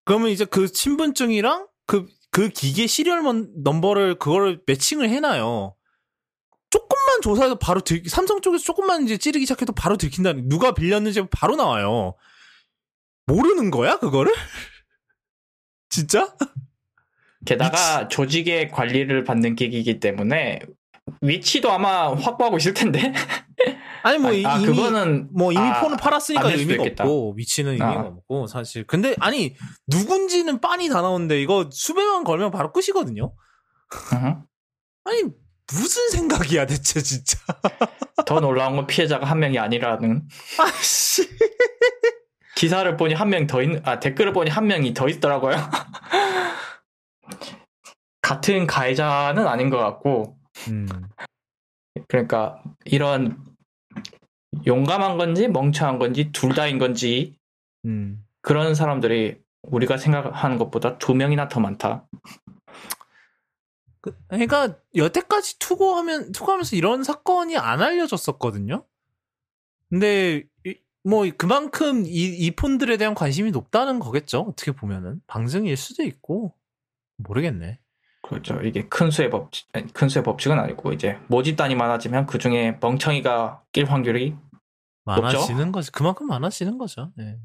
[0.06, 5.76] 그러면 이제 그 신분증이랑 그, 그 기계 시리얼 먼- 넘버를 그거를 매칭을 해놔요.
[6.70, 11.56] 조금만 조사해도 바로 들, 삼성 쪽에서 조금만 이제 찌르기 시작해도 바로 들킨다는, 누가 빌렸는지 바로
[11.56, 12.16] 나와요.
[13.28, 14.34] 모르는 거야, 그거를?
[15.90, 16.34] 진짜?
[17.46, 20.60] 게다가 조직의 관리를 받는 기기이기 때문에
[21.22, 23.14] 위치도 아마 확보하고 있을 텐데.
[24.04, 27.04] 아니, 뭐, 아, 이- 아, 이미, 그거는 뭐, 이미 아, 폰을 팔았으니까 의미가 있겠다.
[27.04, 28.00] 없고, 위치는 의미가 아.
[28.06, 28.86] 없고, 사실.
[28.86, 29.56] 근데, 아니,
[29.88, 33.34] 누군지는 빤히 다 나오는데, 이거 수배만 걸면 바로 끝이거든요?
[35.06, 35.24] 아니,
[35.74, 37.38] 무슨 생각이야, 대체, 진짜.
[38.26, 40.24] 더 놀라운 건 피해자가 한 명이 아니라는
[40.60, 41.28] 아씨.
[42.58, 45.56] 기사를 보니 한 명 더 있는 아 댓글을 보니 한 명이 더 있더라고요.
[48.22, 50.38] 같은 가해자는 아닌 것 같고
[50.70, 50.88] 음.
[52.08, 53.44] 그러니까 이런
[54.66, 57.38] 용감한 건지 멍청한 건지 둘 다인 건지
[57.86, 58.24] 음.
[58.42, 62.08] 그런 사람들이 우리가 생각하는 것보다 두 명이나 더 많다.
[64.02, 68.86] 그, 그러니까 여태까지 투고하면 투고하면서 이런 사건이 안 알려졌었거든요.
[69.90, 70.44] 근데 이-
[71.08, 74.42] 뭐 그만큼 이, 이 폰들에 대한 관심이 높다는 거겠죠.
[74.42, 76.54] 어떻게 보면은 방증일 수도 있고
[77.18, 77.80] 모르겠네.
[78.22, 78.60] 그렇죠.
[78.62, 82.78] 이게 큰 수의 법칙, 아니, 큰 수의 법칙은 아니고 이제 모집 단위 많아지면 그 중에
[82.82, 84.36] 멍청이가 낄 확률이
[85.06, 85.94] 많아지는 거지.
[85.94, 87.12] 그만큼 많아지는 거죠.
[87.20, 87.38] 예.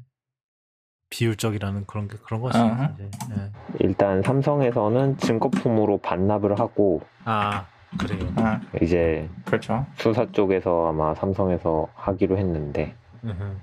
[1.09, 2.41] 비율적이라는 그런 게 그런.
[2.43, 2.93] 어허.
[2.95, 3.09] 이제.
[3.31, 3.51] 예.
[3.79, 7.65] 일단 삼성에서는 증거품으로 반납을 하고 아
[7.97, 8.29] 그래요.
[8.35, 9.85] 아, 이제 그렇죠.
[9.95, 13.61] 수사 쪽에서 아마 삼성에서 하기로 했는데 으흠.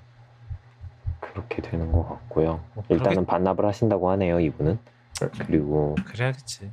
[1.20, 2.64] 그렇게 되는 것 같고요.
[2.74, 4.78] 뭐 일단은 반납을 하신다고 하네요, 이분은.
[5.18, 5.44] 그렇죠.
[5.46, 6.72] 그리고 그렇게- 그래야겠지.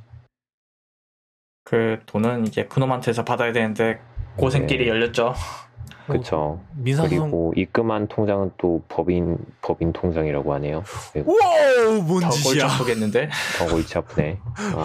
[1.64, 4.00] 그 돈은 이제 그놈한테서 받아야 되는데
[4.36, 4.90] 고생길이 네.
[4.90, 5.34] 열렸죠.
[6.06, 6.64] 그쵸.
[6.76, 7.18] 민사소송.
[7.18, 10.82] 그리고 입금한 통장은 또 법인 법인 통장이라고 하네요.
[11.26, 12.64] 와우 뭔더 골치 짓이야.
[12.64, 13.28] 아프겠는데.
[13.58, 14.40] 더 골치 아프네.
[14.74, 14.84] 어,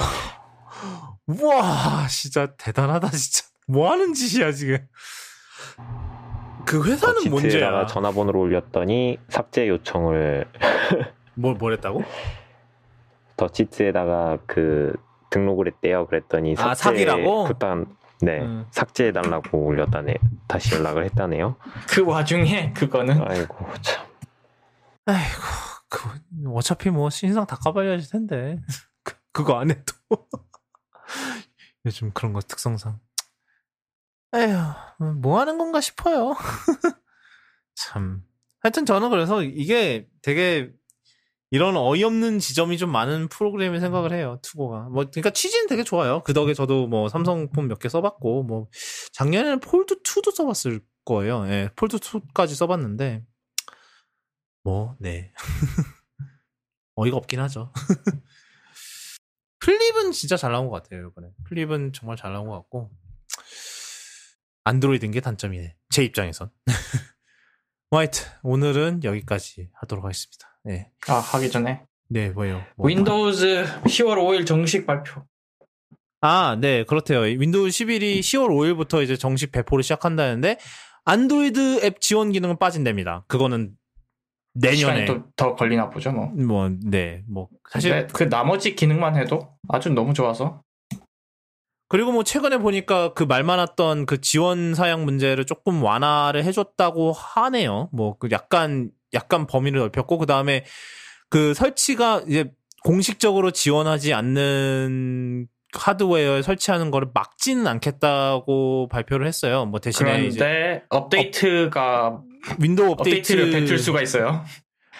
[1.28, 3.46] 우와, 진짜 대단하다, 진짜.
[3.68, 4.86] 뭐 하는 짓이야, 지금.
[6.66, 7.86] 그 회사는 더치트에다가 문제야.
[7.86, 10.46] 전화번호를 올렸더니 삭제 요청을
[11.36, 12.04] 뭘, 뭘 했다고?
[13.38, 14.94] 더치트에다가 그
[15.30, 16.06] 등록을 했대요.
[16.08, 17.46] 그랬더니 아, 삭제 사기라고?
[17.46, 17.86] 부탁
[18.22, 18.66] 네 음.
[18.72, 20.16] 삭제해 달라고 올렸다네.
[20.48, 21.56] 다시 연락을 했다네요.
[21.90, 24.06] 그 와중에 그거는 아이고 참.
[25.06, 25.42] 아이고,
[25.90, 26.10] 그,
[26.56, 28.62] 어차피 뭐, 신상 다 까발려질 텐데.
[29.04, 29.94] 그, 그거 안 해도.
[31.86, 33.00] 요즘 그런 거 특성상.
[34.36, 34.58] 에휴,
[35.22, 36.34] 뭐 하는 건가 싶어요.
[37.76, 38.24] 참.
[38.62, 40.72] 하여튼 저는 그래서 이게 되게
[41.52, 44.90] 이런 어이없는 지점이 좀 많은 프로그램을 생각을 해요, 투고가.
[44.90, 46.24] 뭐, 그러니까 취지는 되게 좋아요.
[46.24, 48.70] 그 덕에 저도 뭐 삼성폰 몇 개 써봤고, 뭐,
[49.14, 51.46] 작년에는 폴드 2도 써봤을 거예요.
[51.50, 53.24] 예, 폴드 2까지 써봤는데,
[54.64, 55.32] 뭐, 네.
[56.96, 57.72] 어이가 없긴 하죠.
[59.60, 61.30] 플립은 진짜 잘 나온 것 같아요, 이번에.
[61.46, 62.92] 플립은 정말 잘 나온 것 같고,
[64.64, 65.76] 안드로이드인 게 단점이네.
[65.90, 66.50] 제 입장에선.
[67.92, 70.60] 화이트, 오늘은 여기까지 하도록 하겠습니다.
[70.64, 70.90] 네.
[71.08, 72.64] 아 하기 전에 네, 뭐예요?
[72.76, 72.88] 뭐.
[72.88, 75.24] 윈도우즈 10월 5일 정식 발표.
[76.22, 77.20] 아, 네, 그렇대요.
[77.22, 80.58] 윈도우 11이 10월 5일부터 이제 정식 배포를 시작한다는데,
[81.06, 83.26] 안드로이드 앱 지원 기능은 빠진답니다.
[83.28, 83.76] 그거는
[84.54, 84.78] 내년에.
[84.78, 86.28] 시간이 또더 걸리나 보죠 뭐.
[86.28, 87.50] 뭐, 네, 뭐.
[87.70, 90.63] 사실 그 나머지 기능만 해도 아주 너무 좋아서
[91.94, 97.90] 그리고 뭐 최근에 보니까 그 말 많았던 그 지원 사양 문제를 조금 완화를 해줬다고 하네요.
[97.94, 100.66] 뭐 그 약간 약간 범위를 넓혔고 그 다음에
[101.30, 102.52] 그 설치가 이제
[102.84, 109.66] 공식적으로 지원하지 않는 하드웨어에 설치하는 거를 막지는 않겠다고 발표를 했어요.
[109.66, 112.22] 뭐 대신에 그런데 업데이트가
[112.60, 114.44] 윈도우 업데이트 업데이트를 뱉을 수가 있어요.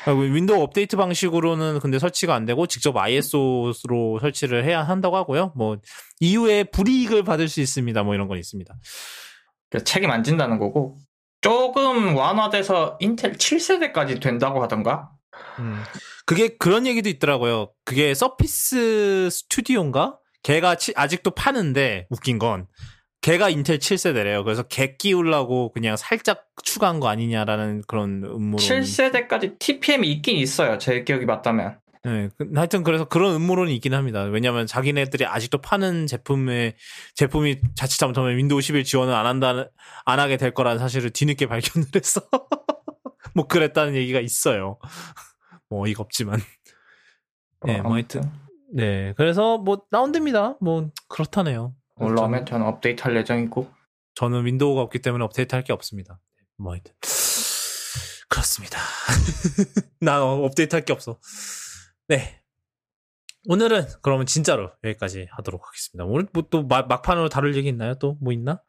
[0.06, 5.54] 아, 윈도우 업데이트 방식으로는 근데 설치가 안 되고 직접 ISO로 설치를 해야 한다고 하고요.
[5.56, 5.78] 뭐
[6.20, 8.04] 이후에 불이익을 받을 수 있습니다.
[8.04, 8.74] 뭐 이런 건 있습니다.
[9.70, 10.98] 그래서 책임 안 진다는 거고
[11.42, 15.10] 조금 완화돼서 인텔 7세대까지 된다고 하던가
[15.60, 15.82] 음.
[16.26, 17.72] 그게 그런 얘기도 있더라고요.
[17.86, 20.18] 그게 서피스 스튜디오인가?
[20.44, 22.68] 걔가 치- 아직도 파는데 웃긴 건
[23.24, 24.44] 걔가 인텔 7세대래요.
[24.44, 28.58] 그래서 걔 끼우려고 그냥 살짝 추가한 거 아니냐라는 그런 음모론.
[28.58, 30.78] 7세대까지 TPM이 있긴 있어요.
[30.78, 34.24] 제 기억이 맞다면 네, 그- 하여튼 그래서 그런 음모론이 있긴 합니다.
[34.24, 36.76] 왜냐하면 자기네들이 아직도 파는 제품에
[37.16, 39.70] 제품이 자칫 잘못하면 윈도우 11 지원을 안 한다
[40.04, 41.48] 안 하게 될 거라는 사실을 뒤늦게
[41.82, 42.20] 발견을 했어.
[43.36, 44.80] 뭐 그랬다는 얘기가 있어요.
[45.70, 46.42] 뭐 어이가 없지만.
[47.66, 48.30] 네, 뭐 하여튼
[48.74, 50.58] 네, 그래서 뭐 나온답니다.
[50.60, 51.74] 뭐 그렇다네요.
[51.96, 53.70] 올라오면 저는 업데이트 할 예정이고
[54.16, 56.20] 저는 윈도우가 없기 때문에 업데이트 할 게 없습니다.
[56.58, 56.94] 뭐 하여튼
[58.30, 58.80] 그렇습니다.
[60.02, 61.20] 나 업데이트 할 게 없어.
[62.08, 62.42] 네.
[63.46, 66.06] 오늘은 그러면 진짜로 여기까지 하도록 하겠습니다.
[66.06, 67.96] 오늘 뭐 또 막판으로 다룰 얘기 있나요?
[67.96, 68.62] 또 뭐 있나?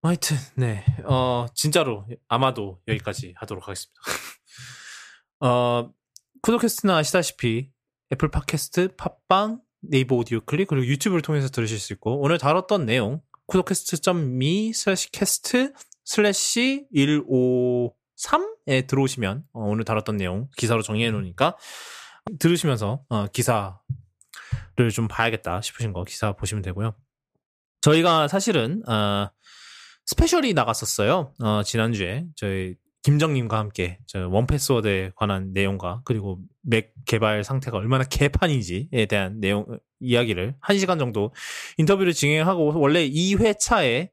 [0.00, 0.84] 뭐 하여튼 네.
[1.04, 4.00] 어 진짜로 아마도 여기까지 하도록 하겠습니다.
[5.40, 5.90] 어
[6.42, 7.72] 쿠도캐스트는 아시다시피
[8.12, 9.60] 애플 팟캐스트, 팟빵,
[9.90, 15.72] 네이버 오디오 클립 그리고 유튜브를 통해서 들으실 수 있고 오늘 다뤘던 내용 쿠도캐스트.me slash cast
[16.04, 21.56] slash 153에 들어오시면 어, 오늘 다뤘던 내용 기사로 정리해 놓으니까
[22.38, 23.74] 들으시면서 어, 기사를
[24.92, 26.94] 좀 봐야겠다 싶으신 거 기사 보시면 되고요.
[27.80, 29.30] 저희가 사실은 어,
[30.06, 31.34] 스페셜이 나갔었어요.
[31.40, 32.76] 어, 지난주에 저희
[33.06, 39.64] 김정님과 함께 저 원패스워드에 관한 내용과 그리고 맥 개발 상태가 얼마나 개판인지에 대한 내용
[40.00, 41.32] 이야기를 1시간 정도
[41.76, 44.10] 인터뷰를 진행하고 원래 2회차에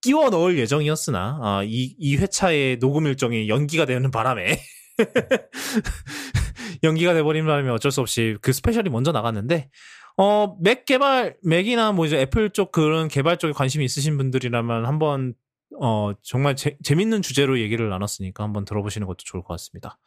[0.00, 4.58] 끼워 넣을 예정이었으나 아, 이, 이 회차의 녹음 일정이 연기가 되는 바람에
[6.82, 9.68] 연기가 돼버린 바람에 어쩔 수 없이 그 special이 먼저 나갔는데
[10.16, 15.34] 어, 맥 개발, 맥이나 뭐 이제 애플 쪽 그런 개발 쪽에 관심이 있으신 분들이라면 한번
[15.80, 19.98] 어, 정말 재, 재밌는 주제로 얘기를 나눴으니까 한번 들어보시는 것도 좋을 것 같습니다.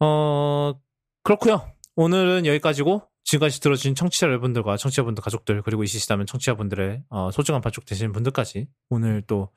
[0.00, 0.74] 어,
[1.22, 7.84] 그렇고요 오늘은 여기까지고 지금까지 들어주신 청취자 여러분들과 청취자분들 가족들 그리고 있으시다면 청취자분들의 어, 소중한 반쪽
[7.86, 9.50] 되시는 분들까지 오늘 또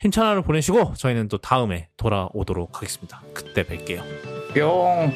[0.00, 3.22] 힘찬 하루 보내시고 저희는 또 다음에 돌아오도록 하겠습니다.
[3.32, 4.02] 그때 뵐게요.
[4.54, 5.12] 뿅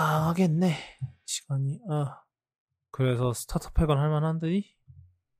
[0.00, 0.76] 적당하겠네.
[1.24, 2.20] 시간이 아
[2.90, 4.62] 그래서 스타트팩은 할만한데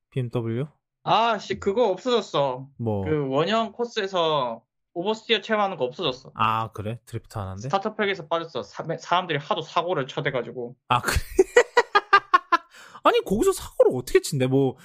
[0.09, 0.65] BMW
[1.03, 2.67] 아씨 그거 없어졌어.
[2.77, 3.05] 뭐?
[3.05, 4.63] 그 원형 코스에서
[4.95, 6.31] 오버스티어 체험하는 거 없어졌어.
[6.35, 6.99] 아 그래?
[7.05, 7.61] 드리프트 안 한대?
[7.61, 8.63] starter pack에서 빠졌어.
[8.63, 10.75] 사, 사람들이 하도 사고를 쳐대가지고.
[10.87, 11.15] 아 그래?
[13.03, 14.47] 아니 거기서 사고를 어떻게 친대?
[14.47, 14.75] 뭐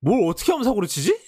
[0.00, 1.18] 뭘 어떻게 하면 사고를 치지?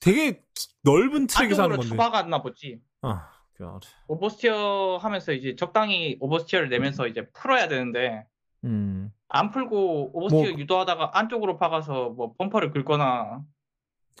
[0.00, 0.42] 되게
[0.82, 1.88] 넓은 트랙에서 하는 안쪽으로 건데.
[1.88, 2.80] 쳐박았나 보지.
[3.02, 3.30] 아
[3.62, 3.86] God.
[4.08, 8.26] oversteer 하면서 이제 적당히 oversteer를 내면서 이제 풀어야 되는데
[8.64, 9.10] 음.
[9.28, 13.42] 안 풀고 오버스티어 뭐- 유도하다가 안쪽으로 박아서 뭐 범퍼를 긁거나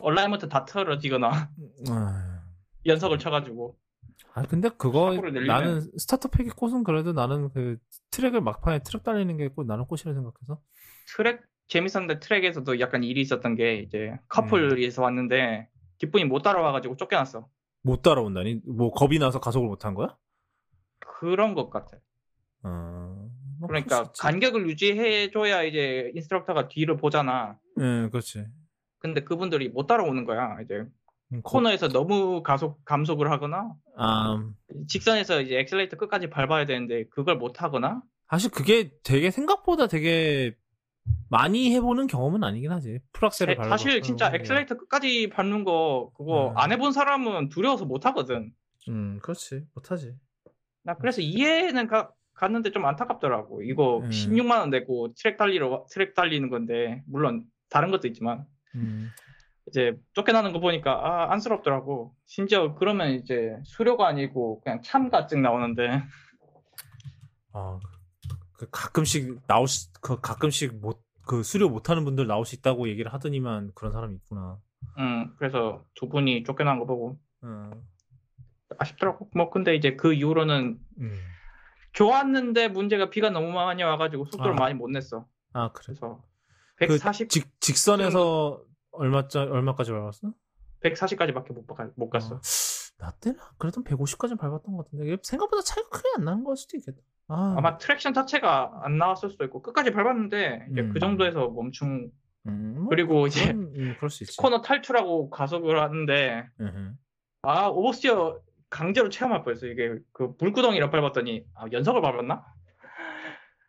[0.00, 1.50] alignment 다 틀어지거나
[1.90, 2.42] 아,
[2.86, 3.76] 연석을 쳐가지고.
[4.34, 5.12] 아 근데 그거
[5.46, 7.76] 나는 starter pack의 꽃은 그래도 나는 그
[8.10, 10.60] 트랙을 막판에 트랙 달리는 게 꼭 나는 꽃이라 생각해서.
[11.16, 14.18] 트랙 재밌었는데 트랙에서도 약간 일이 있었던 게 이제 음.
[14.28, 17.46] 커플에서 왔는데 뒷분이 못 따라와가지고 쫓겨났어
[17.82, 20.16] 못 따라온다니 뭐 겁이 나서 가속을 못 한 거야?
[21.00, 21.98] 그런 것 같아
[22.62, 23.28] 어,
[23.58, 24.10] 뭐 그러니까.
[24.18, 28.46] 간격을 유지해줘야 이제 instructor가 뒤를 보잖아 예, 그렇지.
[28.98, 30.84] 근데 그분들이 못 따라오는 거야 이제
[31.32, 34.52] 음, 거- 코너에서 너무 가속 감속을 하거나 아,
[34.88, 40.56] 직선에서 이제 엑셀레이터 끝까지 밟아야 되는데 그걸 못 하거나 사실 그게 되게 생각보다 되게
[41.28, 43.00] 많이 해보는 경험은 아니긴 하지.
[43.12, 43.68] full 악셀을 에, 밟아.
[43.68, 46.58] 사실 진짜 엑셀레이터 끝까지 밟는 거 그거 음.
[46.58, 48.52] 안 해본 사람은 두려워서 못 하거든.
[48.88, 49.64] 음, 그렇지.
[49.74, 50.14] 못 하지.
[50.82, 53.62] 나 그래서 이해는 가, 갔는데 좀 안타깝더라고.
[53.62, 54.10] 이거 음.
[54.10, 59.10] 16만 원 내고 트랙 달리러 트랙 달리는 건데 물론 다른 것도 있지만 음,
[59.68, 62.14] 이제 쫓겨나는 거 보니까 아 안쓰럽더라고.
[62.26, 66.02] 심지어 그러면 이제 수료가 아니고 그냥 참가증 나오는데
[67.54, 67.91] 아, 그
[68.70, 73.72] 가끔씩 나올 수, 그 가끔씩 못, 그 수료 못하는 분들 나올 수 있다고 얘기를 하더니만
[73.74, 74.58] 그런 사람이 있구나.
[74.98, 77.70] 음 그래서 두 분이 쫓겨난 거 보고 음,
[78.78, 79.30] 아쉽더라고.
[79.34, 81.18] 뭐 근데 이제 그 이후로는 음.
[81.92, 84.56] 좋았는데 문제가 비가 너무 많이 와가지고 속도를 아.
[84.56, 85.26] 많이 못 냈어.
[85.52, 85.84] 아, 그래.
[85.86, 86.22] 그래서
[86.76, 88.62] 그 140, 직, 직선에서
[88.92, 90.32] 얼마짜, 얼마까지 밟았어?
[90.82, 92.36] 140까지밖에 못, 가- 못 갔어.
[92.36, 92.40] 어,
[93.02, 96.98] 나 때는 그래도 150까지 밟았던 것 같은데 생각보다 차이가 크게 안 나는 걸 수도 있겠다.
[97.26, 100.92] 아, 아마 traction 자체가 안 나왔을 수도 있고 끝까지 밟았는데 이제 음.
[100.92, 102.12] 그 정도에서 멈춘
[102.46, 103.96] 음, 뭐 그리고 이제 음.
[104.38, 106.92] 코너 탈출하고 가속을 하는데 음흠.
[107.42, 108.40] 아 oversteer
[108.70, 112.44] 강제로 체험할 뻔했어 이게 그 물구덩이를 밟았더니 아, 연석을 밟았나?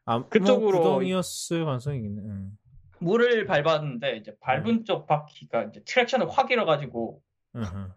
[0.06, 2.22] 아, 그쪽으로- 뭐 구덩이였을 가능성이 있네.
[2.22, 2.58] 음.
[3.00, 7.22] 물을 밟았는데 이제 밟은 쪽 바퀴가 이제 트랙션을 확 잃어가지고
[7.56, 7.92] 음흠.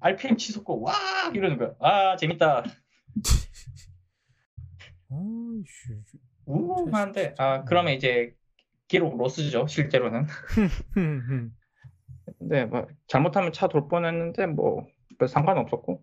[0.00, 0.92] RPM 치솟고 와
[1.34, 1.74] 이러는 거야.
[1.80, 2.64] 아 재밌다.
[6.46, 8.34] 우한데 아 그러면 이제
[8.88, 10.26] 기록 로스죠 실제로는.
[12.38, 16.02] 근데 뭐 잘못하면 차 돌 뻔했는데 뭐별 상관없었고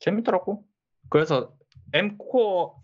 [0.00, 0.64] 재밌더라고.
[1.10, 1.54] 그래서
[1.92, 2.80] M 코어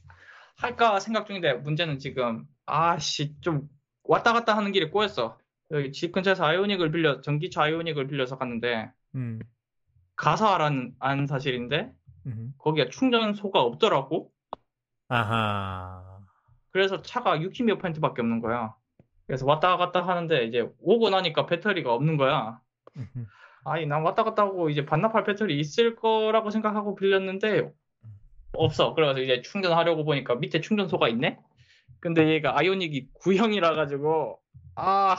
[0.57, 3.69] 할까 생각 중인데 문제는 지금 아씨 좀
[4.05, 5.39] 왔다 갔다 하는 길에 꼬였어.
[5.71, 9.41] 여기 집 근처에서 아이오닉을 빌려 전기차 아이오닉을 빌려서 갔는데 음.
[10.16, 11.93] 알았는 안 사실인데
[12.27, 12.55] 음.
[12.59, 14.31] 거기가 충전소가 없더라고.
[15.09, 16.20] 아하.
[16.70, 18.74] 그래서 차가 60몇 퍼센트밖에 없는 거야.
[19.27, 22.61] 그래서 왔다 갔다 하는데 이제 오고 나니까 배터리가 없는 거야.
[22.97, 23.27] 음.
[23.65, 27.73] 아니 난 왔다 갔다 하고 이제 반납할 배터리 있을 거라고 생각하고 빌렸는데
[28.53, 28.95] 없어.
[28.95, 31.39] 그래서 이제 충전하려고 보니까 밑에 충전소가 있네.
[32.01, 34.41] 근데 얘가 아이오닉이 구형이라 가지고
[34.74, 35.16] 아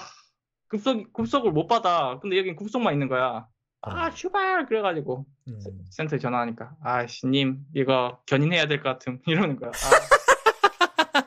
[0.68, 2.20] 급속 급속을 못 받아.
[2.20, 3.48] 근데 여긴 급속만 있는 거야.
[3.86, 5.60] 아 슈발 그래가지고 음.
[5.92, 9.72] 센터에 전화하니까 아씨 님 이거 견인해야 될 것 같음 이러는 거야.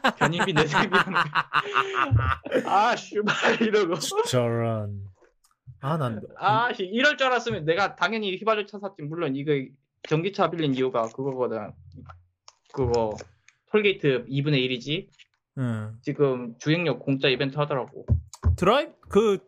[0.05, 1.25] 아, 견인비 내세비하는 거야.
[2.67, 3.95] 아 슈발 이러고
[4.29, 5.05] 저런.
[5.81, 6.21] 아, 난.
[6.39, 9.03] 아 씨, 이럴 줄 알았으면 내가 당연히 휘발유 차 샀지.
[9.03, 9.53] 물론 이거
[10.09, 11.71] 전기차 빌린 이유가 그거거든.
[12.73, 13.17] 그거
[13.71, 15.09] 톨게이트 2분의 1이지.
[15.59, 15.97] 음.
[16.03, 18.07] 지금 주행력 공짜 이벤트 하더라고.
[18.57, 19.39] 드라이브, 그,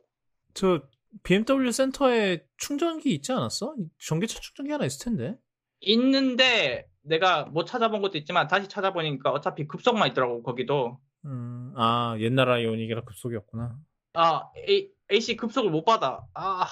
[0.55, 0.83] 저,
[1.23, 3.75] BMW 센터에 충전기 있지 않았어?
[3.99, 5.37] 전기차 충전기 하나 있을 텐데.
[5.81, 11.01] 있는데 내가 못 찾아본 것도 있지만 다시 찾아보니까 어차피 급속만 있더라고 거기도.
[11.25, 13.79] 음, 아, 옛날 아이오닉이라 급속이었구나.
[14.15, 16.27] 아 A, AC 급속을 못 받아.
[16.35, 16.67] 아 아,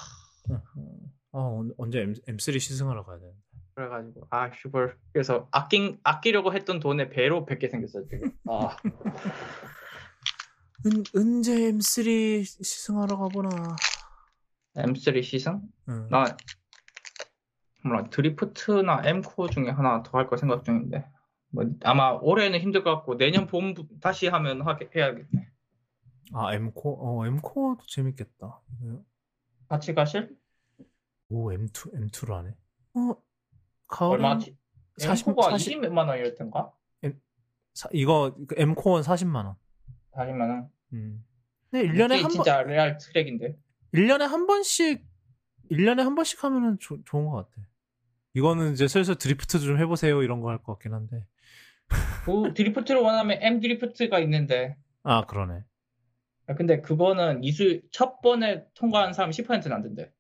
[1.33, 3.33] 언- 언제 M, M3 시승하러 가야 돼.
[3.75, 4.99] 그래가지고 아 슈벌.
[5.13, 8.33] 그래서 아낀 아끼려고 했던 돈에 배로 100개 생겼어 지금.
[8.49, 8.77] 아
[10.87, 13.49] 은, 언제 M3 시승하러 가보나.
[14.85, 15.61] M3 시승?
[15.89, 16.09] 응.
[16.11, 16.37] 나
[17.85, 21.07] 몰라 드리프트나 M 코어 중에 하나 더 할 거 생각 중인데
[21.51, 25.49] 뭐 아마 올해는 힘들 것 같고 내년 봄 다시 하면 하게 해야겠네.
[26.35, 26.73] 아, M4?
[26.85, 28.61] 어, M4도 재밌겠다.
[29.69, 30.37] 같이 가실?
[31.31, 32.55] 오, M2, M2로 하네.
[32.95, 33.17] 어,
[33.87, 34.13] 가을.
[34.13, 34.55] 얼마지?
[34.99, 36.73] 40, M 코어가 40 20 몇만 원이었던가?
[37.73, 39.57] 사, 이거, 그 M4는 40만 원.
[40.13, 40.69] 40만 원.
[40.95, 41.25] 음.
[41.71, 43.57] 근데 1년에 한 번, 진짜 레알 트랙인데.
[43.95, 45.05] 1년에 한 번씩,
[45.71, 47.67] 1년에 한 번씩 하면은 조- 좋은 것 같아.
[48.35, 50.23] 이거는 이제 슬슬 드리프트 좀 해보세요.
[50.23, 51.25] 이런 거 할 것 같긴 한데.
[52.25, 54.77] 그 드리프트를 원하면 M 드리프트가 있는데.
[55.03, 55.65] 아, 그러네.
[56.47, 60.11] 아, 근데 그거는 이수 첫 번에 통과한 사람 10%는 안 된대.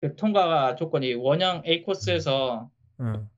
[0.00, 2.70] 그 통과가 조건이 원형 A 코스에서
[3.00, 3.28] 응.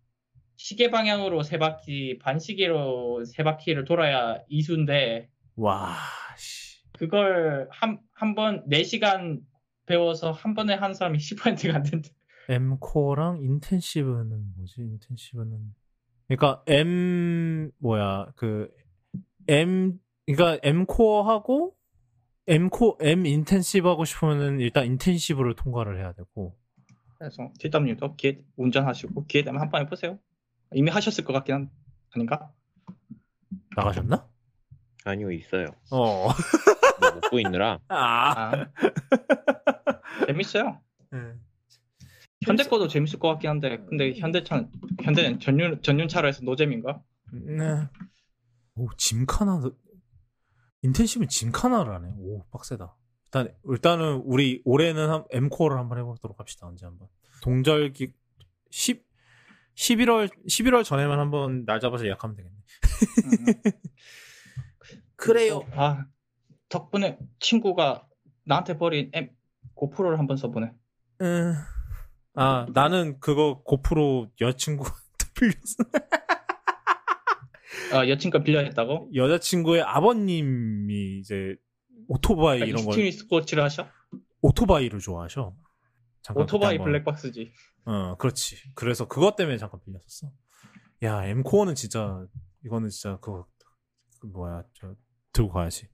[0.57, 5.95] 시계 방향으로 세 바퀴, 반시계로 세 바퀴를 돌아야 이수인데 와,
[6.37, 6.79] 씨.
[6.99, 9.41] 그걸 한 한 번 4시간
[9.87, 12.11] 배워서 한 번에 한 사람이 10%가 안 된대.
[12.49, 14.81] M코어랑 인텐시브는 뭐지?
[14.81, 15.75] 인텐시브는
[16.29, 18.71] 그러니까 M 뭐야 그
[19.47, 21.75] M 그러니까 M코어하고
[22.47, 26.57] M코 M 인텐시브 하고 싶으면은 일단 인텐시브를 통과를 해야 되고
[27.19, 30.19] 그래서 뒷담님도 기회 운전하시고 기회 되면 한 번 해보세요.
[30.73, 31.71] 이미 하셨을 것 같긴 한
[32.15, 32.53] 아닌가?
[33.77, 34.27] 나가셨나?
[35.05, 35.67] 아니요 있어요.
[35.93, 36.29] 어.
[37.19, 38.53] 뭐못 보이느라 아.
[38.53, 38.67] 아.
[40.27, 40.81] 재밌어요.
[41.15, 41.41] 응.
[42.45, 44.71] 현대 거도 재밌을 것 같긴 한데 근데 현대차는
[45.03, 47.03] 현대는 전륜 전륜차로 해서 노잼인가?
[47.33, 47.89] 네.
[48.77, 49.61] 오, 짐카나
[50.83, 52.15] 인텐시브는 짐카나라네.
[52.19, 52.95] 오, 빡세다.
[53.27, 56.67] 일단 일단은 우리 올해는 한 M코어를 한번 해보도록 합시다.
[56.67, 57.09] 언제 한번.
[57.43, 58.13] 동절기
[58.71, 59.07] 10
[59.75, 62.57] 11월 11월 전에만 한번 날 잡아서 예약하면 되겠네.
[65.17, 65.61] 그래요.
[65.75, 66.05] 아
[66.69, 68.07] 덕분에 친구가
[68.45, 69.31] 나한테 버린 M
[69.75, 70.73] 고프로를 한번 써보네.
[71.21, 71.55] 음.
[72.35, 74.99] 아, 나는 그거 고프로 여자친구한테
[75.39, 75.85] 빌렸어.
[77.93, 79.11] 아 여친 거 빌려 했다고?
[79.15, 81.57] 여자친구의 아버님이 이제
[82.07, 83.89] 오토바이 이런 걸 extreme 스포츠를 하셔?
[84.43, 85.55] 오토바이를 좋아하셔.
[86.23, 87.51] 잠깐 오토바이 블랙박스지.
[87.87, 88.57] 어, 그렇지.
[88.75, 90.31] 그래서 그것 때문에 잠깐 빌렸었어.
[91.03, 92.27] 야, M 코어는 진짜
[92.65, 93.47] 이거는 진짜 그거
[94.21, 94.95] 그 뭐야, 저
[95.33, 95.89] 들고 가야지.